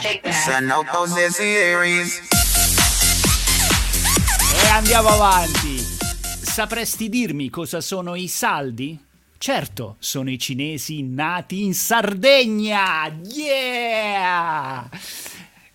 E 4.63 4.69
andiamo 4.71 5.09
avanti. 5.09 5.77
Sapresti 6.43 7.09
dirmi 7.09 7.51
cosa 7.51 7.81
sono 7.81 8.15
i 8.15 8.29
saldi? 8.29 8.99
Certo, 9.43 9.97
sono 10.01 10.29
i 10.29 10.39
cinesi 10.39 11.03
nati 11.03 11.65
in 11.65 11.73
Sardegna. 11.73 13.07
Yeah! 13.07 14.87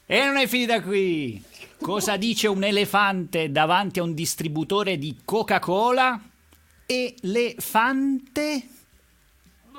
E 0.05 0.24
non 0.24 0.38
è 0.38 0.45
finita 0.45 0.84
qui. 0.84 1.43
Cosa 1.82 2.16
dice 2.16 2.47
un 2.47 2.63
elefante 2.63 3.51
davanti 3.51 3.97
a 3.97 4.03
un 4.03 4.13
distributore 4.13 4.99
di 4.99 5.18
Coca-Cola? 5.26 6.22
Elefante? 6.86 8.68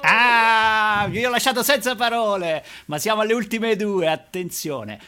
Ah, 0.00 1.06
vi 1.08 1.24
ho 1.24 1.30
lasciato 1.30 1.62
senza 1.62 1.94
parole, 1.94 2.64
ma 2.86 2.98
siamo 2.98 3.20
alle 3.20 3.34
ultime 3.34 3.76
due, 3.76 4.08
attenzione. 4.08 4.98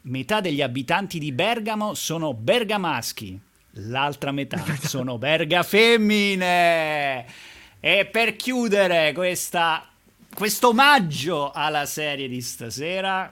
Metà 0.00 0.40
degli 0.40 0.60
abitanti 0.60 1.20
di 1.20 1.30
Bergamo 1.30 1.94
sono 1.94 2.34
bergamaschi, 2.34 3.38
l'altra 3.74 4.32
metà 4.32 4.60
sono 4.82 5.18
berga 5.18 5.62
femmine. 5.62 7.52
E 7.86 8.06
per 8.06 8.34
chiudere 8.34 9.12
questa, 9.12 9.86
questo 10.34 10.68
omaggio 10.68 11.50
alla 11.52 11.84
serie 11.84 12.28
di 12.28 12.40
stasera, 12.40 13.30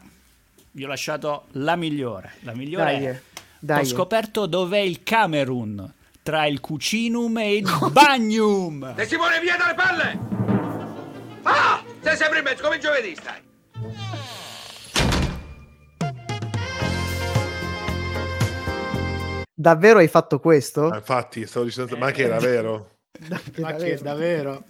vi 0.73 0.85
ho 0.85 0.87
lasciato 0.87 1.45
la 1.53 1.75
migliore. 1.75 2.35
La 2.41 2.55
migliore 2.55 2.93
Dai, 2.93 3.05
è, 3.07 3.21
dai, 3.59 3.81
ho 3.81 3.85
scoperto 3.87 4.45
dov'è 4.45 4.77
il 4.77 5.03
Camerun, 5.03 5.91
tra 6.23 6.45
il 6.45 6.61
cucinum 6.61 7.39
e 7.39 7.57
il 7.57 7.79
bagnum. 7.93 8.93
De 8.93 9.07
Simone, 9.07 9.41
via 9.41 9.57
dalle 9.57 9.75
palle! 9.75 10.19
Ah! 11.45 11.83
Sei 12.03 12.17
sempre 12.19 12.41
in 12.41 12.45
mezzo, 12.45 12.63
come 12.63 12.79
giovedì 12.79 13.17
stai. 13.17 13.41
Davvero 19.55 19.99
hai 20.01 20.09
fatto 20.09 20.39
questo? 20.41 20.91
Ah, 20.91 20.97
Infatti, 20.97 21.47
stavo 21.47 21.65
dicendo, 21.65 21.97
ma 21.97 22.11
che 22.11 22.25
era 22.25 22.39
vero? 22.39 22.91
Ma 23.59 23.75
che 23.75 23.99
davvero? 24.03 24.65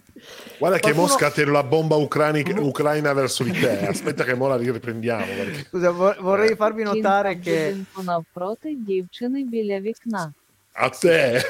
Guarda 0.57 0.77
che 0.77 0.91
Qualcuno... 0.91 1.07
Mosca 1.07 1.31
tira 1.31 1.51
la 1.51 1.63
bomba 1.63 1.95
ucranica, 1.95 2.59
ucraina 2.59 3.13
verso 3.13 3.43
di 3.43 3.51
te. 3.51 3.87
Aspetta 3.87 4.23
che 4.23 4.33
ora 4.33 4.57
riprendiamo. 4.57 5.25
Perché... 5.25 5.63
Scusa, 5.69 5.91
vorrei 5.91 6.51
eh. 6.51 6.55
farvi 6.55 6.83
notare 6.83 7.39
che... 7.39 7.83
A 10.73 10.89
te! 10.89 11.41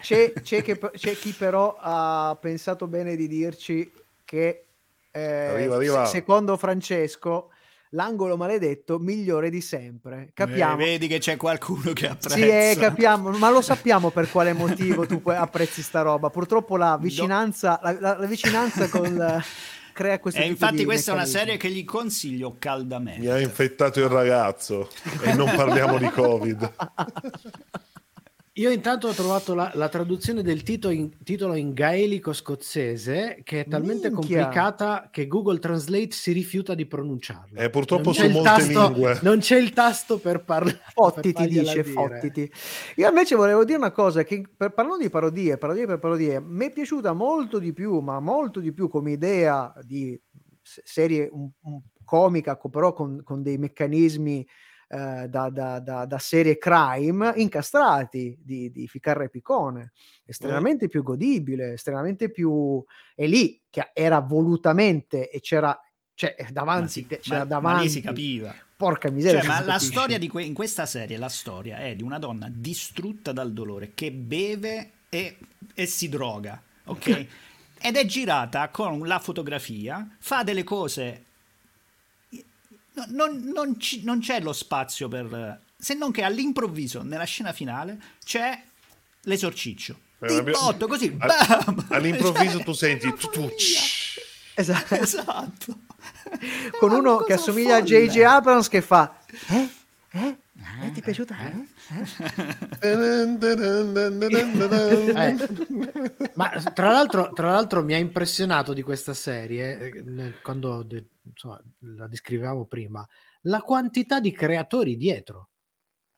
C'è, 0.00 0.32
c'è, 0.32 0.62
che, 0.62 0.78
c'è, 0.78 1.14
chi 1.14 1.30
però 1.30 1.76
ha 1.78 2.36
pensato 2.40 2.88
bene 2.88 3.14
di 3.14 3.28
dirci 3.28 3.88
che 4.24 4.64
eh, 5.12 5.46
arriva, 5.46 5.76
arriva. 5.76 6.06
secondo 6.06 6.56
Francesco 6.56 7.50
l'angolo 7.90 8.36
maledetto 8.36 8.98
migliore 8.98 9.50
di 9.50 9.60
sempre. 9.60 10.30
Capiamo. 10.34 10.74
Eh, 10.82 10.84
vedi 10.84 11.06
che 11.06 11.18
c'è 11.18 11.36
qualcuno 11.36 11.92
che 11.92 12.08
apprezza. 12.08 12.34
Sì, 12.36 12.42
eh, 12.42 12.76
capiamo, 12.80 13.30
ma 13.30 13.50
lo 13.50 13.60
sappiamo 13.62 14.10
per 14.10 14.30
quale 14.30 14.52
motivo 14.52 15.06
tu 15.06 15.20
apprezzi 15.24 15.82
sta 15.82 16.02
roba. 16.02 16.30
Purtroppo 16.30 16.76
la 16.76 16.98
vicinanza, 17.00 17.78
la, 17.82 17.96
la- 17.98 18.16
la 18.18 18.26
vicinanza 18.26 18.88
con 18.88 19.04
eh, 19.20 19.42
crea 19.92 20.18
questo 20.18 20.40
E 20.40 20.42
tipo 20.42 20.54
infatti 20.54 20.76
di 20.76 20.84
questa 20.84 21.12
è 21.12 21.14
una 21.14 21.22
meccanismi. 21.24 21.48
serie 21.50 21.56
che 21.58 21.74
gli 21.74 21.84
consiglio 21.84 22.56
caldamente. 22.58 23.20
Mi 23.20 23.28
ha 23.28 23.40
infettato 23.40 24.00
il 24.00 24.08
ragazzo 24.08 24.90
e 25.22 25.32
non 25.34 25.50
parliamo 25.56 25.96
di 25.98 26.08
Covid. 26.10 26.72
Io 28.58 28.70
intanto 28.70 29.08
ho 29.08 29.12
trovato 29.12 29.54
la, 29.54 29.70
la 29.74 29.90
traduzione 29.90 30.40
del 30.42 30.62
titolo 30.62 30.94
in, 30.94 31.10
titolo 31.22 31.56
in 31.56 31.74
gaelico 31.74 32.32
scozzese 32.32 33.40
che 33.42 33.60
è 33.60 33.68
talmente 33.68 34.08
Minchia. 34.10 34.44
complicata 34.44 35.08
che 35.12 35.26
Google 35.26 35.58
Translate 35.58 36.12
si 36.12 36.32
rifiuta 36.32 36.74
di 36.74 36.86
pronunciarla. 36.86 37.60
Eh, 37.60 37.68
purtroppo 37.68 38.04
Non 38.04 38.14
su 38.14 38.28
molte 38.30 38.48
tasto- 38.48 38.88
lingue. 38.88 39.18
Non 39.20 39.38
c'è 39.40 39.58
il 39.58 39.74
tasto 39.74 40.18
per 40.18 40.42
parlare. 40.42 40.80
Fottiti 40.94 41.46
dice, 41.46 41.84
fottiti. 41.84 42.50
Io 42.96 43.08
invece 43.08 43.34
volevo 43.34 43.62
dire 43.66 43.76
una 43.76 43.92
cosa, 43.92 44.22
che 44.22 44.42
per, 44.56 44.72
parlando 44.72 45.02
di 45.02 45.10
parodie, 45.10 45.58
parodie 45.58 45.84
per 45.86 45.98
parodie, 45.98 46.40
mi 46.40 46.64
è 46.64 46.72
piaciuta 46.72 47.12
molto 47.12 47.58
di 47.58 47.74
più, 47.74 47.98
ma 48.00 48.20
molto 48.20 48.60
di 48.60 48.72
più 48.72 48.88
come 48.88 49.12
idea 49.12 49.70
di 49.82 50.18
serie 50.62 51.28
un, 51.30 51.50
un 51.64 51.80
comica, 52.04 52.56
co- 52.56 52.70
però 52.70 52.94
con, 52.94 53.20
con 53.22 53.42
dei 53.42 53.58
meccanismi 53.58 54.46
eh, 54.88 55.26
da, 55.28 55.50
da- 55.50 55.80
da- 55.80 56.04
da 56.06 56.18
serie 56.18 56.58
crime 56.58 57.32
incastrati 57.36 58.38
di, 58.40 58.70
di 58.70 58.86
Ficarra 58.88 59.24
e 59.24 59.28
Picone. 59.28 59.92
Estremamente 60.24 60.88
più 60.88 61.02
godibile, 61.02 61.72
estremamente 61.74 62.30
più... 62.30 62.82
E 63.14 63.26
lì, 63.26 63.60
che 63.70 63.90
era 63.92 64.20
volutamente 64.20 65.30
e 65.30 65.40
c'era... 65.40 65.78
Cioè, 66.14 66.34
davanti, 66.50 67.06
Ma, 67.08 67.16
sì, 67.16 67.20
c'era 67.20 67.38
ma- 67.38 67.44
ma 67.44 67.46
davanti. 67.46 67.82
lì 67.82 67.90
si 67.90 68.00
capiva. 68.00 68.54
Porca 68.74 69.10
miseria. 69.10 69.40
Cioè, 69.40 69.48
ma 69.48 69.60
la 69.62 69.78
storia 69.78 70.18
di 70.18 70.28
que- 70.28 70.44
in 70.44 70.54
questa 70.54 70.86
serie, 70.86 71.18
la 71.18 71.28
storia 71.28 71.76
è 71.78 71.94
di 71.94 72.02
una 72.02 72.18
donna 72.18 72.48
distrutta 72.50 73.32
dal 73.32 73.52
dolore 73.52 73.92
che 73.94 74.10
beve 74.12 74.92
e, 75.10 75.36
e 75.74 75.86
si 75.86 76.08
droga, 76.08 76.60
ok? 76.84 77.26
Ed 77.78 77.96
è 77.96 78.04
girata 78.06 78.70
con 78.70 79.06
la 79.06 79.18
fotografia, 79.18 80.08
fa 80.18 80.42
delle 80.42 80.64
cose. 80.64 81.24
No- 82.96 83.26
Non, 83.26 83.42
non 83.54 83.78
ci- 83.80 84.02
non 84.04 84.18
c'è 84.20 84.40
lo 84.40 84.52
spazio 84.52 85.08
per. 85.08 85.60
Se 85.78 85.94
non 85.94 86.10
che 86.10 86.22
all'improvviso, 86.22 87.02
nella 87.02 87.24
scena 87.24 87.52
finale, 87.52 87.98
c'è 88.24 88.60
l'esorciccio. 89.22 89.98
Eh, 90.20 90.28
Di 90.28 90.34
abbiamo- 90.36 90.58
botto, 90.64 90.86
così. 90.88 91.10
Bam! 91.10 91.86
all'improvviso 91.90 92.56
Cioè, 92.56 92.64
tu 92.64 92.72
senti 92.72 93.06
Esatto. 94.54 94.94
Esatto. 94.96 95.78
Con 96.78 96.92
uno 96.92 97.18
che 97.18 97.34
assomiglia 97.34 97.76
a 97.76 97.78
folle. 97.84 98.06
J.J. 98.06 98.18
Abrams 98.22 98.68
che 98.68 98.80
fa... 98.82 99.18
Eh? 99.48 99.68
Eh? 100.10 100.36
Eh, 100.82 100.90
ti 100.92 101.00
è 101.00 101.02
piaciuta? 101.02 101.36
Eh? 101.38 102.88
Eh, 102.88 103.26
ma 106.34 106.48
tra 106.72 106.90
l'altro, 106.90 107.32
tra 107.32 107.50
l'altro 107.50 107.82
mi 107.84 107.94
ha 107.94 107.98
impressionato 107.98 108.72
di 108.72 108.82
questa 108.82 109.14
serie, 109.14 109.78
eh, 109.78 110.34
quando 110.42 110.82
de- 110.82 111.04
insomma, 111.28 111.60
la 111.80 112.06
descrivevamo 112.06 112.66
prima, 112.66 113.06
la 113.42 113.60
quantità 113.60 114.20
di 114.20 114.32
creatori 114.32 114.96
dietro. 114.96 115.50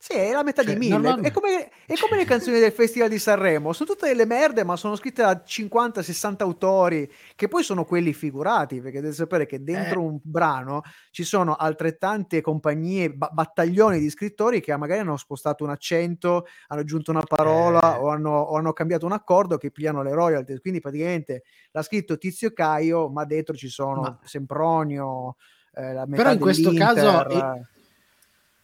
Sì, 0.01 0.13
è 0.13 0.31
la 0.31 0.43
metà 0.43 0.63
Cioè, 0.63 0.71
di 0.73 0.79
mille. 0.79 0.93
normalmente- 0.93 1.27
È 1.27 1.31
come, 1.33 1.69
è 1.85 1.93
come 1.99 2.15
le 2.15 2.23
canzoni 2.23 2.57
del 2.57 2.71
Festival 2.71 3.09
di 3.09 3.19
Sanremo. 3.19 3.73
Sono 3.73 3.89
tutte 3.89 4.07
delle 4.07 4.25
merde, 4.25 4.63
ma 4.63 4.77
sono 4.77 4.95
scritte 4.95 5.21
da 5.23 5.43
50-60 5.45 6.41
autori, 6.43 7.11
che 7.35 7.49
poi 7.49 7.63
sono 7.63 7.83
quelli 7.83 8.13
figurati, 8.13 8.79
perché 8.79 9.01
devi 9.01 9.13
sapere 9.13 9.45
che 9.45 9.61
dentro 9.61 9.99
Eh. 9.99 10.05
un 10.05 10.17
brano 10.21 10.83
ci 11.11 11.25
sono 11.25 11.53
altrettante 11.55 12.39
compagnie, 12.39 13.11
ba- 13.11 13.29
battaglioni 13.33 13.99
di 13.99 14.09
scrittori 14.09 14.61
che 14.61 14.73
magari 14.77 15.01
hanno 15.01 15.17
spostato 15.17 15.65
un 15.65 15.69
accento, 15.71 16.45
hanno 16.67 16.79
aggiunto 16.79 17.11
una 17.11 17.23
parola 17.23 17.97
Eh. 17.97 17.99
o, 17.99 18.07
hanno, 18.07 18.39
o 18.39 18.55
hanno 18.55 18.71
cambiato 18.71 19.05
un 19.05 19.11
accordo 19.11 19.57
che 19.57 19.69
pigliano 19.69 20.01
le 20.01 20.13
royalties. 20.13 20.61
Quindi 20.61 20.79
praticamente 20.79 21.43
l'ha 21.71 21.81
scritto 21.83 22.17
Tizio 22.17 22.53
Caio, 22.53 23.09
ma 23.09 23.25
dentro 23.25 23.53
ci 23.53 23.67
sono 23.67 23.99
Ma- 23.99 24.19
Sempronio, 24.23 25.35
eh, 25.75 25.91
la 25.91 26.05
metà 26.05 26.21
Però 26.23 26.31
in 26.35 26.39
questo 26.39 26.71
caso... 26.71 27.01
dell'Inter, 27.27 27.67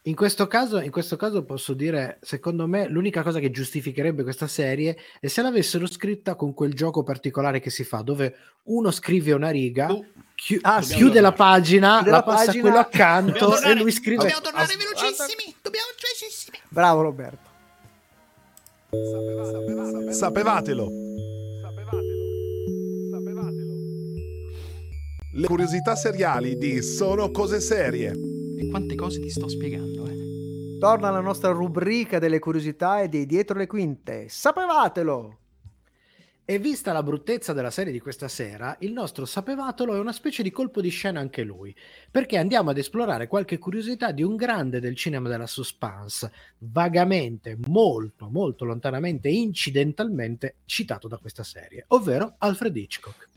in- 0.08 0.16
questo, 0.16 0.48
caso, 0.48 0.80
in 0.80 0.92
questo 0.92 1.16
caso 1.16 1.44
posso 1.44 1.74
dire, 1.74 2.18
secondo 2.22 2.68
me, 2.68 2.88
l'unica 2.88 3.24
cosa 3.24 3.40
che 3.40 3.50
giustificherebbe 3.52 4.24
questa 4.24 4.48
serie 4.48 4.98
è 5.20 5.28
se 5.28 5.42
l'avessero 5.42 5.88
scritta 5.88 6.36
con 6.36 6.54
quel 6.54 6.74
gioco 6.74 7.04
particolare 7.04 7.60
che 7.60 7.70
si 7.70 7.84
fa, 7.84 8.02
dove 8.02 8.36
uno 8.66 8.92
scrive 8.92 9.32
una 9.34 9.50
riga, 9.50 9.92
Oh, 9.92 10.06
chi- 10.36 10.60
Ah, 10.62 10.80
chiude 10.82 11.22
la 11.22 11.32
tornare. 11.32 11.36
pagina, 11.36 11.96
Chiude 11.98 12.10
la 12.12 12.16
la 12.18 12.24
passa 12.24 12.42
a 12.42 12.46
pagina. 12.46 12.62
quello 12.64 12.78
accanto 12.80 13.32
Dobbiamo 13.32 13.54
e 13.54 13.58
tornare, 13.60 13.80
lui 13.82 13.92
scrive... 13.92 14.18
Dobbiamo 14.18 14.42
tornare 14.42 14.66
As- 14.66 14.78
velocissimi. 14.78 15.56
Dobbiamo 15.62 15.88
velocissimi. 16.00 16.58
Bravo 16.70 17.02
Roberto. 17.02 17.54
Sapevatelo. 20.12 20.12
Sapevatelo. 20.12 20.90
Sapevatelo. 23.12 23.74
Le 25.34 25.48
curiosità 25.48 25.96
seriali 25.96 26.58
di 26.58 26.82
Sono 26.82 27.32
cose 27.32 27.60
serie. 27.60 28.14
E 28.58 28.68
quante 28.70 28.96
cose 28.96 29.20
ti 29.20 29.30
sto 29.30 29.48
spiegando, 29.48 30.08
eh? 30.08 30.78
Torna 30.80 31.10
la 31.10 31.20
nostra 31.20 31.52
rubrica 31.52 32.20
delle 32.20 32.40
curiosità 32.40 33.02
e 33.02 33.10
dei 33.10 33.26
dietro 33.26 33.58
le 33.58 33.68
quinte. 33.68 34.28
Sapevatelo! 34.30 35.40
E 36.48 36.60
vista 36.60 36.94
la 36.94 37.02
bruttezza 37.02 37.54
della 37.54 37.72
serie 37.72 37.92
di 37.92 38.00
questa 38.00 38.28
sera, 38.28 38.76
il 38.82 38.92
nostro 38.92 39.26
sapevatelo 39.26 39.96
è 39.96 40.00
una 40.00 40.12
specie 40.12 40.44
di 40.44 40.52
colpo 40.52 40.80
di 40.80 40.90
scena 40.90 41.20
anche 41.20 41.42
lui, 41.42 41.76
perché 42.12 42.38
andiamo 42.38 42.70
ad 42.70 42.78
esplorare 42.78 43.26
qualche 43.26 43.58
curiosità 43.58 44.12
di 44.12 44.22
un 44.22 44.36
grande 44.36 44.80
del 44.80 44.96
cinema 44.96 45.28
della 45.28 45.48
suspense, 45.48 46.32
vagamente, 46.60 47.58
molto, 47.66 48.30
molto 48.30 48.64
lontanamente, 48.64 49.28
incidentalmente 49.28 50.58
citato 50.66 51.08
da 51.08 51.18
questa 51.18 51.44
serie, 51.44 51.86
ovvero 51.88 52.36
Alfred 52.38 52.76
Hitchcock. 52.76 53.30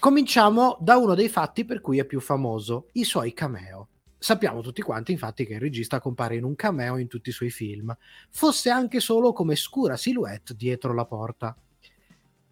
Cominciamo 0.00 0.76
da 0.80 0.96
uno 0.96 1.14
dei 1.14 1.28
fatti 1.28 1.64
per 1.64 1.80
cui 1.80 2.00
è 2.00 2.04
più 2.04 2.18
famoso, 2.18 2.88
i 2.94 3.04
suoi 3.04 3.32
cameo. 3.32 3.90
Sappiamo 4.24 4.62
tutti 4.62 4.80
quanti 4.80 5.12
infatti 5.12 5.44
che 5.44 5.52
il 5.52 5.60
regista 5.60 6.00
compare 6.00 6.34
in 6.36 6.44
un 6.44 6.54
cameo 6.54 6.96
in 6.96 7.08
tutti 7.08 7.28
i 7.28 7.32
suoi 7.32 7.50
film, 7.50 7.94
fosse 8.30 8.70
anche 8.70 8.98
solo 8.98 9.34
come 9.34 9.54
scura 9.54 9.98
silhouette 9.98 10.54
dietro 10.56 10.94
la 10.94 11.04
porta. 11.04 11.54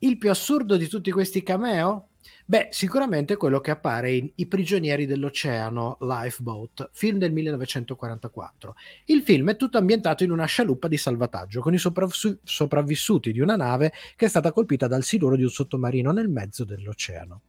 Il 0.00 0.18
più 0.18 0.28
assurdo 0.28 0.76
di 0.76 0.86
tutti 0.86 1.10
questi 1.10 1.42
cameo? 1.42 2.08
Beh, 2.44 2.68
sicuramente 2.72 3.36
quello 3.36 3.60
che 3.60 3.70
appare 3.70 4.12
in 4.12 4.30
I 4.34 4.46
prigionieri 4.48 5.06
dell'oceano, 5.06 5.96
Lifeboat, 6.02 6.90
film 6.92 7.16
del 7.16 7.32
1944. 7.32 8.74
Il 9.06 9.22
film 9.22 9.48
è 9.48 9.56
tutto 9.56 9.78
ambientato 9.78 10.24
in 10.24 10.30
una 10.30 10.44
scialuppa 10.44 10.88
di 10.88 10.98
salvataggio, 10.98 11.62
con 11.62 11.72
i 11.72 11.78
sopravvissu- 11.78 12.38
sopravvissuti 12.42 13.32
di 13.32 13.40
una 13.40 13.56
nave 13.56 13.94
che 14.14 14.26
è 14.26 14.28
stata 14.28 14.52
colpita 14.52 14.88
dal 14.88 15.04
siluro 15.04 15.36
di 15.36 15.42
un 15.42 15.48
sottomarino 15.48 16.12
nel 16.12 16.28
mezzo 16.28 16.64
dell'oceano. 16.64 17.40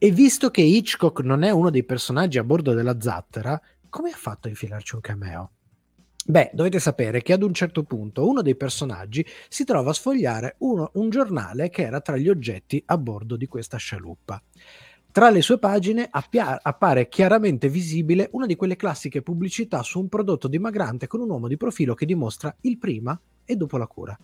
E 0.00 0.12
visto 0.12 0.50
che 0.50 0.60
Hitchcock 0.60 1.22
non 1.24 1.42
è 1.42 1.50
uno 1.50 1.70
dei 1.70 1.82
personaggi 1.82 2.38
a 2.38 2.44
bordo 2.44 2.72
della 2.72 3.00
zattera, 3.00 3.60
come 3.88 4.10
ha 4.10 4.16
fatto 4.16 4.46
a 4.46 4.50
infilarci 4.50 4.94
un 4.94 5.00
cameo? 5.00 5.50
Beh, 6.24 6.50
dovete 6.52 6.78
sapere 6.78 7.20
che 7.20 7.32
ad 7.32 7.42
un 7.42 7.52
certo 7.52 7.82
punto 7.82 8.28
uno 8.28 8.40
dei 8.40 8.54
personaggi 8.54 9.26
si 9.48 9.64
trova 9.64 9.90
a 9.90 9.94
sfogliare 9.94 10.54
uno- 10.58 10.92
un 10.94 11.10
giornale 11.10 11.68
che 11.68 11.82
era 11.82 12.00
tra 12.00 12.16
gli 12.16 12.28
oggetti 12.28 12.80
a 12.86 12.96
bordo 12.96 13.34
di 13.34 13.48
questa 13.48 13.76
scialuppa. 13.76 14.40
Tra 15.10 15.30
le 15.30 15.42
sue 15.42 15.58
pagine 15.58 16.06
appia- 16.08 16.60
appare 16.62 17.08
chiaramente 17.08 17.68
visibile 17.68 18.28
una 18.34 18.46
di 18.46 18.54
quelle 18.54 18.76
classiche 18.76 19.22
pubblicità 19.22 19.82
su 19.82 19.98
un 19.98 20.08
prodotto 20.08 20.46
dimagrante 20.46 21.08
con 21.08 21.22
un 21.22 21.30
uomo 21.30 21.48
di 21.48 21.56
profilo 21.56 21.94
che 21.94 22.06
dimostra 22.06 22.54
il 22.60 22.78
prima 22.78 23.20
e 23.44 23.56
dopo 23.56 23.76
la 23.76 23.86
cura. 23.88 24.16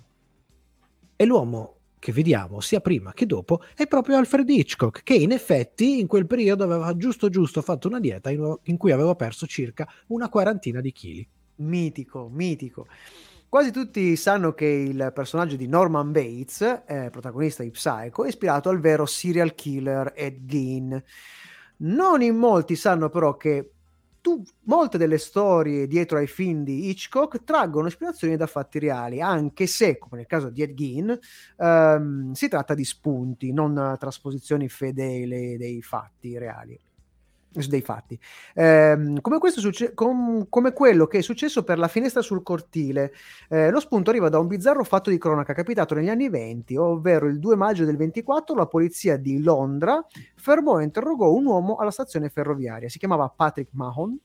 E 1.16 1.24
l'uomo 1.24 1.78
che 2.04 2.12
vediamo 2.12 2.60
sia 2.60 2.82
prima 2.82 3.14
che 3.14 3.24
dopo 3.24 3.62
è 3.74 3.86
proprio 3.86 4.18
Alfred 4.18 4.46
Hitchcock, 4.46 5.02
che 5.02 5.14
in 5.14 5.32
effetti 5.32 6.00
in 6.00 6.06
quel 6.06 6.26
periodo 6.26 6.62
aveva 6.62 6.94
giusto 6.98 7.30
giusto 7.30 7.62
fatto 7.62 7.88
una 7.88 7.98
dieta 7.98 8.28
in, 8.28 8.58
in 8.64 8.76
cui 8.76 8.92
aveva 8.92 9.14
perso 9.14 9.46
circa 9.46 9.88
una 10.08 10.28
quarantina 10.28 10.82
di 10.82 10.92
chili. 10.92 11.26
Mitico, 11.56 12.28
mitico. 12.30 12.86
Quasi 13.48 13.70
tutti 13.70 14.16
sanno 14.16 14.52
che 14.52 14.66
il 14.66 15.12
personaggio 15.14 15.56
di 15.56 15.66
Norman 15.66 16.12
Bates, 16.12 16.82
eh, 16.86 17.08
protagonista 17.10 17.62
di 17.62 17.70
Psycho, 17.70 18.24
è 18.24 18.28
ispirato 18.28 18.68
al 18.68 18.80
vero 18.80 19.06
serial 19.06 19.54
killer 19.54 20.12
Ed 20.14 20.44
Gein. 20.44 21.02
Non 21.76 22.20
in 22.20 22.36
molti 22.36 22.76
sanno 22.76 23.08
però 23.08 23.38
che 23.38 23.73
tu- 24.24 24.42
molte 24.62 24.96
delle 24.96 25.18
storie 25.18 25.86
dietro 25.86 26.16
ai 26.16 26.26
film 26.26 26.64
di 26.64 26.88
Hitchcock 26.88 27.44
traggono 27.44 27.88
ispirazioni 27.88 28.38
da 28.38 28.46
fatti 28.46 28.78
reali, 28.78 29.20
anche 29.20 29.66
se, 29.66 29.98
come 29.98 30.16
nel 30.16 30.26
caso 30.26 30.48
di 30.48 30.62
Ed 30.62 30.72
Gein, 30.72 31.18
ehm, 31.58 32.32
si 32.32 32.48
tratta 32.48 32.72
di 32.72 32.84
spunti, 32.86 33.52
non 33.52 33.96
trasposizioni 33.98 34.70
fedeli 34.70 35.58
dei 35.58 35.82
fatti 35.82 36.38
reali. 36.38 36.80
Dei 37.54 37.82
fatti. 37.82 38.18
Ehm, 38.54 39.20
come, 39.20 39.38
succe- 39.50 39.94
com- 39.94 40.46
come 40.48 40.72
quello 40.72 41.06
che 41.06 41.18
è 41.18 41.22
successo 41.22 41.62
per 41.62 41.78
la 41.78 41.86
finestra 41.86 42.20
sul 42.20 42.42
cortile. 42.42 43.12
Eh, 43.48 43.70
lo 43.70 43.78
spunto 43.78 44.10
arriva 44.10 44.28
da 44.28 44.40
un 44.40 44.48
bizzarro 44.48 44.82
fatto 44.82 45.10
di 45.10 45.18
cronaca 45.18 45.52
capitato 45.52 45.94
negli 45.94 46.08
anni 46.08 46.28
20, 46.28 46.76
ovvero 46.76 47.26
il 47.26 47.38
2 47.38 47.54
maggio 47.54 47.84
del 47.84 47.96
24 47.96 48.56
la 48.56 48.66
polizia 48.66 49.16
di 49.16 49.40
Londra 49.40 50.04
fermò 50.34 50.80
e 50.80 50.84
interrogò 50.84 51.32
un 51.32 51.46
uomo 51.46 51.76
alla 51.76 51.90
stazione 51.90 52.28
ferroviaria, 52.28 52.88
si 52.88 52.98
chiamava 52.98 53.32
Patrick 53.34 53.70
Mahon, 53.72 54.18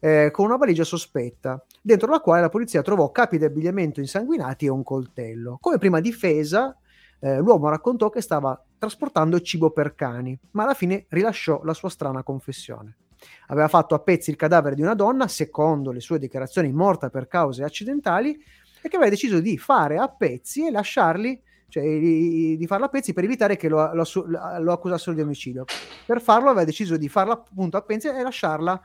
eh, 0.00 0.30
con 0.32 0.46
una 0.46 0.56
valigia 0.56 0.84
sospetta, 0.84 1.64
dentro 1.82 2.10
la 2.10 2.20
quale 2.20 2.40
la 2.40 2.48
polizia 2.48 2.82
trovò 2.82 3.10
capi 3.10 3.38
di 3.38 3.44
abbigliamento 3.44 4.00
insanguinati 4.00 4.66
e 4.66 4.70
un 4.70 4.82
coltello. 4.82 5.58
Come 5.60 5.78
prima 5.78 6.00
difesa, 6.00 6.76
eh, 7.20 7.38
l'uomo 7.38 7.68
raccontò 7.68 8.08
che 8.08 8.20
stava 8.20 8.64
trasportando 8.80 9.38
cibo 9.42 9.70
per 9.72 9.94
cani, 9.94 10.36
ma 10.52 10.62
alla 10.62 10.72
fine 10.72 11.04
rilasciò 11.10 11.60
la 11.64 11.74
sua 11.74 11.90
strana 11.90 12.22
confessione. 12.22 12.96
Aveva 13.48 13.68
fatto 13.68 13.94
a 13.94 13.98
pezzi 13.98 14.30
il 14.30 14.36
cadavere 14.36 14.74
di 14.74 14.80
una 14.80 14.94
donna, 14.94 15.28
secondo 15.28 15.92
le 15.92 16.00
sue 16.00 16.18
dichiarazioni 16.18 16.72
morta 16.72 17.10
per 17.10 17.28
cause 17.28 17.62
accidentali, 17.62 18.42
e 18.80 18.88
che 18.88 18.96
aveva 18.96 19.10
deciso 19.10 19.38
di 19.40 19.58
fare 19.58 19.98
a 19.98 20.08
pezzi 20.08 20.66
e 20.66 20.70
lasciarli, 20.70 21.42
cioè 21.68 21.82
di, 21.84 22.64
farla 22.66 22.86
a 22.86 22.88
pezzi 22.88 23.12
per 23.12 23.24
evitare 23.24 23.56
che 23.56 23.68
lo, 23.68 23.92
lo, 23.92 24.04
lo 24.24 24.72
accusassero 24.72 25.14
di 25.14 25.20
omicidio. 25.20 25.66
Per 26.06 26.22
farlo 26.22 26.48
aveva 26.48 26.64
deciso 26.64 26.96
di 26.96 27.10
farla 27.10 27.34
appunto 27.34 27.76
a 27.76 27.82
pezzi 27.82 28.08
e 28.08 28.22
lasciarla 28.22 28.80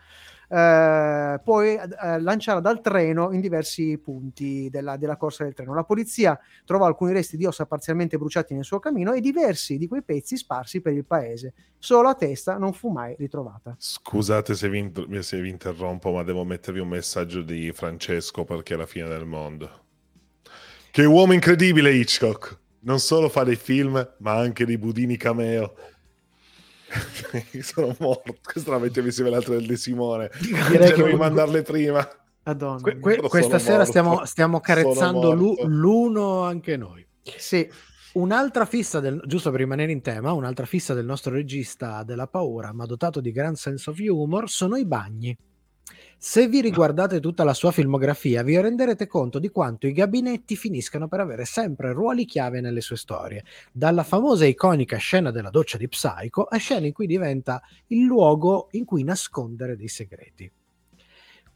eh, 0.48 1.40
poi 1.44 1.76
eh, 1.76 2.20
lanciarla 2.20 2.62
dal 2.62 2.82
treno 2.82 3.32
in 3.32 3.42
diversi 3.42 3.98
punti 3.98 4.70
della, 4.70 4.98
della, 4.98 5.18
corsa 5.18 5.44
del 5.44 5.54
treno. 5.54 5.74
La 5.74 5.84
polizia 5.84 6.40
trovò 6.66 6.86
alcuni 6.86 7.14
resti 7.14 7.38
di 7.38 7.46
ossa 7.46 7.66
parzialmente 7.66 8.18
bruciati 8.18 8.54
nel 8.54 8.64
suo 8.64 8.80
cammino 8.80 9.14
e 9.14 9.22
diversi 9.22 9.78
di 9.78 9.88
quei 9.88 10.04
pezzi 10.04 10.38
sparsi 10.38 10.82
per 10.82 10.94
il 10.94 11.06
paese. 11.06 11.54
Solo 11.78 12.04
la 12.04 12.16
testa 12.16 12.58
non 12.58 12.74
fu 12.74 12.90
mai 12.90 13.16
ritrovata. 13.18 13.76
Scusate 13.78 14.56
se 14.56 14.70
vi, 14.70 14.92
se 15.20 15.42
vi 15.42 15.50
interrompo, 15.50 16.12
ma 16.12 16.24
devo 16.24 16.44
mettervi 16.44 16.80
un 16.80 16.90
messaggio 16.90 17.42
di 17.42 17.72
Francesco 17.74 18.44
perché 18.44 18.74
è 18.74 18.78
la 18.78 18.86
fine 18.86 19.08
del 19.08 19.26
mondo. 19.26 19.84
Che 20.92 21.04
uomo 21.04 21.34
incredibile 21.34 21.92
Hitchcock! 21.92 22.64
Non 22.86 23.00
solo 23.00 23.30
fa 23.30 23.44
dei 23.44 23.56
film, 23.56 24.16
ma 24.20 24.38
anche 24.38 24.64
dei 24.64 24.78
budini 24.78 25.18
cameo. 25.18 25.74
sono 27.62 27.96
morto. 28.00 28.36
Questa 28.42 28.72
la 28.72 28.80
mettevo 28.80 29.08
insieme 29.08 29.30
all'altra 29.30 29.56
del 29.56 29.66
De 29.66 29.76
Simone. 29.78 30.30
Direi 30.70 30.94
che 30.94 31.02
devi 31.04 31.16
mandarle 31.16 31.62
prima. 31.62 32.08
Madonna. 32.44 32.80
Que- 32.82 33.00
que- 33.00 33.22
questa 33.22 33.60
sera 33.60 33.86
stiamo, 33.86 34.24
stiamo 34.26 34.60
carezzando 34.60 35.34
l'u- 35.34 35.58
l'uno 35.66 36.42
anche 36.44 36.78
noi. 36.78 37.06
Sì. 37.38 37.68
Un'altra 38.14 38.66
fissa, 38.66 39.00
del, 39.02 39.22
giusto 39.26 39.50
per 39.52 39.60
rimanere 39.60 39.92
in 39.92 40.02
tema, 40.02 40.32
un'altra 40.32 40.66
fissa 40.66 40.94
del 40.94 41.06
nostro 41.06 41.34
regista 41.34 42.04
della 42.04 42.28
paura, 42.28 42.72
ma 42.72 42.86
dotato 42.86 43.20
di 43.20 43.32
gran 43.32 43.56
sense 43.56 43.90
of 43.90 43.98
humor, 44.00 44.50
sono 44.50 44.78
i 44.78 44.86
bagni. 44.86 45.38
Se 46.18 46.48
vi 46.48 46.62
riguardate 46.62 47.20
tutta 47.20 47.44
la 47.44 47.54
sua 47.54 47.72
filmografia, 47.72 48.42
vi 48.42 48.60
renderete 48.60 49.06
conto 49.06 49.38
di 49.38 49.50
quanto 49.50 49.86
i 49.86 49.92
gabinetti 49.92 50.56
finiscano 50.56 51.08
per 51.08 51.20
avere 51.20 51.46
sempre 51.46 51.94
ruoli 51.94 52.26
chiave 52.26 52.62
nelle 52.62 52.82
sue 52.82 52.98
storie, 52.98 53.44
dalla 53.72 54.04
famosa 54.04 54.46
e 54.46 54.50
iconica 54.50 54.98
scena 54.98 55.30
della 55.30 55.50
doccia 55.52 55.78
di 55.78 55.88
Psycho 55.88 56.44
a 56.44 56.58
scene 56.58 56.88
in 56.88 56.94
cui 56.94 57.06
diventa 57.06 57.62
il 57.88 58.04
luogo 58.04 58.70
in 58.72 58.86
cui 58.86 59.04
nascondere 59.04 59.76
dei 59.76 59.88
segreti. 59.88 60.52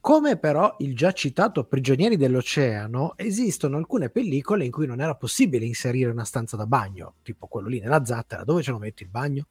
Come 0.01 0.38
però 0.38 0.76
il 0.80 0.95
già 0.95 1.12
citato 1.14 1.66
Prigionieri 1.66 2.16
dell'Oceano, 2.16 3.14
esistono 3.18 3.76
alcune 3.78 4.10
pellicole 4.10 4.66
in 4.66 4.72
cui 4.72 4.86
non 4.86 5.01
era 5.01 5.16
possibile 5.16 5.66
inserire 5.66 6.12
una 6.12 6.24
stanza 6.26 6.55
da 6.55 6.66
bagno, 6.66 7.16
tipo 7.24 7.47
quello 7.47 7.68
lì 7.68 7.80
nella 7.80 8.05
zattera, 8.05 8.43
dove 8.43 8.62
ce 8.62 8.72
lo 8.72 8.78
metti 8.78 9.03
il 9.03 9.10
bagno? 9.10 9.47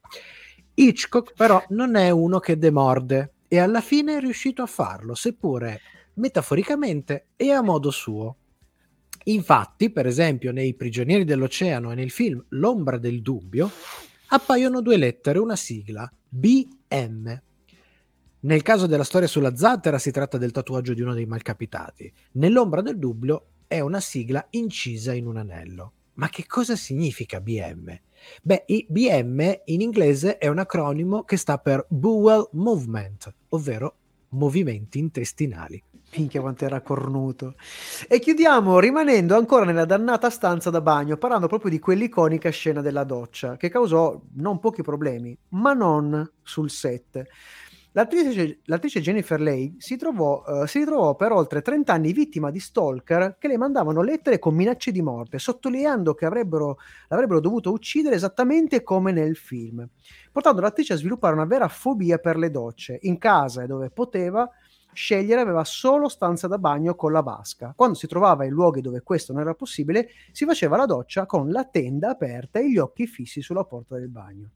Hitchcock 0.73 1.33
però 1.35 1.61
non 1.69 1.95
è 1.95 2.09
uno 2.09 2.39
che 2.39 2.57
demorde 2.57 3.33
e 3.49 3.57
alla 3.57 3.81
fine 3.81 4.15
è 4.15 4.19
riuscito 4.19 4.61
a 4.61 4.67
farlo, 4.67 5.15
seppure 5.15 5.81
metaforicamente 6.13 7.29
e 7.35 7.51
a 7.51 7.61
modo 7.61 7.89
suo. 7.89 8.37
Infatti, 9.25 9.89
per 9.89 10.05
esempio, 10.05 10.51
nei 10.51 10.75
Prigionieri 10.75 11.25
dell'Oceano 11.25 11.91
e 11.91 11.95
nel 11.95 12.11
film 12.11 12.45
L'ombra 12.49 12.97
del 12.97 13.21
dubbio 13.21 13.69
appaiono 14.27 14.81
due 14.81 14.97
lettere, 14.97 15.39
una 15.39 15.55
sigla, 15.55 16.09
BM. 16.29 17.41
Nel 18.41 18.61
caso 18.61 18.85
della 18.85 19.03
storia 19.03 19.27
sulla 19.27 19.55
zattera 19.55 19.97
si 19.97 20.11
tratta 20.11 20.37
del 20.37 20.51
tatuaggio 20.51 20.93
di 20.93 21.01
uno 21.01 21.13
dei 21.13 21.25
malcapitati. 21.25 22.11
Nell'ombra 22.33 22.81
del 22.81 22.99
dubbio 22.99 23.47
è 23.67 23.79
una 23.79 23.99
sigla 23.99 24.45
incisa 24.51 25.13
in 25.13 25.25
un 25.25 25.37
anello. 25.37 25.93
Ma 26.19 26.27
che 26.27 26.45
cosa 26.45 26.75
significa 26.75 27.39
BM? 27.39 27.97
Beh, 28.43 28.65
BM 28.89 29.61
in 29.65 29.79
inglese 29.79 30.37
è 30.37 30.49
un 30.49 30.59
acronimo 30.59 31.23
che 31.23 31.37
sta 31.37 31.57
per 31.59 31.85
Bowel 31.87 32.49
Movement, 32.51 33.33
ovvero 33.49 33.95
movimenti 34.31 34.99
intestinali. 34.99 35.81
Minchia 36.17 36.41
quanto 36.41 36.65
era 36.65 36.81
cornuto. 36.81 37.55
E 38.05 38.19
chiudiamo 38.19 38.79
rimanendo 38.79 39.37
ancora 39.37 39.63
nella 39.63 39.85
dannata 39.85 40.29
stanza 40.29 40.69
da 40.69 40.81
bagno, 40.81 41.15
parlando 41.15 41.47
proprio 41.47 41.71
di 41.71 41.79
quell'iconica 41.79 42.49
scena 42.49 42.81
della 42.81 43.05
doccia, 43.05 43.55
che 43.55 43.69
causò 43.69 44.19
non 44.33 44.59
pochi 44.59 44.81
problemi, 44.81 45.37
ma 45.49 45.71
non 45.71 46.29
sul 46.43 46.69
set. 46.69 47.23
L'attrice, 47.93 48.59
l'attrice 48.65 49.01
Jennifer 49.01 49.41
Leigh 49.41 49.79
si, 49.79 49.97
uh, 49.99 50.65
si 50.67 50.79
ritrovò 50.79 51.15
per 51.15 51.31
oltre 51.31 51.63
30 51.63 51.91
anni 51.91 52.13
vittima 52.13 52.51
di 52.51 52.59
stalker 52.59 53.37
che 53.39 53.47
le 53.47 53.57
mandavano 53.57 54.03
lettere 54.03 54.37
con 54.37 54.53
minacce 54.53 54.91
di 54.91 55.01
morte, 55.01 55.39
sottolineando 55.39 56.13
che 56.13 56.25
avrebbero, 56.25 56.77
l'avrebbero 57.07 57.39
dovuto 57.39 57.71
uccidere 57.71 58.15
esattamente 58.15 58.83
come 58.83 59.11
nel 59.11 59.35
film, 59.35 59.87
portando 60.31 60.61
l'attrice 60.61 60.93
a 60.93 60.97
sviluppare 60.97 61.33
una 61.33 61.45
vera 61.45 61.67
fobia 61.67 62.19
per 62.19 62.37
le 62.37 62.51
docce. 62.51 62.99
In 63.01 63.17
casa 63.17 63.63
e 63.63 63.67
dove 63.67 63.89
poteva 63.89 64.47
scegliere 64.93 65.41
aveva 65.41 65.63
solo 65.63 66.09
stanza 66.09 66.47
da 66.47 66.57
bagno 66.57 66.93
con 66.93 67.11
la 67.11 67.21
vasca. 67.21 67.73
Quando 67.75 67.95
si 67.95 68.05
trovava 68.05 68.45
in 68.45 68.51
luoghi 68.51 68.81
dove 68.81 69.01
questo 69.01 69.33
non 69.33 69.41
era 69.41 69.53
possibile, 69.55 70.09
si 70.31 70.45
faceva 70.45 70.77
la 70.77 70.85
doccia 70.85 71.25
con 71.25 71.49
la 71.49 71.65
tenda 71.65 72.09
aperta 72.09 72.59
e 72.59 72.69
gli 72.69 72.77
occhi 72.77 73.07
fissi 73.07 73.41
sulla 73.41 73.63
porta 73.63 73.95
del 73.95 74.09
bagno. 74.09 74.51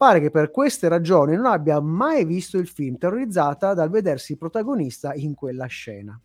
Pare 0.00 0.20
che 0.20 0.30
per 0.30 0.50
queste 0.50 0.88
ragioni 0.88 1.36
non 1.36 1.44
abbia 1.44 1.78
mai 1.78 2.24
visto 2.24 2.56
il 2.56 2.66
film, 2.66 2.96
terrorizzata 2.96 3.74
dal 3.74 3.90
vedersi 3.90 4.38
protagonista 4.38 5.12
in 5.12 5.34
quella 5.34 5.66
scena. 5.66 6.18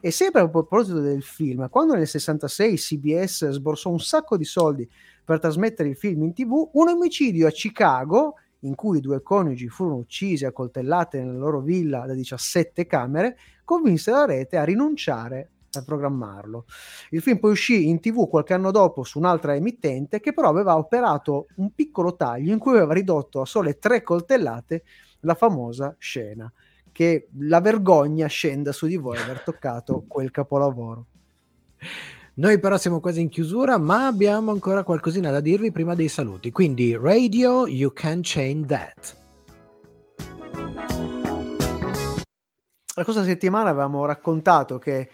E 0.00 0.10
sempre 0.10 0.40
a 0.40 0.48
proposito 0.48 0.98
del 0.98 1.22
film, 1.22 1.68
quando 1.68 1.94
nel 1.94 2.08
66 2.08 2.76
CBS 2.76 3.50
sborsò 3.50 3.88
un 3.88 4.00
sacco 4.00 4.36
di 4.36 4.42
soldi 4.42 4.90
per 5.24 5.38
trasmettere 5.38 5.90
il 5.90 5.96
film 5.96 6.24
in 6.24 6.32
tv, 6.32 6.70
un 6.72 6.88
omicidio 6.88 7.46
a 7.46 7.52
Chicago, 7.52 8.34
in 8.62 8.74
cui 8.74 8.98
due 8.98 9.22
coniugi 9.22 9.68
furono 9.68 9.98
uccisi 9.98 10.44
a 10.44 10.50
coltellate 10.50 11.22
nella 11.22 11.38
loro 11.38 11.60
villa 11.60 12.06
da 12.06 12.14
17 12.14 12.84
camere, 12.86 13.38
convinse 13.64 14.10
la 14.10 14.24
rete 14.24 14.56
a 14.56 14.64
rinunciare 14.64 15.50
a 15.72 15.82
programmarlo. 15.82 16.64
Il 17.10 17.22
film 17.22 17.38
poi 17.38 17.52
uscì 17.52 17.88
in 17.88 18.00
tv 18.00 18.28
qualche 18.28 18.54
anno 18.54 18.70
dopo 18.70 19.04
su 19.04 19.18
un'altra 19.18 19.54
emittente 19.54 20.20
che 20.20 20.32
però 20.32 20.48
aveva 20.48 20.76
operato 20.76 21.46
un 21.56 21.72
piccolo 21.72 22.16
taglio 22.16 22.52
in 22.52 22.58
cui 22.58 22.72
aveva 22.72 22.92
ridotto 22.92 23.40
a 23.40 23.46
sole 23.46 23.78
tre 23.78 24.02
coltellate 24.02 24.82
la 25.20 25.34
famosa 25.34 25.94
scena. 25.98 26.52
Che 26.92 27.28
la 27.38 27.60
vergogna 27.60 28.26
scenda 28.26 28.72
su 28.72 28.86
di 28.86 28.96
voi 28.96 29.16
aver 29.16 29.42
toccato 29.42 30.04
quel 30.08 30.30
capolavoro. 30.30 31.06
Noi 32.34 32.58
però 32.58 32.76
siamo 32.78 33.00
quasi 33.00 33.20
in 33.20 33.28
chiusura, 33.28 33.78
ma 33.78 34.06
abbiamo 34.06 34.50
ancora 34.50 34.82
qualcosina 34.82 35.30
da 35.30 35.40
dirvi 35.40 35.72
prima 35.72 35.94
dei 35.94 36.08
saluti. 36.08 36.50
Quindi, 36.50 36.96
Radio, 36.96 37.66
you 37.66 37.92
can 37.92 38.20
change 38.22 38.66
that. 38.66 39.18
La 42.94 43.04
scorsa 43.04 43.24
settimana 43.24 43.70
avevamo 43.70 44.04
raccontato 44.04 44.78
che 44.78 45.08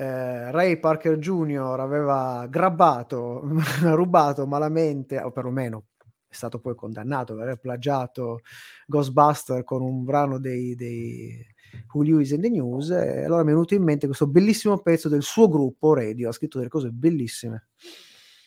eh, 0.00 0.52
Ray 0.52 0.78
Parker 0.78 1.18
Jr. 1.18 1.80
aveva 1.80 2.46
grabbato, 2.48 3.42
rubato 3.82 4.46
malamente, 4.46 5.18
o 5.18 5.32
perlomeno 5.32 5.86
è 6.28 6.34
stato 6.34 6.60
poi 6.60 6.76
condannato 6.76 7.34
per 7.34 7.42
aver 7.42 7.58
plagiato 7.58 8.42
Ghostbuster 8.86 9.64
con 9.64 9.82
un 9.82 10.04
brano 10.04 10.38
dei, 10.38 10.76
dei 10.76 11.44
Who 11.92 12.04
Lewis 12.04 12.30
in 12.30 12.42
the 12.42 12.48
News. 12.48 12.90
E 12.90 13.24
allora 13.24 13.42
mi 13.42 13.48
è 13.48 13.52
venuto 13.54 13.74
in 13.74 13.82
mente 13.82 14.06
questo 14.06 14.28
bellissimo 14.28 14.78
pezzo 14.78 15.08
del 15.08 15.22
suo 15.22 15.48
gruppo 15.48 15.94
Radio, 15.94 16.28
ha 16.28 16.32
scritto 16.32 16.58
delle 16.58 16.70
cose 16.70 16.90
bellissime. 16.90 17.70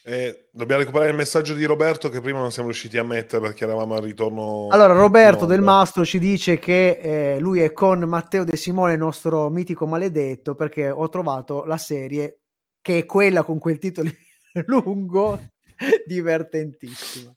Eh, 0.03 0.47
dobbiamo 0.51 0.81
recuperare 0.81 1.11
il 1.11 1.15
messaggio 1.17 1.53
di 1.53 1.63
Roberto 1.63 2.09
che 2.09 2.21
prima 2.21 2.39
non 2.39 2.51
siamo 2.51 2.69
riusciti 2.69 2.97
a 2.97 3.03
mettere 3.03 3.41
perché 3.41 3.65
eravamo 3.65 3.93
al 3.95 4.01
ritorno. 4.01 4.67
Allora, 4.71 4.93
Roberto 4.93 5.45
Del 5.45 5.61
Mastro 5.61 6.03
ci 6.03 6.17
dice 6.17 6.57
che 6.57 7.35
eh, 7.35 7.39
lui 7.39 7.59
è 7.59 7.71
con 7.71 7.99
Matteo 7.99 8.43
De 8.43 8.55
Simone, 8.57 8.93
il 8.93 8.99
nostro 8.99 9.49
mitico 9.49 9.85
maledetto, 9.85 10.55
perché 10.55 10.89
ho 10.89 11.07
trovato 11.09 11.65
la 11.65 11.77
serie 11.77 12.39
che 12.81 12.99
è 12.99 13.05
quella 13.05 13.43
con 13.43 13.59
quel 13.59 13.77
titolo 13.77 14.09
lungo, 14.65 15.39
divertentissima. 16.05 17.31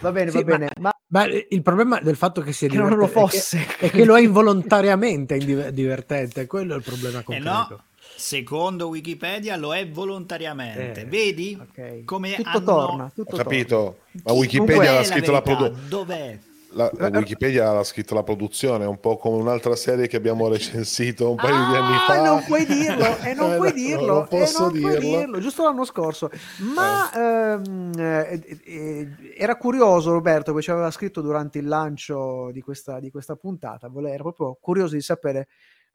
Va 0.00 0.12
bene, 0.12 0.30
Sì, 0.30 0.38
va 0.38 0.42
bene. 0.44 0.70
ma, 0.80 0.90
ma 1.08 1.24
il 1.26 1.60
problema 1.62 2.00
del 2.00 2.16
fatto 2.16 2.40
che 2.40 2.54
sia 2.54 2.68
Che 2.68 2.76
non 2.78 2.88
lo 2.88 3.04
divertente 3.06 3.36
fosse. 3.36 3.58
È 3.58 3.66
che, 3.66 3.86
è 3.86 3.90
che 3.90 4.04
lo 4.06 4.16
è 4.16 4.22
involontariamente 4.22 5.34
indiv- 5.36 5.68
divertente, 5.68 6.46
quello 6.46 6.72
è 6.72 6.76
il 6.78 6.82
problema 6.82 7.18
Eh 7.18 7.24
concreto. 7.24 7.48
no, 7.68 7.84
secondo 8.20 8.88
Wikipedia 8.88 9.56
lo 9.56 9.74
è 9.74 9.88
volontariamente. 9.88 11.04
Eh, 11.04 11.06
Vedi 11.06 11.56
ok. 11.60 12.04
come 12.04 12.34
Tutto 12.34 12.48
hanno... 12.48 12.72
torna, 12.72 13.10
tutto 13.14 13.36
Ho 13.36 13.38
capito, 13.38 14.06
ma 14.22 14.32
Dov'è 14.32 14.34
Wikipedia 14.34 14.92
l'ha 14.92 15.02
la 15.02 15.04
scritto 15.04 15.30
la 15.32 15.40
verità? 15.40 15.40
produzione. 15.40 15.88
Dov'è? 15.88 16.40
La, 16.72 16.92
la 16.96 17.08
Wikipedia 17.08 17.72
l'ha 17.72 17.82
scritto 17.82 18.14
la 18.14 18.22
produzione, 18.22 18.84
è 18.84 18.86
un 18.86 19.00
po' 19.00 19.16
come 19.16 19.36
un'altra 19.40 19.74
serie 19.74 20.06
che 20.06 20.16
abbiamo 20.16 20.48
recensito 20.48 21.28
un 21.30 21.38
paio 21.38 21.64
di 21.64 21.74
anni 21.74 21.98
Ah, 21.98 22.00
fa. 22.00 22.20
non 22.20 22.42
puoi 22.44 22.64
dirlo, 22.66 23.18
e 23.20 23.34
non 23.34 23.50
Eh, 23.54 23.54
puoi 23.54 23.72
no, 23.72 23.72
dirlo, 23.72 24.14
non 24.14 24.28
posso 24.28 24.68
e 24.68 24.70
non 24.70 24.72
puoi 24.78 24.96
dirlo. 24.96 24.98
dirlo, 24.98 25.40
giusto 25.40 25.64
l'anno 25.64 25.84
scorso. 25.84 26.30
Ma 26.58 27.10
ehm, 27.12 27.92
eh, 27.98 28.60
eh, 28.64 29.08
era 29.36 29.56
curioso 29.56 30.12
Roberto 30.12 30.54
che 30.54 30.62
ci 30.62 30.70
aveva 30.70 30.90
scritto 30.90 31.20
durante 31.20 31.58
il 31.58 31.66
lancio 31.66 32.50
di 32.52 32.60
questa, 32.62 33.00
di 33.00 33.10
questa 33.10 33.36
puntata, 33.36 33.90
era 34.06 34.22
proprio 34.22 34.56
curioso 34.60 34.94
di 34.94 35.00
sapere 35.02 35.48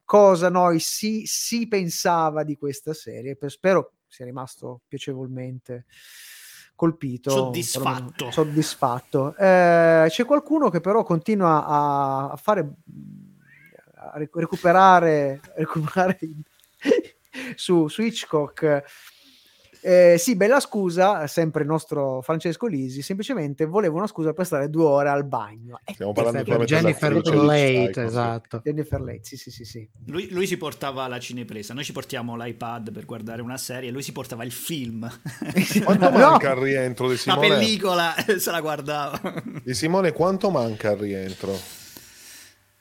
cosa 0.06 0.50
noi 0.50 0.80
si, 0.80 1.24
si 1.26 1.68
pensava 1.68 2.44
di 2.44 2.56
questa 2.56 2.94
serie. 2.94 3.36
Per- 3.36 3.52
spero 3.52 3.94
sia 4.08 4.26
rimasto 4.26 4.82
piacevolmente 4.88 5.86
colpito, 6.76 7.30
Soddisfatto. 7.30 8.32
soddisfatto. 8.32 9.36
Eh, 9.36 10.06
c'è 10.08 10.26
qualcuno 10.26 10.70
che 10.70 10.80
però 10.82 11.04
continua 11.04 11.66
a, 11.66 12.30
a 12.32 12.36
fare 12.36 12.74
a 13.96 14.18
recu- 14.18 14.42
recuperare, 14.42 15.42
recuperare 15.56 16.20
su, 17.56 17.88
su 17.88 18.02
Hitchcock. 18.02 18.84
Eh, 19.88 20.16
sì, 20.18 20.36
bella 20.36 20.60
scusa, 20.60 21.28
sempre 21.28 21.62
il 21.62 21.68
nostro 21.68 22.20
Francesco 22.24 22.66
Lisi, 22.66 23.04
semplicemente 23.04 23.66
voleva 23.66 23.98
una 23.98 24.08
scusa 24.08 24.34
per 24.34 24.44
stare 24.48 24.68
due 24.72 24.86
ore 24.86 25.10
al 25.10 25.26
bagno. 25.26 25.80
Eh, 25.86 25.94
Stiamo 25.94 26.12
parlando 26.12 26.42
probabilmente 26.42 26.98
Jennifer 27.00 27.22
di 27.22 27.46
Late, 27.46 27.94
sì. 27.94 28.00
esatto. 28.00 28.62
Jennifer 28.64 29.00
Late, 29.00 29.20
sì, 29.22 29.38
sì, 29.38 29.52
sì, 29.52 29.64
sì. 29.64 29.88
Lui, 30.08 30.30
lui 30.32 30.48
si 30.48 30.58
portava 30.58 31.08
la 31.08 31.20
cinepresa, 31.20 31.76
noi 31.76 31.84
ci 31.84 31.92
portiamo 31.92 32.36
l'iPad 32.36 32.92
per 32.92 33.06
guardare 33.06 33.44
una 33.44 33.58
serie, 33.58 33.92
lui 33.92 34.02
si 34.02 34.12
portava 34.12 34.44
il 34.44 34.52
film, 34.52 35.08
Quanto 35.84 36.10
No. 36.10 36.18
manca 36.18 36.50
al 36.54 36.58
rientro 36.58 37.06
di 37.08 37.14
la 37.14 37.20
Simone? 37.20 37.48
pellicola, 37.50 38.16
se 38.40 38.50
la 38.50 38.62
guardava. 38.62 39.44
Di 39.64 39.74
Simone, 39.76 40.14
quanto 40.14 40.50
manca 40.50 40.90
al 40.90 40.98
rientro? 40.98 41.56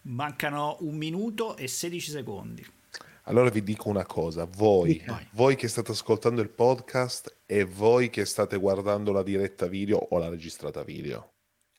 Mancano 0.03 0.77
un 0.81 0.97
minuto 0.97 1.57
e 1.59 1.69
16 1.69 2.11
secondi. 2.11 2.65
Allora 3.27 3.49
vi 3.49 3.63
dico 3.63 3.89
una 3.89 4.05
cosa, 4.05 4.45
voi, 4.45 5.03
voi 5.33 5.57
che 5.57 5.67
state 5.69 5.93
ascoltando 5.93 6.43
il 6.43 6.51
podcast 6.51 7.41
e 7.47 7.65
voi 7.65 8.11
che 8.11 8.27
state 8.27 8.59
guardando 8.59 9.13
la 9.13 9.23
diretta 9.23 9.67
video 9.67 9.97
o 9.97 10.19
la 10.19 10.29
registrata 10.29 10.83
video, 10.85 11.33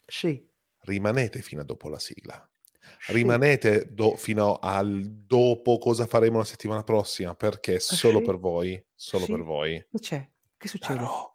Sì. 0.08 0.44
rimanete 0.82 1.42
fino 1.42 1.62
a 1.62 1.64
dopo 1.64 1.88
la 1.88 2.00
sigla. 2.00 2.50
Rimanete 3.08 3.90
do- 3.94 4.16
fino 4.16 4.58
al 4.60 5.04
dopo 5.06 5.78
cosa 5.78 6.08
faremo 6.08 6.40
la 6.40 6.44
settimana 6.46 6.84
prossima, 6.84 7.36
perché 7.36 7.80
solo 7.80 8.20
sì? 8.20 8.26
per 8.26 8.38
voi, 8.40 8.84
solo 8.96 9.26
Sì? 9.26 9.32
per 9.32 9.42
voi, 9.44 9.86
Che 9.92 10.00
c'è? 10.00 10.28
Che 10.58 10.68
succede? 10.68 11.00
darò 11.00 11.32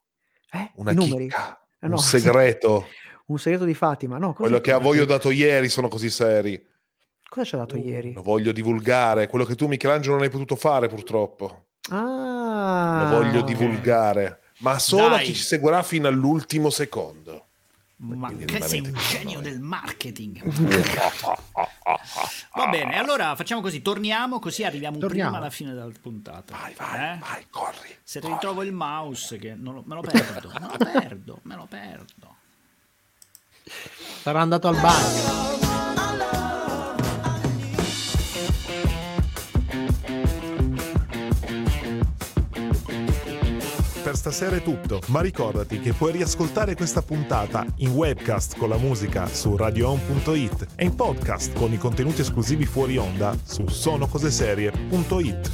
Eh? 0.53 0.73
una 0.77 0.93
numeri? 0.93 1.29
chicca, 1.29 1.57
Eh, 1.81 1.87
no. 1.87 1.95
un 1.95 1.99
segreto, 2.01 2.87
Un 3.31 3.39
segreto 3.39 3.65
di 3.65 3.75
Fatima? 3.75 4.19
No, 4.19 4.33
quello 4.33 4.61
che 4.61 4.73
a 4.73 4.79
voi 4.79 4.99
ho 4.99 5.05
dato 5.07 5.31
ieri 5.31 5.69
sono 5.69 5.87
così 5.87 6.11
seri. 6.11 6.61
Cosa 7.31 7.47
ci 7.47 7.55
ha 7.55 7.59
dato 7.59 7.77
ieri? 7.77 8.13
Lo 8.13 8.23
voglio 8.23 8.51
divulgare, 8.51 9.29
quello 9.29 9.45
che 9.45 9.55
tu 9.55 9.69
Michelangelo 9.69 10.15
non 10.15 10.25
hai 10.25 10.31
potuto 10.31 10.57
fare 10.57 10.89
purtroppo. 10.89 11.67
Ah, 11.91 13.09
Lo 13.09 13.19
voglio 13.19 13.43
divulgare, 13.43 14.41
ma 14.59 14.79
solo 14.81 15.07
a 15.07 15.11
Dai. 15.11 15.27
chi 15.27 15.35
ci 15.35 15.43
seguirà 15.45 15.83
fino 15.85 16.09
all'ultimo 16.09 16.71
secondo. 16.71 17.45
Ma 18.03 18.33
che 18.35 18.63
sei 18.63 18.81
un 18.81 18.95
genio 19.11 19.35
noi. 19.35 19.43
del 19.43 19.61
marketing. 19.61 20.43
Va 22.57 22.67
bene, 22.71 22.99
allora 22.99 23.37
facciamo 23.37 23.61
così, 23.61 23.83
torniamo 23.83 24.39
così 24.39 24.65
arriviamo 24.65 24.97
Torniamo. 24.99 25.31
prima 25.31 25.43
alla 25.45 25.51
fine 25.55 25.73
della 25.75 25.91
puntata. 26.01 26.57
Vai, 26.57 26.75
vai, 26.77 26.95
Eh? 27.15 27.19
vai, 27.19 27.47
corri. 27.51 27.95
Se 28.03 28.19
ritrovo 28.21 28.63
il 28.63 28.73
mouse 28.73 29.37
che 29.39 29.55
non 29.55 29.75
lo- 29.75 29.83
me 29.87 29.95
lo 29.97 30.01
perdo, 30.01 30.51
me 30.59 30.67
lo 30.67 30.77
perdo, 30.79 31.39
me 31.43 31.55
lo 31.57 31.67
perdo. 31.69 32.35
Sarà 34.23 34.41
andato 34.41 34.67
al 34.69 34.81
bagno. 34.81 35.50
Stasera 44.21 44.57
è 44.57 44.63
tutto, 44.63 45.01
ma 45.07 45.23
ricordati 45.23 45.81
che 45.81 45.95
puoi 45.95 46.13
riascoltare 46.13 46.77
questa 46.77 47.01
puntata 47.01 47.65
in 47.77 47.93
webcast 47.93 48.59
con 48.59 48.69
la 48.69 48.77
musica 48.77 49.27
su 49.27 49.57
radioon.it 49.57 50.67
e 50.77 50.85
in 50.85 50.95
podcast 50.95 51.55
con 51.55 51.73
i 51.73 51.79
contenuti 51.79 52.21
esclusivi 52.21 52.67
fuori 52.67 52.99
onda 52.99 53.35
su 53.43 53.67
sonocoseserie.it. 53.67 55.51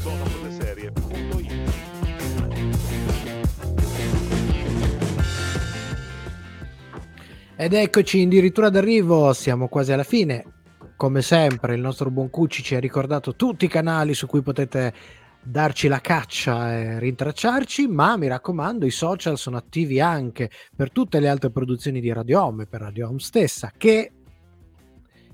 Ed 7.58 7.72
eccoci 7.72 8.22
addirittura 8.22 8.68
d'arrivo, 8.68 9.32
siamo 9.32 9.68
quasi 9.68 9.92
alla 9.92 10.02
fine. 10.02 10.44
Come 10.96 11.22
sempre, 11.22 11.76
il 11.76 11.80
nostro 11.80 12.10
buon 12.10 12.30
Cucci 12.30 12.64
ci 12.64 12.74
ha 12.74 12.80
ricordato 12.80 13.36
tutti 13.36 13.66
i 13.66 13.68
canali 13.68 14.12
su 14.12 14.26
cui 14.26 14.42
potete 14.42 14.92
darci 15.46 15.86
la 15.88 16.00
caccia 16.00 16.72
e 16.74 16.98
rintracciarci, 16.98 17.86
ma 17.86 18.16
mi 18.16 18.26
raccomando, 18.26 18.84
i 18.84 18.90
social 18.90 19.38
sono 19.38 19.56
attivi 19.56 20.00
anche 20.00 20.50
per 20.74 20.90
tutte 20.90 21.20
le 21.20 21.28
altre 21.28 21.50
produzioni 21.50 22.00
di 22.00 22.12
Radio 22.12 22.42
Home 22.42 22.66
per 22.66 22.80
Radio 22.80 23.08
Home 23.08 23.20
stessa, 23.20 23.72
che 23.76 24.10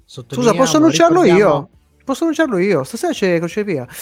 Scusa, 0.05 0.53
posso 0.53 0.77
annunciarlo 0.77 1.23
ricordiamo- 1.23 1.51
io? 1.55 1.69
Posso 2.05 2.23
annunciarlo 2.25 2.59
io? 2.59 2.83
Stasera 2.85 3.13
c'è 3.13 3.39
crocevia. 3.39 3.87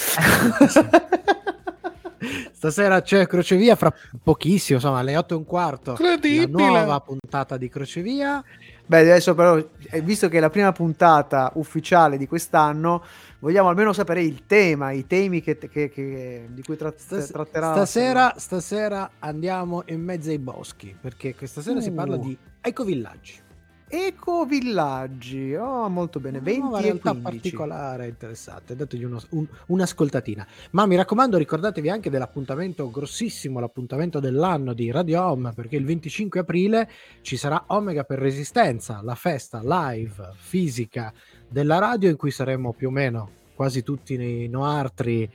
Stasera 2.53 3.01
c'è 3.01 3.27
Crocevia 3.27 3.75
fra 3.75 3.91
pochissimo, 4.23 4.79
insomma 4.79 4.99
alle 4.99 5.17
8 5.17 5.33
e 5.33 5.37
un 5.39 5.45
quarto. 5.45 5.97
La 5.99 6.13
Incredibile. 6.13 6.47
nuova 6.69 7.01
puntata 7.01 7.57
di 7.57 7.71
Crocevia. 7.71 8.45
Beh, 8.85 8.99
adesso 8.99 9.35
però, 9.35 9.57
eh, 9.57 10.01
visto 10.03 10.29
che 10.29 10.37
è 10.37 10.41
la 10.41 10.51
prima 10.51 10.71
puntata 10.73 11.51
ufficiale 11.55 12.19
di 12.19 12.27
quest'anno, 12.27 13.03
vogliamo 13.41 13.69
almeno 13.69 13.93
sapere 13.93 14.23
il 14.23 14.47
tema, 14.47 14.93
i 14.93 15.07
temi 15.07 15.41
che, 15.43 15.59
che- 15.59 15.89
che- 15.91 16.49
di 16.51 16.63
cui 16.63 16.77
tra- 16.77 16.93
Stas- 16.97 17.31
tratterà. 17.31 17.73
stasera, 17.73 18.35
stasera 18.37 19.11
andiamo 19.19 19.83
in 19.87 20.03
mezzo 20.03 20.31
ai 20.31 20.39
boschi 20.39 20.97
perché 20.99 21.35
questa 21.35 21.61
sera 21.61 21.81
si 21.81 21.91
Uh. 21.91 21.95
parla 21.95 22.17
di 22.17 22.37
ecovillaggi. 22.61 23.49
Ecovillaggi, 23.93 25.55
oh, 25.57 25.89
molto 25.89 26.21
bene, 26.21 26.39
20 26.39 26.61
Una 26.65 26.79
e 26.79 26.83
realtà 26.83 27.11
15. 27.11 27.23
particolare 27.23 28.07
interessante, 28.07 28.77
dategli 28.77 29.03
uno- 29.03 29.21
un- 29.31 29.49
un'ascoltatina. 29.67 30.47
Ma 30.71 30.87
mi 30.87 30.95
raccomando, 30.95 31.37
ricordatevi 31.37 31.91
anche 31.91 32.09
dell'appuntamento 32.09 32.89
grossissimo, 32.89 33.59
l'appuntamento 33.59 34.21
dell'anno 34.21 34.75
di 34.75 34.93
Radio 34.93 35.23
Home, 35.25 35.53
perché 35.55 35.75
il 35.75 35.85
25 35.85 36.39
aprile 36.39 36.89
ci 37.23 37.37
sarà 37.37 37.65
Omega 37.67 38.05
per 38.05 38.21
Resistenza, 38.21 39.01
la 39.03 39.17
festa 39.17 39.61
live 39.65 40.35
fisica 40.37 41.13
della 41.51 41.79
radio 41.79 42.09
in 42.09 42.17
cui 42.17 42.31
saremo 42.31 42.73
più 42.73 42.89
o 42.89 42.91
meno 42.93 43.31
quasi 43.55 43.83
tutti 43.83 44.17
nei 44.17 44.49
noartri 44.49 45.29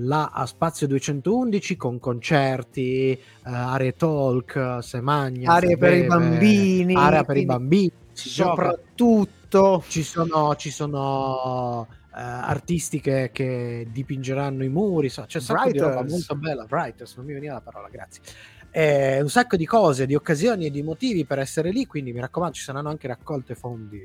là 0.00 0.30
a 0.32 0.46
Spazio 0.46 0.86
211 0.86 1.76
con 1.76 1.98
concerti, 1.98 3.12
eh, 3.12 3.20
aree 3.42 3.94
talk, 3.94 4.78
se 4.80 5.00
magna, 5.00 5.52
Aree 5.52 5.70
se 5.70 5.76
per 5.76 5.92
i 5.92 6.00
beve, 6.00 6.06
bambini, 6.06 6.94
area 6.94 7.24
per 7.24 7.36
i 7.36 7.44
bambini, 7.44 7.92
Soprattutto 8.12 9.84
ci 9.88 10.02
sono, 10.02 10.54
ci 10.56 10.70
sono 10.70 11.86
eh, 11.90 12.20
artisti 12.20 13.00
che, 13.00 13.30
che 13.32 13.86
dipingeranno 13.90 14.64
i 14.64 14.68
muri, 14.68 15.10
so- 15.10 15.24
c'è 15.26 15.40
un 15.46 15.70
di 15.70 15.78
roba 15.78 16.02
molto 16.02 16.34
bella. 16.34 16.66
Writers, 16.68 17.16
non 17.16 17.26
mi 17.26 17.34
veniva 17.34 17.54
la 17.54 17.60
parola, 17.60 17.88
grazie. 17.88 18.22
Eh, 18.70 19.20
un 19.20 19.28
sacco 19.28 19.56
di 19.56 19.66
cose, 19.66 20.06
di 20.06 20.14
occasioni 20.14 20.66
e 20.66 20.70
di 20.70 20.82
motivi 20.82 21.24
per 21.24 21.38
essere 21.38 21.70
lì. 21.70 21.86
Quindi 21.86 22.12
mi 22.12 22.20
raccomando, 22.20 22.54
ci 22.54 22.62
saranno 22.62 22.88
anche 22.88 23.06
raccolte 23.06 23.54
fondi 23.54 24.00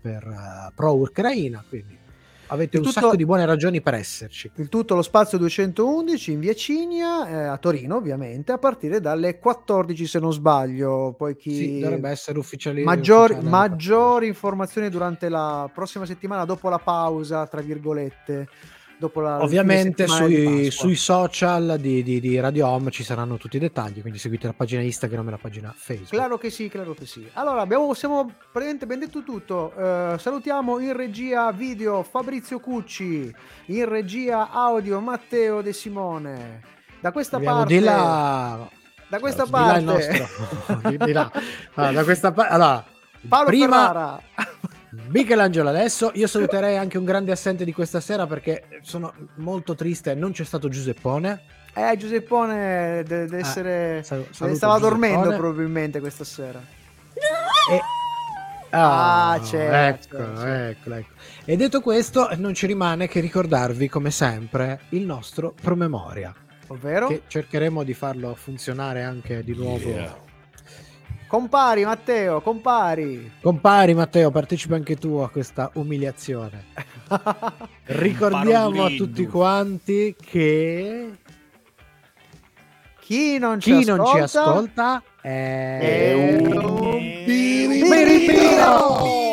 per 0.00 0.22
eh, 0.24 0.72
Pro 0.74 0.94
Ucraina. 0.96 1.62
Quindi 1.68 1.98
avete 2.52 2.78
Il 2.78 2.82
un 2.82 2.88
tutto- 2.88 3.00
sacco 3.00 3.16
di 3.16 3.24
buone 3.24 3.46
ragioni 3.46 3.80
per 3.80 3.94
esserci. 3.94 4.50
il 4.56 4.68
tutto 4.68 4.96
lo 4.96 5.02
spazio 5.02 5.38
211 5.38 6.32
in 6.32 6.40
via 6.40 6.52
Cinia, 6.54 7.28
eh, 7.28 7.34
a 7.44 7.56
Torino 7.58 7.96
ovviamente, 7.96 8.50
a 8.52 8.58
partire 8.58 9.00
dalle 9.00 9.38
14 9.38 10.06
se 10.06 10.18
non 10.18 10.32
sbaglio. 10.32 11.14
Poi 11.16 11.36
chi... 11.36 11.54
Sì, 11.54 11.78
dovrebbe 11.80 12.10
essere 12.10 12.38
ufficiale. 12.38 12.82
ufficiale. 13.34 13.48
maggiori 13.48 14.26
informazioni 14.26 14.88
durante 14.88 15.28
la 15.28 15.70
prossima 15.72 16.06
settimana, 16.06 16.44
dopo 16.44 16.68
la 16.68 16.78
pausa, 16.78 17.46
tra 17.46 17.60
virgolette. 17.60 18.48
Dopo 19.00 19.22
la, 19.22 19.42
Ovviamente 19.42 20.06
sui, 20.06 20.70
sui 20.70 20.94
social 20.94 21.78
di, 21.80 22.02
di- 22.02 22.20
di 22.20 22.38
Radio 22.38 22.66
Home 22.68 22.90
ci 22.90 23.02
saranno 23.02 23.38
tutti 23.38 23.56
i 23.56 23.58
dettagli, 23.58 24.02
quindi 24.02 24.18
seguite 24.18 24.46
la 24.46 24.52
pagina 24.52 24.82
Instagram 24.82 25.28
e 25.28 25.30
la 25.30 25.38
pagina 25.38 25.72
Facebook. 25.74 26.10
Claro 26.10 26.36
che 26.36 26.50
sì, 26.50 26.68
claro 26.68 26.92
che 26.92 27.06
sì. 27.06 27.26
Allora, 27.32 27.62
abbiamo, 27.62 27.94
siamo 27.94 28.30
praticamente 28.52 28.84
ben 28.84 28.98
detto 28.98 29.22
tutto. 29.22 29.72
Eh, 29.74 30.16
salutiamo 30.18 30.78
in 30.80 30.94
regia 30.94 31.50
video 31.50 32.02
Fabrizio 32.02 32.60
Cucci, 32.60 33.34
in 33.68 33.88
regia 33.88 34.50
audio 34.50 35.00
Matteo 35.00 35.62
De 35.62 35.72
Simone. 35.72 36.60
Da 37.00 37.10
questa 37.10 37.36
Abbiamo 37.36 37.60
parte, 37.60 37.72
di 37.72 37.80
là, 37.80 38.68
da 39.08 39.18
questa 39.18 39.44
di 39.44 39.50
là 39.50 39.58
parte, 39.58 39.78
il 39.78 39.84
nostro, 39.86 40.26
di, 40.90 40.96
di 41.06 41.12
là. 41.12 41.32
Allora, 41.72 41.92
da 41.94 42.04
questa 42.04 42.32
parte, 42.32 42.52
allora, 42.52 42.84
Paolo 43.26 43.46
prima 43.46 43.86
Ferrara. 43.86 44.22
Michelangelo 45.08 45.68
adesso, 45.68 46.10
io 46.14 46.26
saluterei 46.26 46.76
anche 46.76 46.98
un 46.98 47.04
grande 47.04 47.30
assente 47.32 47.64
di 47.64 47.72
questa 47.72 48.00
sera 48.00 48.26
perché 48.26 48.80
sono 48.82 49.12
molto 49.36 49.74
triste, 49.74 50.14
non 50.14 50.32
c'è 50.32 50.44
stato 50.44 50.68
Giuseppone. 50.68 51.42
Eh, 51.74 51.96
Giuseppone 51.96 53.04
deve 53.06 53.36
Ah, 53.36 53.40
essere... 53.40 54.02
sal- 54.02 54.20
eh, 54.20 54.26
saluto 54.32 54.56
stava 54.56 54.78
Giuseppone. 54.78 55.08
dormendo 55.10 55.36
probabilmente 55.36 56.00
questa 56.00 56.24
sera. 56.24 56.60
E- 57.70 57.80
Ah, 58.72 59.32
Ah, 59.32 59.40
c'è, 59.40 59.88
eccolo, 59.88 60.32
c'è, 60.34 60.68
eccolo, 60.68 60.94
ecco. 60.94 61.12
E 61.44 61.56
detto 61.56 61.80
questo, 61.80 62.28
non 62.36 62.54
ci 62.54 62.66
rimane 62.68 63.08
che 63.08 63.18
ricordarvi, 63.18 63.88
come 63.88 64.12
sempre, 64.12 64.82
il 64.90 65.02
nostro 65.04 65.52
promemoria, 65.60 66.32
Ovvero? 66.68 67.08
che 67.08 67.22
cercheremo 67.26 67.82
di 67.82 67.94
farlo 67.94 68.32
funzionare 68.36 69.02
anche 69.02 69.42
di 69.42 69.54
nuovo. 69.56 69.88
Yeah. 69.88 70.16
Compari 71.30 71.84
Matteo, 71.84 72.40
compari. 72.40 73.30
Compari 73.40 73.94
Matteo, 73.94 74.32
partecipa 74.32 74.74
anche 74.74 74.96
tu 74.96 75.18
a 75.18 75.30
questa 75.30 75.70
umiliazione. 75.74 76.64
Ricordiamo 77.86 78.82
a 78.82 78.88
tutti 78.88 79.24
quanti 79.28 80.16
che 80.20 81.10
Chi 82.98 83.38
non 83.38 83.60
ci 83.60 83.78
chi 83.78 83.84
non 83.84 84.04
ci 84.06 84.18
ascolta 84.18 84.42
ascolta 84.42 85.02
è, 85.20 86.08
è 86.08 86.14
un 86.14 87.22
biribino. 87.88 89.29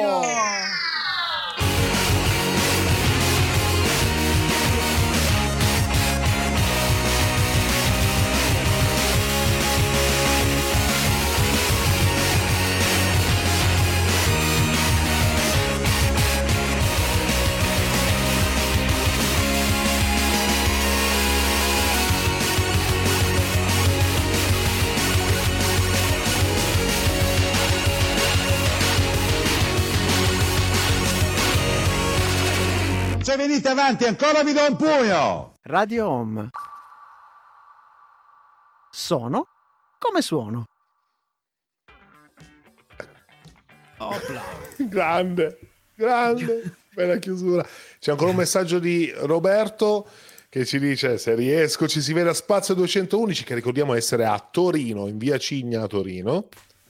Venite 33.48 33.70
avanti 33.70 34.04
ancora 34.04 34.44
vi 34.44 34.52
do 34.52 34.66
un 34.68 34.76
pugno! 34.76 35.54
Radio 35.64 36.08
Home. 36.10 36.50
Sono 38.92 39.48
come 39.98 40.22
suono. 40.22 40.66
Opla. 44.00 44.44
grande, 44.78 45.60
grande, 45.96 46.76
bella 46.94 47.18
chiusura. 47.18 47.66
C'è 48.00 48.12
ancora 48.12 48.32
un 48.32 48.36
messaggio 48.36 48.80
di 48.80 49.14
Roberto 49.16 50.10
che 50.50 50.66
ci 50.66 50.78
dice 50.78 51.18
se 51.18 51.34
riesco 51.34 51.88
ci 51.88 52.02
si 52.02 52.14
vede 52.14 52.30
a 52.30 52.34
Spazio 52.34 52.74
211 52.74 53.44
che 53.46 53.56
ricordiamo 53.56 53.94
essere 53.94 54.26
a 54.26 54.40
Torino, 54.40 55.08
in 55.08 55.18
via 55.18 55.38
Cigna 55.38 55.84
a 55.84 55.88
Torino. 55.88 56.50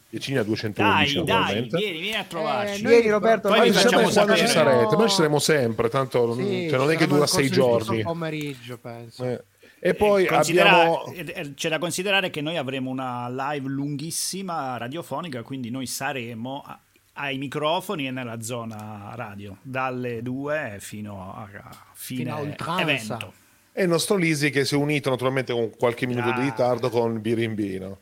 Piacini 0.09 0.37
a 0.37 0.43
211 0.43 1.13
Dai, 1.15 1.23
dai, 1.25 1.35
attualmente. 1.41 1.77
vieni, 1.77 1.99
vieni 1.99 2.15
a 2.17 2.23
trovarci. 2.23 2.81
Eh, 2.83 2.87
vieni, 2.87 3.09
Roberto, 3.09 3.47
poi 3.49 3.57
noi 3.59 3.71
facciamo 3.71 4.09
quando 4.09 4.35
ci 4.35 4.47
sapere. 4.47 4.47
sarete? 4.47 4.95
Noi 4.95 5.09
ci 5.09 5.15
saremo 5.15 5.39
sempre, 5.39 5.89
tanto 5.89 6.25
non- 6.25 6.37
Sì, 6.37 6.67
cioè, 6.69 6.77
non 6.77 6.91
è 6.91 6.95
che 6.95 7.07
dura 7.07 7.27
sei 7.27 7.43
di 7.43 7.51
giorni. 7.51 8.03
pomeriggio, 8.03 8.77
penso. 8.77 9.25
Eh. 9.25 9.43
E 9.79 9.93
poi 9.93 10.25
Considera- 10.25 10.69
abbiamo... 10.71 11.05
eh, 11.13 11.33
eh, 11.35 11.53
C'è 11.53 11.69
da 11.69 11.77
considerare 11.77 12.29
che 12.29 12.41
noi 12.41 12.57
avremo 12.57 12.89
una 12.89 13.27
live 13.29 13.67
lunghissima 13.67 14.77
radiofonica, 14.77 15.41
quindi 15.43 15.69
noi 15.69 15.85
saremo 15.85 16.63
a- 16.65 16.79
ai 17.19 17.37
microfoni 17.37 18.07
e 18.07 18.11
nella 18.11 18.41
zona 18.41 19.11
radio 19.15 19.57
dalle 19.61 20.21
2 20.21 20.77
fino 20.79 21.33
a 21.35 21.47
fine 21.93 22.31
Fino 22.33 22.79
evento. 22.79 23.33
E 23.73 23.83
il 23.83 23.89
nostro 23.89 24.15
Lisi 24.15 24.49
che 24.51 24.65
si 24.65 24.73
è 24.73 24.77
unito 24.77 25.09
naturalmente 25.09 25.51
con 25.53 25.69
qualche 25.77 26.07
minuto 26.07 26.31
di 26.31 26.39
Ah. 26.39 26.43
ritardo 26.43 26.89
con 26.89 27.19
Birimbino. 27.21 27.99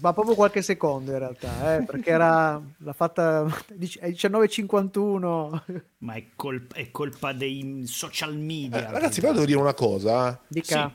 Ma 0.00 0.12
proprio 0.12 0.34
qualche 0.34 0.60
secondo 0.60 1.12
in 1.12 1.18
realtà, 1.18 1.76
eh, 1.76 1.82
perché 1.84 2.10
era 2.10 2.60
l'ha 2.78 2.92
fatta 2.92 3.46
è 3.68 3.74
19.51. 4.10 5.62
Ma 5.98 6.14
è, 6.14 6.26
colpa, 6.36 6.74
è 6.76 6.90
colpa 6.90 7.32
dei 7.32 7.84
social 7.86 8.36
media. 8.36 8.88
Eh, 8.88 8.92
ragazzi, 8.92 9.20
però 9.20 9.32
devo 9.32 9.46
dire 9.46 9.58
una 9.58 9.74
cosa. 9.74 10.32
eh. 10.32 10.38
Dica. 10.48 10.92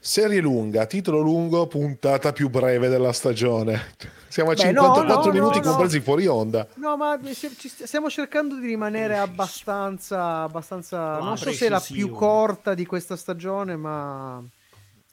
Serie 0.00 0.40
lunga, 0.40 0.86
titolo 0.86 1.20
lungo, 1.20 1.66
puntata 1.66 2.32
più 2.32 2.48
breve 2.50 2.88
della 2.88 3.12
stagione. 3.12 3.94
Siamo 4.28 4.50
a 4.50 4.54
Beh, 4.54 4.60
54 4.60 5.14
no, 5.14 5.24
no, 5.24 5.32
minuti 5.32 5.58
no, 5.58 5.64
no. 5.64 5.70
compresi 5.70 6.00
fuori 6.00 6.26
onda. 6.26 6.66
No, 6.74 6.96
ma 6.96 7.18
stiamo 7.24 8.08
cercando 8.10 8.56
di 8.56 8.66
rimanere 8.66 9.16
abbastanza, 9.16 10.42
abbastanza 10.42 11.16
Qua, 11.16 11.26
non 11.26 11.36
so 11.38 11.50
se 11.50 11.66
è 11.66 11.68
la 11.68 11.80
più 11.80 12.10
corta 12.10 12.74
di 12.74 12.86
questa 12.86 13.16
stagione, 13.16 13.74
ma 13.76 14.40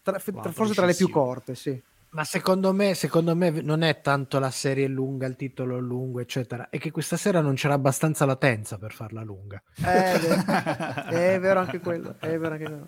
tra- 0.04 0.22
Qua, 0.22 0.52
forse 0.52 0.74
tra 0.74 0.86
le 0.86 0.94
più 0.94 1.10
corte, 1.10 1.56
sì. 1.56 1.82
Ma 2.16 2.24
secondo 2.24 2.72
me, 2.72 2.94
secondo 2.94 3.36
me 3.36 3.50
non 3.50 3.82
è 3.82 4.00
tanto 4.00 4.40
la 4.40 4.50
serie 4.50 4.88
lunga, 4.88 5.28
il 5.28 5.36
titolo 5.36 5.80
lungo, 5.80 6.22
eccetera, 6.22 6.70
è 6.70 6.78
che 6.80 6.90
questa 6.90 7.18
sera 7.18 7.42
non 7.42 7.56
c'era 7.56 7.74
abbastanza 7.74 8.24
latenza 8.26 8.78
per 8.78 8.94
farla 8.94 9.22
lunga. 9.22 9.62
Eh, 9.84 10.18
beh, 10.20 11.34
è 11.36 11.40
vero 11.42 11.60
anche 11.60 11.80
quello, 11.82 12.16
è 12.20 12.38
vero 12.38 12.54
anche 12.54 12.64
quello. 12.64 12.86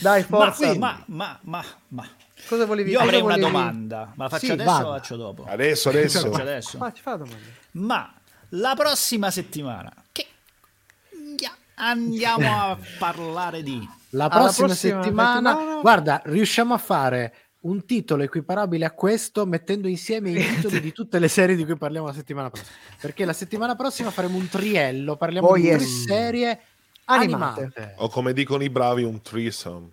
Dai, 0.00 0.24
Ma, 0.28 0.50
forza. 0.50 0.74
ma, 0.76 1.00
ma, 1.06 1.38
ma, 1.42 1.64
ma. 1.88 2.08
cosa 2.48 2.66
volevi 2.66 2.90
Io 2.90 2.96
cosa 2.98 3.08
avrei 3.08 3.22
una 3.22 3.34
volevi- 3.36 3.52
domanda, 3.52 4.12
ma 4.16 4.24
la 4.24 4.28
faccio 4.30 4.46
Sì, 4.46 4.50
adesso 4.52 4.70
vada. 4.70 4.86
o 4.86 4.90
la 4.90 4.96
faccio 4.98 5.16
dopo? 5.16 5.44
Adesso, 5.44 5.90
La 5.92 5.98
adesso. 5.98 6.20
faccio 6.30 6.42
adesso. 6.42 6.78
Ma 6.78 6.92
ci 6.92 7.02
fa 7.02 7.10
la 7.10 7.16
domanda. 7.18 7.46
Ma 7.72 8.12
la 8.48 8.74
prossima 8.74 9.30
settimana, 9.30 9.92
che 10.10 10.26
andiamo 11.76 12.48
a 12.70 12.76
parlare 12.98 13.62
di... 13.62 13.88
La 14.10 14.24
Alla 14.24 14.40
prossima, 14.40 14.66
prossima 14.66 14.94
settimana, 15.02 15.50
settimana- 15.52 15.80
guarda, 15.82 16.20
riusciamo 16.24 16.74
a 16.74 16.78
fare 16.78 17.34
un 17.62 17.84
titolo 17.84 18.22
equiparabile 18.22 18.84
a 18.86 18.90
questo 18.92 19.44
mettendo 19.46 19.86
insieme 19.88 20.30
i 20.30 20.34
titoli 20.54 20.80
di 20.80 20.92
tutte 20.92 21.18
le 21.18 21.28
serie 21.28 21.56
di 21.56 21.64
cui 21.64 21.76
parliamo 21.76 22.06
la 22.06 22.12
settimana 22.14 22.48
prossima. 22.50 22.76
Perché 23.00 23.24
la 23.24 23.32
settimana 23.34 23.76
prossima 23.76 24.10
faremo 24.10 24.36
un 24.38 24.48
triello, 24.48 25.16
parliamo 25.16 25.48
Oh, 25.48 25.54
di 25.56 25.68
tre 25.68 25.78
serie 25.80 26.60
Animate. 27.06 27.60
animate. 27.74 27.94
O 27.98 28.08
come 28.08 28.32
dicono 28.32 28.62
i 28.62 28.70
bravi, 28.70 29.02
un 29.02 29.20
threesome. 29.20 29.90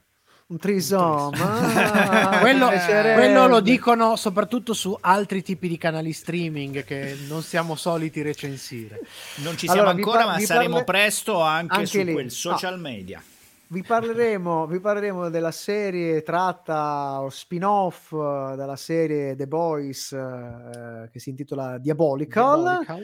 Un 0.50 0.60
trisome. 0.60 1.38
ah, 1.42 2.38
quello, 2.40 2.70
quello 2.70 3.48
lo 3.48 3.60
dicono 3.60 4.16
soprattutto 4.16 4.74
su 4.74 4.98
altri 5.02 5.44
tipi 5.44 5.68
di 5.68 5.78
canali 5.78 6.14
streaming 6.14 6.86
che 6.86 7.18
non 7.28 7.42
siamo 7.44 7.76
soliti 7.76 8.22
recensire. 8.22 9.02
Non 9.44 9.58
ci 9.58 9.66
siamo 9.68 9.82
Allora, 9.90 9.90
ancora, 9.98 10.24
par- 10.24 10.40
ma 10.40 10.46
saremo 10.46 10.70
parle- 10.70 10.84
presto 10.86 11.42
anche, 11.42 11.74
anche 11.76 11.86
su 11.88 11.98
lì. 12.02 12.14
quel 12.14 12.24
No. 12.26 12.30
social 12.32 12.80
media. 12.80 13.22
Vi 13.70 13.84
parleremo, 13.84 14.66
vi 14.66 14.80
parleremo 14.80 15.30
della 15.30 15.52
serie 15.52 16.22
tratta 16.22 17.20
o 17.22 17.30
spin-off 17.30 18.14
eh, 18.14 18.16
dalla 18.56 18.78
serie 18.78 19.36
The 19.36 19.46
Boys 19.48 20.14
eh, 20.14 21.10
che 21.12 21.20
si 21.20 21.30
intitola 21.32 21.78
Diabolical. 21.78 22.62
Diabolical. 22.62 23.04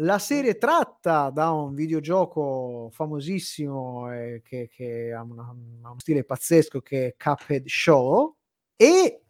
La 0.00 0.18
serie 0.18 0.56
tratta 0.56 1.28
da 1.30 1.50
un 1.50 1.74
videogioco 1.74 2.88
famosissimo 2.92 4.10
eh, 4.14 4.40
che, 4.44 4.70
che 4.72 5.12
ha, 5.12 5.22
una- 5.22 5.42
ha 5.82 5.90
uno 5.90 5.96
stile 5.98 6.24
pazzesco 6.24 6.80
che 6.80 7.06
è 7.08 7.14
Cuphead 7.22 7.64
Show 7.66 8.34
e 8.76 9.22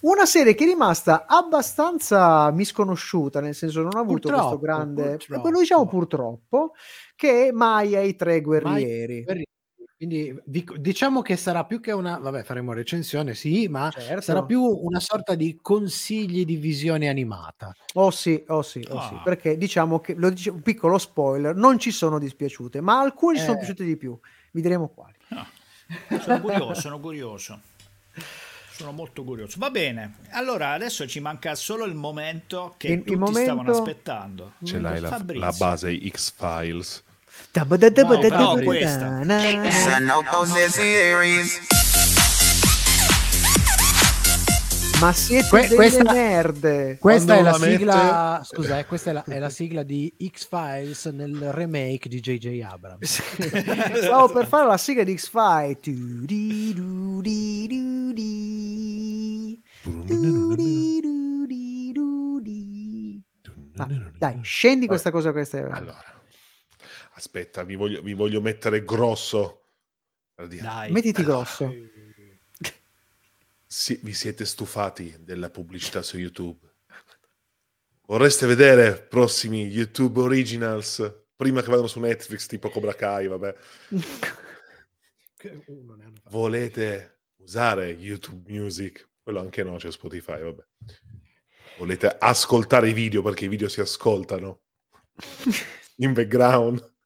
una 0.00 0.24
serie 0.26 0.54
che 0.54 0.64
è 0.64 0.66
rimasta 0.66 1.26
abbastanza 1.26 2.50
misconosciuta, 2.52 3.40
nel 3.40 3.54
senso 3.54 3.82
non 3.82 3.96
ha 3.96 4.00
avuto 4.00 4.28
questo 4.28 4.56
Purtroppo, 4.58 4.58
grande, 4.64 5.16
purtroppo. 5.18 5.50
lo 5.50 5.58
diciamo 5.60 5.86
purtroppo, 5.86 6.72
che 7.14 7.48
è 7.48 7.50
Maya 7.52 8.00
e 8.00 8.06
i 8.08 8.16
tre 8.16 8.40
guerrieri. 8.40 9.24
Quindi 9.98 10.32
vi- 10.44 10.64
diciamo 10.76 11.22
che 11.22 11.36
sarà 11.36 11.64
più 11.64 11.80
che 11.80 11.90
una, 11.90 12.18
vabbè, 12.18 12.44
faremo 12.44 12.72
recensione, 12.72 13.34
sì, 13.34 13.66
ma 13.66 13.90
Certo. 13.90 14.20
sarà 14.20 14.44
più 14.44 14.62
una 14.62 15.00
sorta 15.00 15.34
di 15.34 15.58
consigli 15.60 16.44
di 16.44 16.54
visione 16.54 17.08
animata. 17.08 17.74
Oh 17.94 18.12
sì, 18.12 18.44
oh 18.46 18.62
sì, 18.62 18.78
oh 18.90 19.00
sì, 19.08 19.14
Ah. 19.14 19.22
perché 19.24 19.56
diciamo 19.58 19.98
che, 19.98 20.14
lo 20.14 20.30
dice, 20.30 20.50
un 20.50 20.62
piccolo 20.62 20.98
spoiler, 20.98 21.56
non 21.56 21.80
ci 21.80 21.90
sono 21.90 22.20
dispiaciute, 22.20 22.80
ma 22.80 23.00
alcune 23.00 23.38
ci 23.38 23.42
sono 23.42 23.54
Eh. 23.54 23.58
piaciute 23.58 23.82
di 23.84 23.96
più. 23.96 24.16
Vi 24.52 24.60
diremo 24.60 24.86
quali. 24.86 25.14
Sono 26.20 26.40
curioso, 26.42 26.74
sono 26.80 27.00
curioso. 27.00 27.60
Sono 28.70 28.92
molto 28.92 29.24
curioso. 29.24 29.56
Va 29.58 29.70
bene, 29.70 30.18
allora 30.30 30.70
adesso 30.74 31.08
ci 31.08 31.18
manca 31.18 31.56
solo 31.56 31.84
il 31.84 31.94
momento 31.96 32.74
che 32.76 32.86
Il- 32.86 32.92
il 32.98 33.04
tutti 33.04 33.32
stavano 33.32 33.54
momento- 33.56 33.72
aspettando. 33.72 34.52
Ce 34.62 34.78
l'hai 34.78 35.00
la, 35.00 35.20
la 35.26 35.52
base 35.58 35.98
X-Files. 36.08 37.02
Ma 45.00 45.12
siete 45.12 45.48
Que- 45.48 45.68
questa- 45.68 46.12
merde. 46.12 46.98
Questa 46.98 47.36
è 47.36 47.42
la 47.42 47.50
la 47.52 47.58
sigla, 47.58 48.40
scusa, 48.44 48.78
eh, 48.80 48.86
questa 48.86 49.10
è 49.10 49.12
la, 49.12 49.24
è 49.24 49.38
la 49.38 49.50
sigla 49.50 49.84
di 49.84 50.12
X-Files 50.32 51.04
nel 51.06 51.52
remake 51.52 52.08
di 52.08 52.18
J.J. 52.18 52.60
Abrams. 52.68 53.22
Stavo 54.02 54.28
per 54.32 54.48
fare 54.48 54.66
la 54.66 54.76
sigla 54.76 55.04
di 55.04 55.14
du-di. 56.74 59.62
Ah, 63.76 63.86
dai, 64.18 64.40
scendi 64.42 64.88
questa 64.88 65.12
cosa. 65.12 65.30
Questa 65.30 65.58
è... 65.58 65.60
Allora, 65.70 66.02
aspetta, 67.18 67.64
vi 67.64 67.74
voglio, 67.74 68.00
vi 68.00 68.14
voglio 68.14 68.40
mettere 68.40 68.84
grosso. 68.84 69.64
Dai. 70.34 70.90
Mettiti 70.92 71.24
grosso. 71.24 71.70
si- 73.66 73.98
vi 74.02 74.14
siete 74.14 74.44
stufati 74.44 75.16
della 75.18 75.50
pubblicità 75.50 76.00
su 76.02 76.16
YouTube? 76.16 76.66
Vorreste 78.06 78.46
vedere 78.46 79.02
prossimi 79.02 79.66
YouTube 79.66 80.20
Originals 80.20 81.26
prima 81.34 81.60
che 81.60 81.68
vadano 81.68 81.88
su 81.88 82.00
Netflix 82.00 82.46
tipo 82.46 82.70
Cobra 82.70 82.94
Kai, 82.94 83.26
vabbè. 83.26 83.54
Volete 86.30 87.20
usare 87.36 87.90
YouTube 87.90 88.50
Music? 88.50 89.06
Quello 89.22 89.40
anche 89.40 89.62
no, 89.62 89.76
c'è 89.76 89.90
Spotify, 89.90 90.40
vabbè. 90.40 90.64
Volete 91.78 92.16
ascoltare 92.18 92.88
i 92.88 92.92
video 92.92 93.22
perché 93.22 93.44
i 93.44 93.48
video 93.48 93.68
si 93.68 93.80
ascoltano 93.80 94.62
in 95.98 96.12
background? 96.12 96.96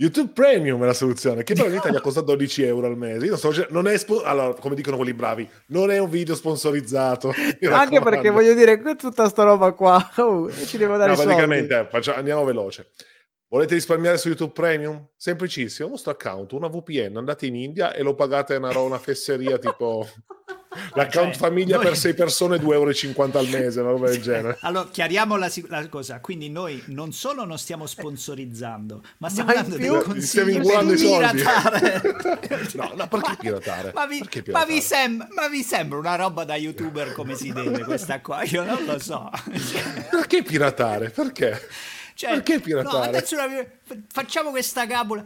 YouTube 0.00 0.32
Premium 0.32 0.82
è 0.82 0.86
la 0.86 0.94
soluzione, 0.94 1.42
che 1.42 1.52
però 1.52 1.68
in 1.68 1.74
Italia 1.74 2.00
costa 2.00 2.22
12 2.22 2.62
euro 2.62 2.86
al 2.86 2.96
mese. 2.96 3.26
Io 3.26 3.32
non, 3.32 3.38
facendo- 3.38 3.68
non 3.70 3.86
è 3.86 3.98
spo- 3.98 4.22
allora, 4.22 4.54
come 4.54 4.74
dicono 4.74 4.96
quelli 4.96 5.12
bravi, 5.12 5.46
non 5.66 5.90
è 5.90 5.98
un 5.98 6.08
video 6.08 6.34
sponsorizzato. 6.34 7.34
Anche 7.70 8.00
perché 8.00 8.30
voglio 8.30 8.54
dire, 8.54 8.80
tutta 8.96 9.28
sta 9.28 9.42
roba 9.42 9.72
qua, 9.72 10.10
oh, 10.16 10.50
ci 10.50 10.78
devo 10.78 10.96
dare 10.96 11.14
No, 11.14 11.22
praticamente, 11.22 11.78
eh, 11.80 11.84
faccia- 11.84 12.16
andiamo 12.16 12.44
veloce. 12.44 12.92
Volete 13.48 13.74
risparmiare 13.74 14.16
su 14.16 14.28
YouTube 14.28 14.52
Premium? 14.52 15.06
Semplicissimo, 15.16 15.88
il 15.88 15.92
vostro 15.92 16.12
account, 16.12 16.52
una 16.52 16.68
VPN, 16.68 17.18
andate 17.18 17.44
in 17.44 17.56
India 17.56 17.92
e 17.92 18.02
lo 18.02 18.14
pagate 18.14 18.54
una, 18.54 18.78
una 18.78 18.98
fesseria 18.98 19.58
tipo 19.58 20.08
l'account 20.94 21.32
Cioè, 21.32 21.38
famiglia 21.38 21.76
noi- 21.76 21.84
per 21.86 21.96
6 21.96 22.14
persone 22.14 22.56
2,50 22.58 22.72
euro 22.72 23.38
al 23.38 23.48
mese, 23.48 23.80
una 23.80 23.90
roba 23.90 24.08
del 24.10 24.20
genere. 24.22 24.58
Allora, 24.60 24.88
chiariamo 24.90 25.36
la, 25.36 25.50
la 25.68 25.88
cosa. 25.88 26.20
Quindi 26.20 26.48
noi 26.48 26.80
non 26.86 27.12
solo 27.12 27.44
non 27.44 27.58
stiamo 27.58 27.86
sponsorizzando, 27.86 29.02
ma 29.18 29.28
stiamo 29.28 29.52
Ma 29.52 29.60
dando 29.62 29.76
più 29.76 29.90
dei 30.12 30.22
Stiamo 30.22 30.50
consigli 30.50 30.56
inculando 30.56 30.92
per 30.92 31.00
i 31.00 31.06
soldi. 31.06 31.36
piratare. 31.36 32.68
No, 32.80 32.92
no, 32.96 33.08
perché 33.08 33.36
piratare? 33.38 33.92
Ma 33.94 34.06
vi, 34.06 34.18
Perché 34.18 34.38
ma, 34.38 34.44
piratare? 34.44 34.72
vi 34.72 34.80
sem- 34.80 35.28
ma 35.34 35.48
vi 35.48 35.62
sembra 35.62 35.98
una 35.98 36.14
roba 36.16 36.44
da 36.44 36.54
youtuber 36.56 37.12
come 37.12 37.34
si 37.34 37.52
deve 37.52 37.82
questa 37.84 38.20
qua? 38.20 38.42
Io 38.44 38.64
non 38.64 38.84
lo 38.84 38.98
so. 38.98 39.28
Perché 40.10 40.42
piratare? 40.42 41.10
Perché? 41.10 41.60
Cioè, 42.20 42.32
Perché 42.32 42.54
no, 42.56 42.60
piratare? 42.60 43.06
adesso 43.16 43.34
una- 43.34 43.46
facciamo 44.12 44.50
questa 44.50 44.86
capola. 44.86 45.24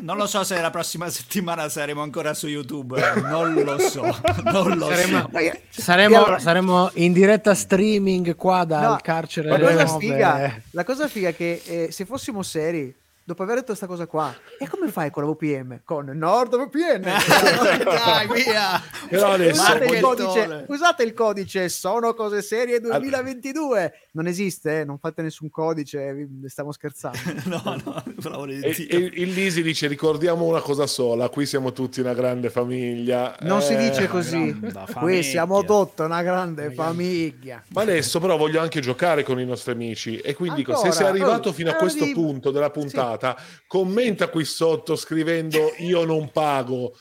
Non 0.00 0.16
lo 0.16 0.26
so 0.26 0.42
se 0.42 0.58
la 0.58 0.70
prossima 0.70 1.10
settimana 1.10 1.68
saremo 1.68 2.00
ancora 2.00 2.32
su 2.32 2.46
YouTube. 2.46 2.96
eh, 2.98 3.20
Non 3.20 3.52
lo 3.52 3.78
so. 3.78 4.00
Non 4.44 4.78
lo 4.78 4.86
Saremo, 4.86 5.28
so. 5.68 5.82
saremo, 5.82 6.38
saremo 6.38 6.90
in 6.94 7.12
diretta 7.12 7.54
streaming 7.54 8.36
qua 8.36 8.64
dal 8.64 8.82
No, 8.92 8.98
carcere 9.02 9.50
la 9.50 9.58
cosa 9.58 9.98
figa, 9.98 10.62
la 10.70 10.84
cosa 10.84 11.08
figa 11.08 11.28
è 11.28 11.36
che 11.36 11.60
eh, 11.66 11.88
se 11.92 12.06
fossimo 12.06 12.42
seri 12.42 12.94
dopo 13.28 13.42
aver 13.42 13.56
detto 13.56 13.66
questa 13.66 13.86
cosa 13.86 14.06
qua, 14.06 14.34
e 14.58 14.66
come 14.68 14.88
fai 14.88 15.10
con 15.10 15.22
la 15.24 15.30
VPN? 15.30 15.82
Con 15.84 16.06
NordVPN. 16.06 17.02
Dai, 17.84 18.26
via! 18.32 18.82
Però 19.08 19.32
adesso 19.32 19.60
usate, 19.60 19.84
il 19.84 20.00
codice, 20.00 20.64
usate 20.68 21.02
il 21.02 21.12
codice 21.12 21.68
Sono 21.68 22.14
Cose 22.14 22.40
Serie 22.40 22.80
2022. 22.80 23.92
Non 24.12 24.26
esiste, 24.26 24.80
eh? 24.80 24.84
non 24.84 24.98
fate 24.98 25.20
nessun 25.22 25.50
codice, 25.50 26.26
stiamo 26.46 26.72
scherzando. 26.72 27.18
No, 27.44 27.76
no, 27.84 28.44
di 28.46 28.60
E- 28.60 28.86
e 28.90 28.96
il 29.14 29.32
Lisi 29.32 29.62
dice 29.62 29.86
ricordiamo 29.86 30.44
una 30.44 30.60
cosa 30.60 30.86
sola, 30.86 31.28
qui 31.28 31.44
siamo 31.46 31.72
tutti 31.72 32.00
una 32.00 32.14
grande 32.14 32.48
famiglia. 32.50 33.36
Non 33.40 33.60
si 33.62 33.74
Eh, 33.74 33.88
dice 33.88 34.08
così. 34.08 34.58
Qui 34.94 35.22
siamo 35.22 35.64
tutti 35.64 36.02
una 36.02 36.22
grande 36.22 36.70
famiglia. 36.72 37.62
Ma 37.68 37.82
adesso 37.82 38.20
però 38.20 38.36
voglio 38.36 38.60
anche 38.60 38.80
giocare 38.80 39.22
con 39.22 39.38
i 39.38 39.44
nostri 39.44 39.72
amici 39.72 40.16
e 40.18 40.34
quindi 40.34 40.56
dico, 40.58 40.72
se 40.72 40.88
Ancora? 40.88 40.94
sei 40.94 41.06
arrivato 41.06 41.52
fino 41.52 41.70
a 41.70 41.74
questo 41.74 42.04
punto 42.12 42.50
della 42.50 42.70
puntata, 42.70 43.17
commenta 43.66 44.28
qui 44.28 44.44
sotto 44.44 44.96
scrivendo 44.96 45.72
io 45.78 46.04
non 46.04 46.30
pago 46.30 46.94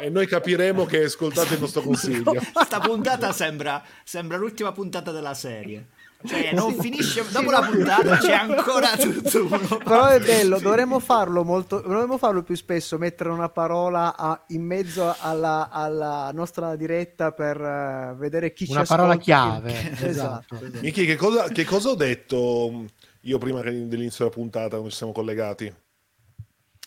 e 0.00 0.08
noi 0.10 0.26
capiremo 0.26 0.84
che 0.84 0.98
hai 0.98 1.04
ascoltato 1.04 1.54
il 1.54 1.60
nostro 1.60 1.82
consiglio. 1.82 2.34
Sta 2.64 2.80
puntata 2.80 3.32
sembra, 3.32 3.82
sembra 4.04 4.36
l'ultima 4.36 4.72
puntata 4.72 5.10
della 5.10 5.34
serie. 5.34 5.88
Cioè, 6.24 6.52
non 6.52 6.78
finisce 6.78 7.24
dopo 7.32 7.48
Sì, 7.48 7.50
la 7.50 7.68
puntata, 7.68 8.16
c'è 8.18 8.32
ancora 8.32 8.96
tutto 8.96 9.44
uno. 9.44 9.78
Però 9.82 10.06
è 10.06 10.20
bello, 10.20 10.60
dovremmo 10.60 11.00
farlo 11.00 11.42
molto, 11.42 11.80
dovremmo 11.80 12.16
farlo 12.16 12.44
più 12.44 12.54
spesso, 12.54 12.96
mettere 12.96 13.30
una 13.30 13.48
parola 13.48 14.14
a- 14.16 14.40
in 14.50 14.62
mezzo 14.64 15.12
alla, 15.18 15.68
alla 15.68 16.30
nostra 16.32 16.76
diretta 16.76 17.32
per 17.32 17.60
eh, 17.60 18.14
vedere 18.16 18.52
chi 18.52 18.66
Una 18.70 18.82
ci 18.82 18.86
parola 18.86 19.14
ascolta. 19.14 19.24
chiave. 19.24 19.90
Esatto. 20.06 20.54
Esatto. 20.54 20.78
Michi, 20.80 21.06
che 21.06 21.16
cosa, 21.16 21.48
che 21.48 21.64
cosa 21.64 21.88
ho 21.88 21.94
detto 21.96 22.84
io 23.22 23.38
prima 23.38 23.60
dell'inizio 23.62 24.24
della 24.24 24.30
puntata 24.36 24.68
quando 24.70 24.90
ci 24.90 24.96
siamo 24.96 25.12
collegati? 25.12 25.72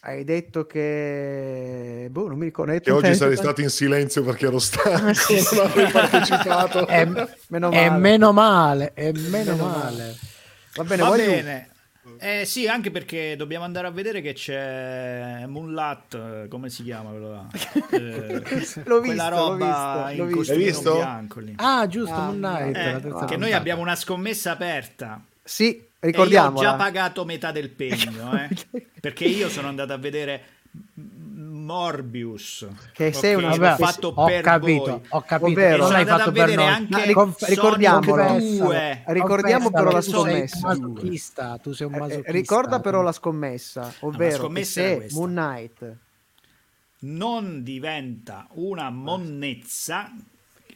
Hai 0.02 0.24
detto 0.24 0.66
che... 0.68 2.08
Boh, 2.12 2.28
non 2.28 2.38
mi 2.38 2.46
ricordo. 2.46 2.78
Che 2.80 2.92
oggi 2.92 3.16
sarei 3.16 3.34
tempo- 3.36 3.42
stato 3.42 3.62
in 3.62 3.70
silenzio 3.70 4.24
perché 4.24 4.46
ero 4.46 4.60
stanco, 4.60 5.08
Ah, 5.08 5.14
sì, 5.14 5.40
sì. 5.40 5.56
non 5.56 5.66
avrei 5.66 5.92
partecipato. 5.92 6.86
È, 6.88 7.06
Meno 7.48 7.72
è 7.72 7.88
male. 7.90 8.00
meno 8.00 8.32
male, 8.32 8.94
è 8.94 9.12
meno, 9.12 9.30
Meno 9.54 9.66
male. 9.68 10.16
Va 10.76 10.84
bene, 10.84 11.02
Va 11.02 11.08
voglio- 11.10 11.26
bene. 11.26 11.70
Eh, 12.20 12.46
sì, 12.46 12.68
anche 12.68 12.92
perché 12.92 13.36
dobbiamo 13.36 13.66
andare 13.66 13.88
a 13.88 13.90
vedere 13.90 14.22
che 14.22 14.34
c'è 14.34 15.46
Moonlat, 15.48 16.14
eh, 16.44 16.48
come 16.50 16.70
si 16.70 16.84
chiama 16.84 17.10
quello 17.10 17.32
là? 17.32 17.48
Eh, 17.90 18.44
L'ho 18.84 19.00
quella 19.00 19.02
visto, 19.02 19.30
l'ho 19.30 19.36
roba 19.50 20.06
visto, 20.06 20.12
in 20.12 20.18
l'ho 20.30 20.38
visto. 20.38 20.52
Hai 20.54 20.58
visto? 20.60 20.94
bianco 20.94 21.40
lì. 21.40 21.54
Ah, 21.58 21.88
giusto, 21.88 22.14
Ah, 22.14 22.20
Moon 22.32 22.38
Knight, 22.38 23.06
Eh, 23.22 23.26
che 23.26 23.38
noi 23.38 23.54
abbiamo 23.54 23.82
una 23.82 23.96
scommessa 23.96 24.52
aperta. 24.52 25.20
Sì, 25.44 25.84
Io 26.02 26.22
ho 26.22 26.54
già 26.54 26.76
pagato 26.76 27.26
metà 27.26 27.52
del 27.52 27.70
pegno, 27.70 28.38
eh, 28.38 28.88
perché 29.00 29.26
io 29.26 29.50
sono 29.50 29.68
andato 29.68 29.94
a 29.94 29.98
vedere 29.98 30.44
Morbius. 31.56 32.68
Che 32.94 33.12
sei 33.14 33.34
una- 33.36 33.50
l'ho 33.50 33.58
vabbè, 33.58 33.84
fatto 33.84 34.12
ho 34.16 34.26
per 34.26 34.42
capito, 34.42 34.84
voi. 34.84 35.02
ho 35.10 35.22
capito. 35.22 35.50
Ovvero- 35.50 35.78
non 35.78 35.86
Sono 35.88 35.92
l'hai 35.92 36.02
andato 36.02 36.24
fatto 36.26 36.42
a 36.42 36.46
per 36.46 36.56
noi. 36.56 36.66
anche 36.68 36.92
Ma 36.92 37.04
ric- 37.04 37.16
Sonic 37.16 37.48
ricordiamola. 37.50 38.38
2. 38.40 39.04
Ricordiamo 39.08 39.72
però 39.72 39.92
la 39.92 40.02
scommessa. 40.02 40.68
masochista, 40.68 41.58
tu 41.58 41.72
sei 41.72 41.88
un 41.88 41.94
Eh, 41.96 42.00
masochista. 42.00 42.32
ricorda 42.32 42.80
però 42.82 43.02
la 43.02 43.12
scommessa, 43.12 43.94
ovvero 44.02 44.48
che 44.48 44.54
era 44.60 44.66
se. 44.66 45.08
Moon 45.12 45.30
Knight 45.32 45.96
non 47.00 47.64
diventa 47.64 48.48
una 48.54 48.90
monnezza, 48.90 50.12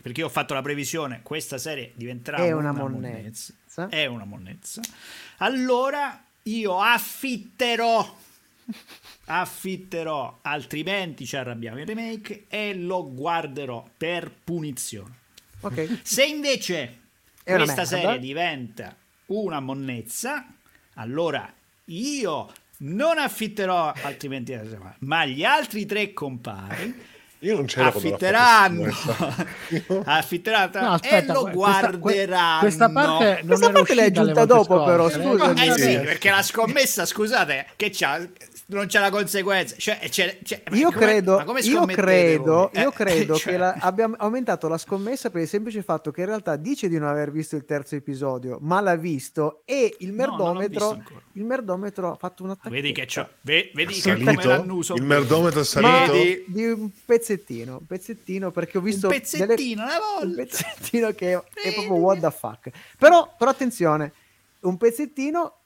perché 0.01 0.21
io 0.21 0.27
ho 0.27 0.29
fatto 0.29 0.53
la 0.53 0.61
previsione, 0.61 1.19
questa 1.23 1.57
serie 1.57 1.91
diventerà 1.95 2.37
È 2.37 2.51
una 2.51 2.71
monnezza. 2.71 3.53
Monnezza. 3.85 3.97
È 3.97 4.05
una 4.05 4.25
monnezza. 4.25 4.81
Allora 5.37 6.23
io 6.43 6.79
affitterò, 6.79 8.17
affitterò, 9.25 10.39
altrimenti 10.41 11.25
ci 11.25 11.35
arrabbiamo 11.35 11.79
il 11.79 11.85
remake 11.85 12.45
e 12.47 12.73
lo 12.75 13.13
guarderò 13.13 13.87
per 13.95 14.31
punizione. 14.43 15.17
Ok. 15.61 15.99
Se 16.03 16.25
invece 16.25 16.99
È 17.43 17.55
questa 17.55 17.85
serie 17.85 18.19
diventa 18.19 18.95
una 19.27 19.59
monnezza, 19.59 20.45
allora 20.95 21.51
io 21.85 22.51
non 22.81 23.17
affitterò 23.17 23.91
altrimenti 24.03 24.57
ma 24.99 25.25
gli 25.25 25.43
altri 25.43 25.85
tre 25.85 26.13
compari 26.13 27.08
Io 27.41 27.55
non 27.55 27.65
c'ero 27.65 27.87
affitteranno 27.87 28.91
fatto 28.91 30.01
affitteranno 30.05 30.79
No, 30.81 30.93
aspetta, 30.93 31.31
e 31.31 31.35
lo 31.35 31.49
guarderanno 31.51 32.59
questa 32.59 32.89
parte 32.89 33.39
non 33.43 33.47
Questa 33.47 33.69
parte 33.71 33.95
l'hai 33.95 34.07
aggiunta 34.07 34.43
dopo, 34.43 34.83
però, 34.83 35.09
scorse, 35.09 35.21
scusa. 35.23 35.53
eh? 35.53 35.67
eh 35.67 35.71
sì, 35.71 35.81
Sì. 35.81 35.99
perché 35.99 36.29
la 36.31 36.41
scommessa 36.43 37.05
scusate 37.05 37.67
che 37.77 37.89
c'ha 37.93 38.19
non 38.71 38.85
c'è 38.85 38.99
la 38.99 39.09
conseguenza 39.09 39.75
cioè, 39.77 39.97
c'è- 40.09 40.39
c'è- 40.43 40.61
Io 40.73 40.91
come- 40.91 41.05
credo, 41.05 41.43
io 41.61 41.85
credo, 41.85 42.69
voi? 42.71 42.81
io 42.83 42.89
Eh, 42.89 42.93
credo 42.93 43.35
cioè- 43.35 43.53
che 43.53 43.57
la- 43.57 43.75
abbiamo 43.79 44.15
aumentato 44.19 44.67
la 44.67 44.77
scommessa 44.77 45.29
per 45.31 45.41
il 45.41 45.47
semplice 45.47 45.81
fatto 45.81 46.11
che 46.11 46.21
in 46.21 46.27
realtà 46.27 46.55
dice 46.55 46.87
di 46.87 46.99
non 46.99 47.07
aver 47.09 47.31
visto 47.31 47.55
il 47.55 47.65
terzo 47.65 47.95
episodio, 47.95 48.59
ma 48.61 48.79
l'ha 48.79 48.95
visto 48.95 49.61
e 49.65 49.95
il 49.99 50.09
No, 50.09 50.15
merdometro, 50.15 50.89
ancora. 50.91 51.21
il 51.33 51.43
merdometro 51.45 52.11
ha 52.11 52.15
fatto 52.15 52.43
un 52.43 52.51
attacco 52.51 52.69
vedi 52.69 52.91
che 52.91 53.05
c'ho 53.07 53.27
ve- 53.41 53.71
vedi 53.73 53.93
che 53.93 54.01
Salito? 54.01 54.31
come 54.31 54.45
l'annuso 54.45 54.93
Il 54.93 55.03
merdometro 55.03 55.61
è 55.61 55.65
salito? 55.65 56.11
Vedi? 56.13 56.43
di 56.47 56.65
un 56.67 56.89
pezzettino, 57.05 57.77
un 57.77 57.85
pezzettino 57.87 58.51
perché 58.51 58.77
ho 58.77 58.81
visto 58.81 59.07
un 59.07 59.13
delle- 59.13 59.21
pezzettino 59.23 59.81
alla 59.83 59.93
un 60.21 60.27
volta 60.35 60.43
pezzettino 60.43 61.11
che 61.13 61.33
è 61.33 61.73
proprio 61.73 61.93
what 61.95 62.19
the 62.19 62.31
fuck. 62.31 62.69
Però, 62.99 63.33
però 63.37 63.49
attenzione, 63.49 64.13
un 64.61 64.77
pezzettino 64.77 65.58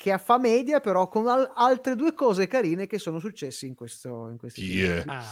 che 0.00 0.16
fa 0.16 0.38
media 0.38 0.78
però 0.78 1.08
con 1.08 1.26
al- 1.26 1.50
altre 1.56 1.96
due 1.96 2.14
cose 2.14 2.46
carine 2.46 2.86
che 2.86 3.00
sono 3.00 3.18
successe 3.18 3.66
in 3.66 3.74
questo 3.74 4.28
in 4.30 4.36
questi 4.38 4.62
Yeah. 4.64 5.02
Ah, 5.06 5.24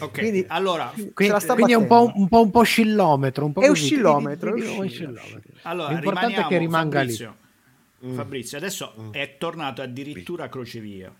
ok 0.00 0.10
Quindi- 0.18 0.44
allora 0.48 0.92
quindi, 0.94 1.32
la 1.32 1.40
sta 1.40 1.54
quindi 1.54 1.72
è 1.72 1.76
un 1.76 1.86
po', 1.86 2.12
un 2.14 2.28
po' 2.28 2.42
un 2.42 2.50
po' 2.50 2.62
scillometro. 2.64 3.46
Un 3.46 3.52
po' 3.54 3.62
È 3.62 3.68
così. 3.68 3.82
oscillometro, 3.84 4.50
Quindi- 4.50 4.70
è 4.70 4.76
quindi- 4.76 4.92
oscillometro. 4.94 5.52
Allora, 5.62 5.88
L'importante 5.94 6.40
è 6.42 6.46
che 6.46 6.58
rimanga 6.58 7.00
lì. 7.00 7.12
Fabrizio, 7.16 8.14
Fabrizio, 8.14 8.58
adesso 8.58 8.94
è 9.12 9.36
tornato 9.38 9.80
addirittura 9.80 10.50
crocevia. 10.50 11.10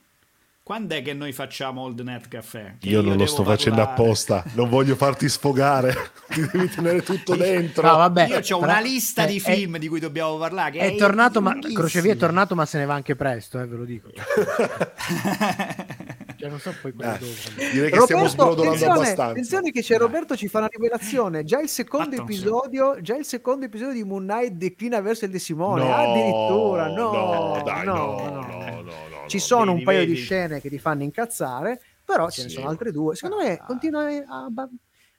Quando 0.65 0.95
è 0.95 1.03
che 1.03 1.13
noi 1.13 1.33
facciamo 1.33 1.83
Old 1.83 2.01
Net 2.01 2.27
Caffè? 2.27 2.77
Che 2.81 2.89
Io 2.89 3.03
non 3.03 3.19
lo 3.19 3.27
sto 3.27 3.45
facendo 3.45 3.81
parlare. 3.81 4.01
apposta, 4.03 4.43
non 4.55 4.71
voglio 4.71 4.97
farti 4.97 5.29
sfogare, 5.29 5.95
ti 6.33 6.41
devi 6.51 6.71
tenere 6.71 7.03
tutto 7.03 7.37
dentro. 7.37 7.87
No, 7.87 7.97
vabbè, 7.99 8.29
Io 8.29 8.39
ho 8.39 8.41
però- 8.41 8.59
una 8.61 8.81
lista 8.81 9.25
eh, 9.25 9.27
di 9.27 9.37
è- 9.37 9.41
film 9.41 9.77
di 9.77 9.89
cui 9.89 10.01
dobbiamo 10.01 10.39
parlare. 10.39 10.71
Che 10.71 10.79
È, 10.79 10.97
tornato, 10.97 11.43
ma. 11.43 11.55
Crocevia 11.59 12.15
è 12.15 12.17
tornato, 12.17 12.55
ma 12.55 12.65
se 12.65 12.79
ne 12.79 12.87
va 12.87 12.95
anche 12.95 13.15
presto, 13.15 13.61
eh, 13.61 13.67
ve 13.67 13.77
lo 13.77 13.85
dico. 13.85 14.09
Cioè, 16.45 16.51
non 16.51 16.61
so 16.61 16.75
poi 16.83 16.93
quello 16.93 17.15
Eh, 17.15 17.19
dove. 17.19 17.71
direi 17.73 17.91
che 17.91 18.01
stiamo 18.01 18.23
Roberto, 18.25 18.29
sbrodolando 18.29 18.63
attenzione, 18.69 18.93
abbastanza. 18.93 19.25
attenzione 19.31 19.71
che 19.71 19.81
c'è 19.81 19.97
Roberto 19.97 20.37
ci 20.37 20.49
fa 20.49 20.59
una 20.59 20.69
rivelazione. 20.71 21.43
Già 21.45 21.59
il 21.61 21.69
secondo 21.71 22.05
Attenzione. 22.17 22.33
episodio, 22.35 23.01
già 23.01 23.17
il 23.17 23.25
secondo 23.25 23.65
episodio 23.65 23.95
di 23.95 24.05
Moon 24.05 24.25
Knight 24.25 24.53
declina 24.53 25.01
verso 25.01 25.25
il 25.25 25.31
De 25.31 25.39
Simone. 25.39 25.85
No, 25.85 25.95
Addirittura, 25.95 26.89
no, 26.89 27.13
no, 27.13 27.63
dai, 27.65 27.85
no, 27.87 27.95
no, 27.95 28.21
no. 28.21 28.41
no, 28.41 28.83
no, 28.83 28.83
no, 28.83 29.27
Ci 29.27 29.37
no. 29.39 29.43
sono 29.43 29.65
vedi, 29.65 29.79
un 29.79 29.85
paio 29.85 30.01
di 30.01 30.07
vedi. 30.13 30.21
scene 30.21 30.61
che 30.61 30.69
ti 30.69 30.79
fanno 30.79 31.03
incazzare, 31.03 31.81
però 32.05 32.29
ce 32.29 32.43
ne 32.43 32.49
Sì. 32.51 32.57
sono 32.57 32.69
altre 32.69 32.91
due. 32.93 33.15
Secondo 33.15 33.43
me 33.43 33.63
continua 33.67 34.03
a 34.07 34.51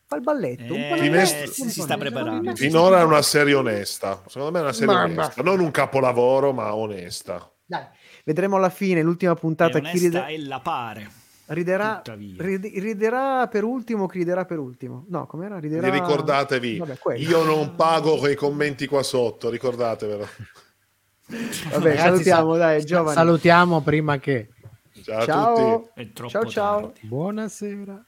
fa 0.08 0.16
il 0.18 0.22
balletto. 0.22 0.74
un 0.76 0.80
Eh, 0.80 0.90
po' 0.90 0.96
Finestra- 1.02 1.38
balletto, 1.40 1.54
si 1.54 1.62
un 1.64 1.74
po' 1.74 1.82
sta 1.82 1.98
preparando. 1.98 2.56
Finora 2.56 3.00
è 3.00 3.04
una 3.04 3.24
serie 3.24 3.56
onesta, 3.56 4.22
secondo 4.28 4.52
me 4.52 4.60
è 4.60 4.62
una 4.62 4.74
serie 4.74 4.94
Ma- 4.94 5.04
onesta, 5.06 5.42
non 5.42 5.60
un 5.60 5.72
capolavoro, 5.72 6.54
ma 6.54 6.76
onesta. 6.76 7.50
Dai, 7.68 7.84
vedremo 8.26 8.58
alla 8.58 8.70
fine, 8.70 9.02
l'ultima 9.04 9.34
È 9.34 9.38
puntata, 9.38 9.80
chi 9.80 10.00
ride- 10.00 10.26
e 10.28 10.40
la 10.40 10.60
pare. 10.60 11.10
riderà, 11.48 12.02
riderà 12.38 13.48
per 13.48 13.64
ultimo, 13.64 14.08
chi 14.08 14.18
riderà 14.18 14.46
per 14.46 14.58
ultimo. 14.58 15.06
No, 15.10 15.28
com'era? 15.28 15.60
Riderà... 15.60 15.90
Ricordatevi, 15.90 16.78
Vabbè, 16.80 16.98
io 17.18 17.44
non 17.44 17.76
pago 17.76 18.18
quei 18.18 18.36
commenti 18.36 18.88
qua 18.88 19.04
sotto, 19.04 19.50
ricordatevelo. 19.50 20.28
Vabbè, 21.28 21.70
Ragazzi, 21.70 21.98
salutiamo, 21.98 22.54
sa- 22.54 22.58
dai, 22.60 22.84
giovani. 22.86 23.16
Salutiamo 23.16 23.82
prima 23.82 24.18
che. 24.20 24.50
Ciao, 25.04 25.18
a 25.18 25.20
tutti. 25.20 25.32
Ciao. 25.32 25.90
È 25.94 26.12
Ciao, 26.30 26.46
ciao. 26.46 26.82
tardi. 26.82 27.08
Buonasera. 27.08 28.06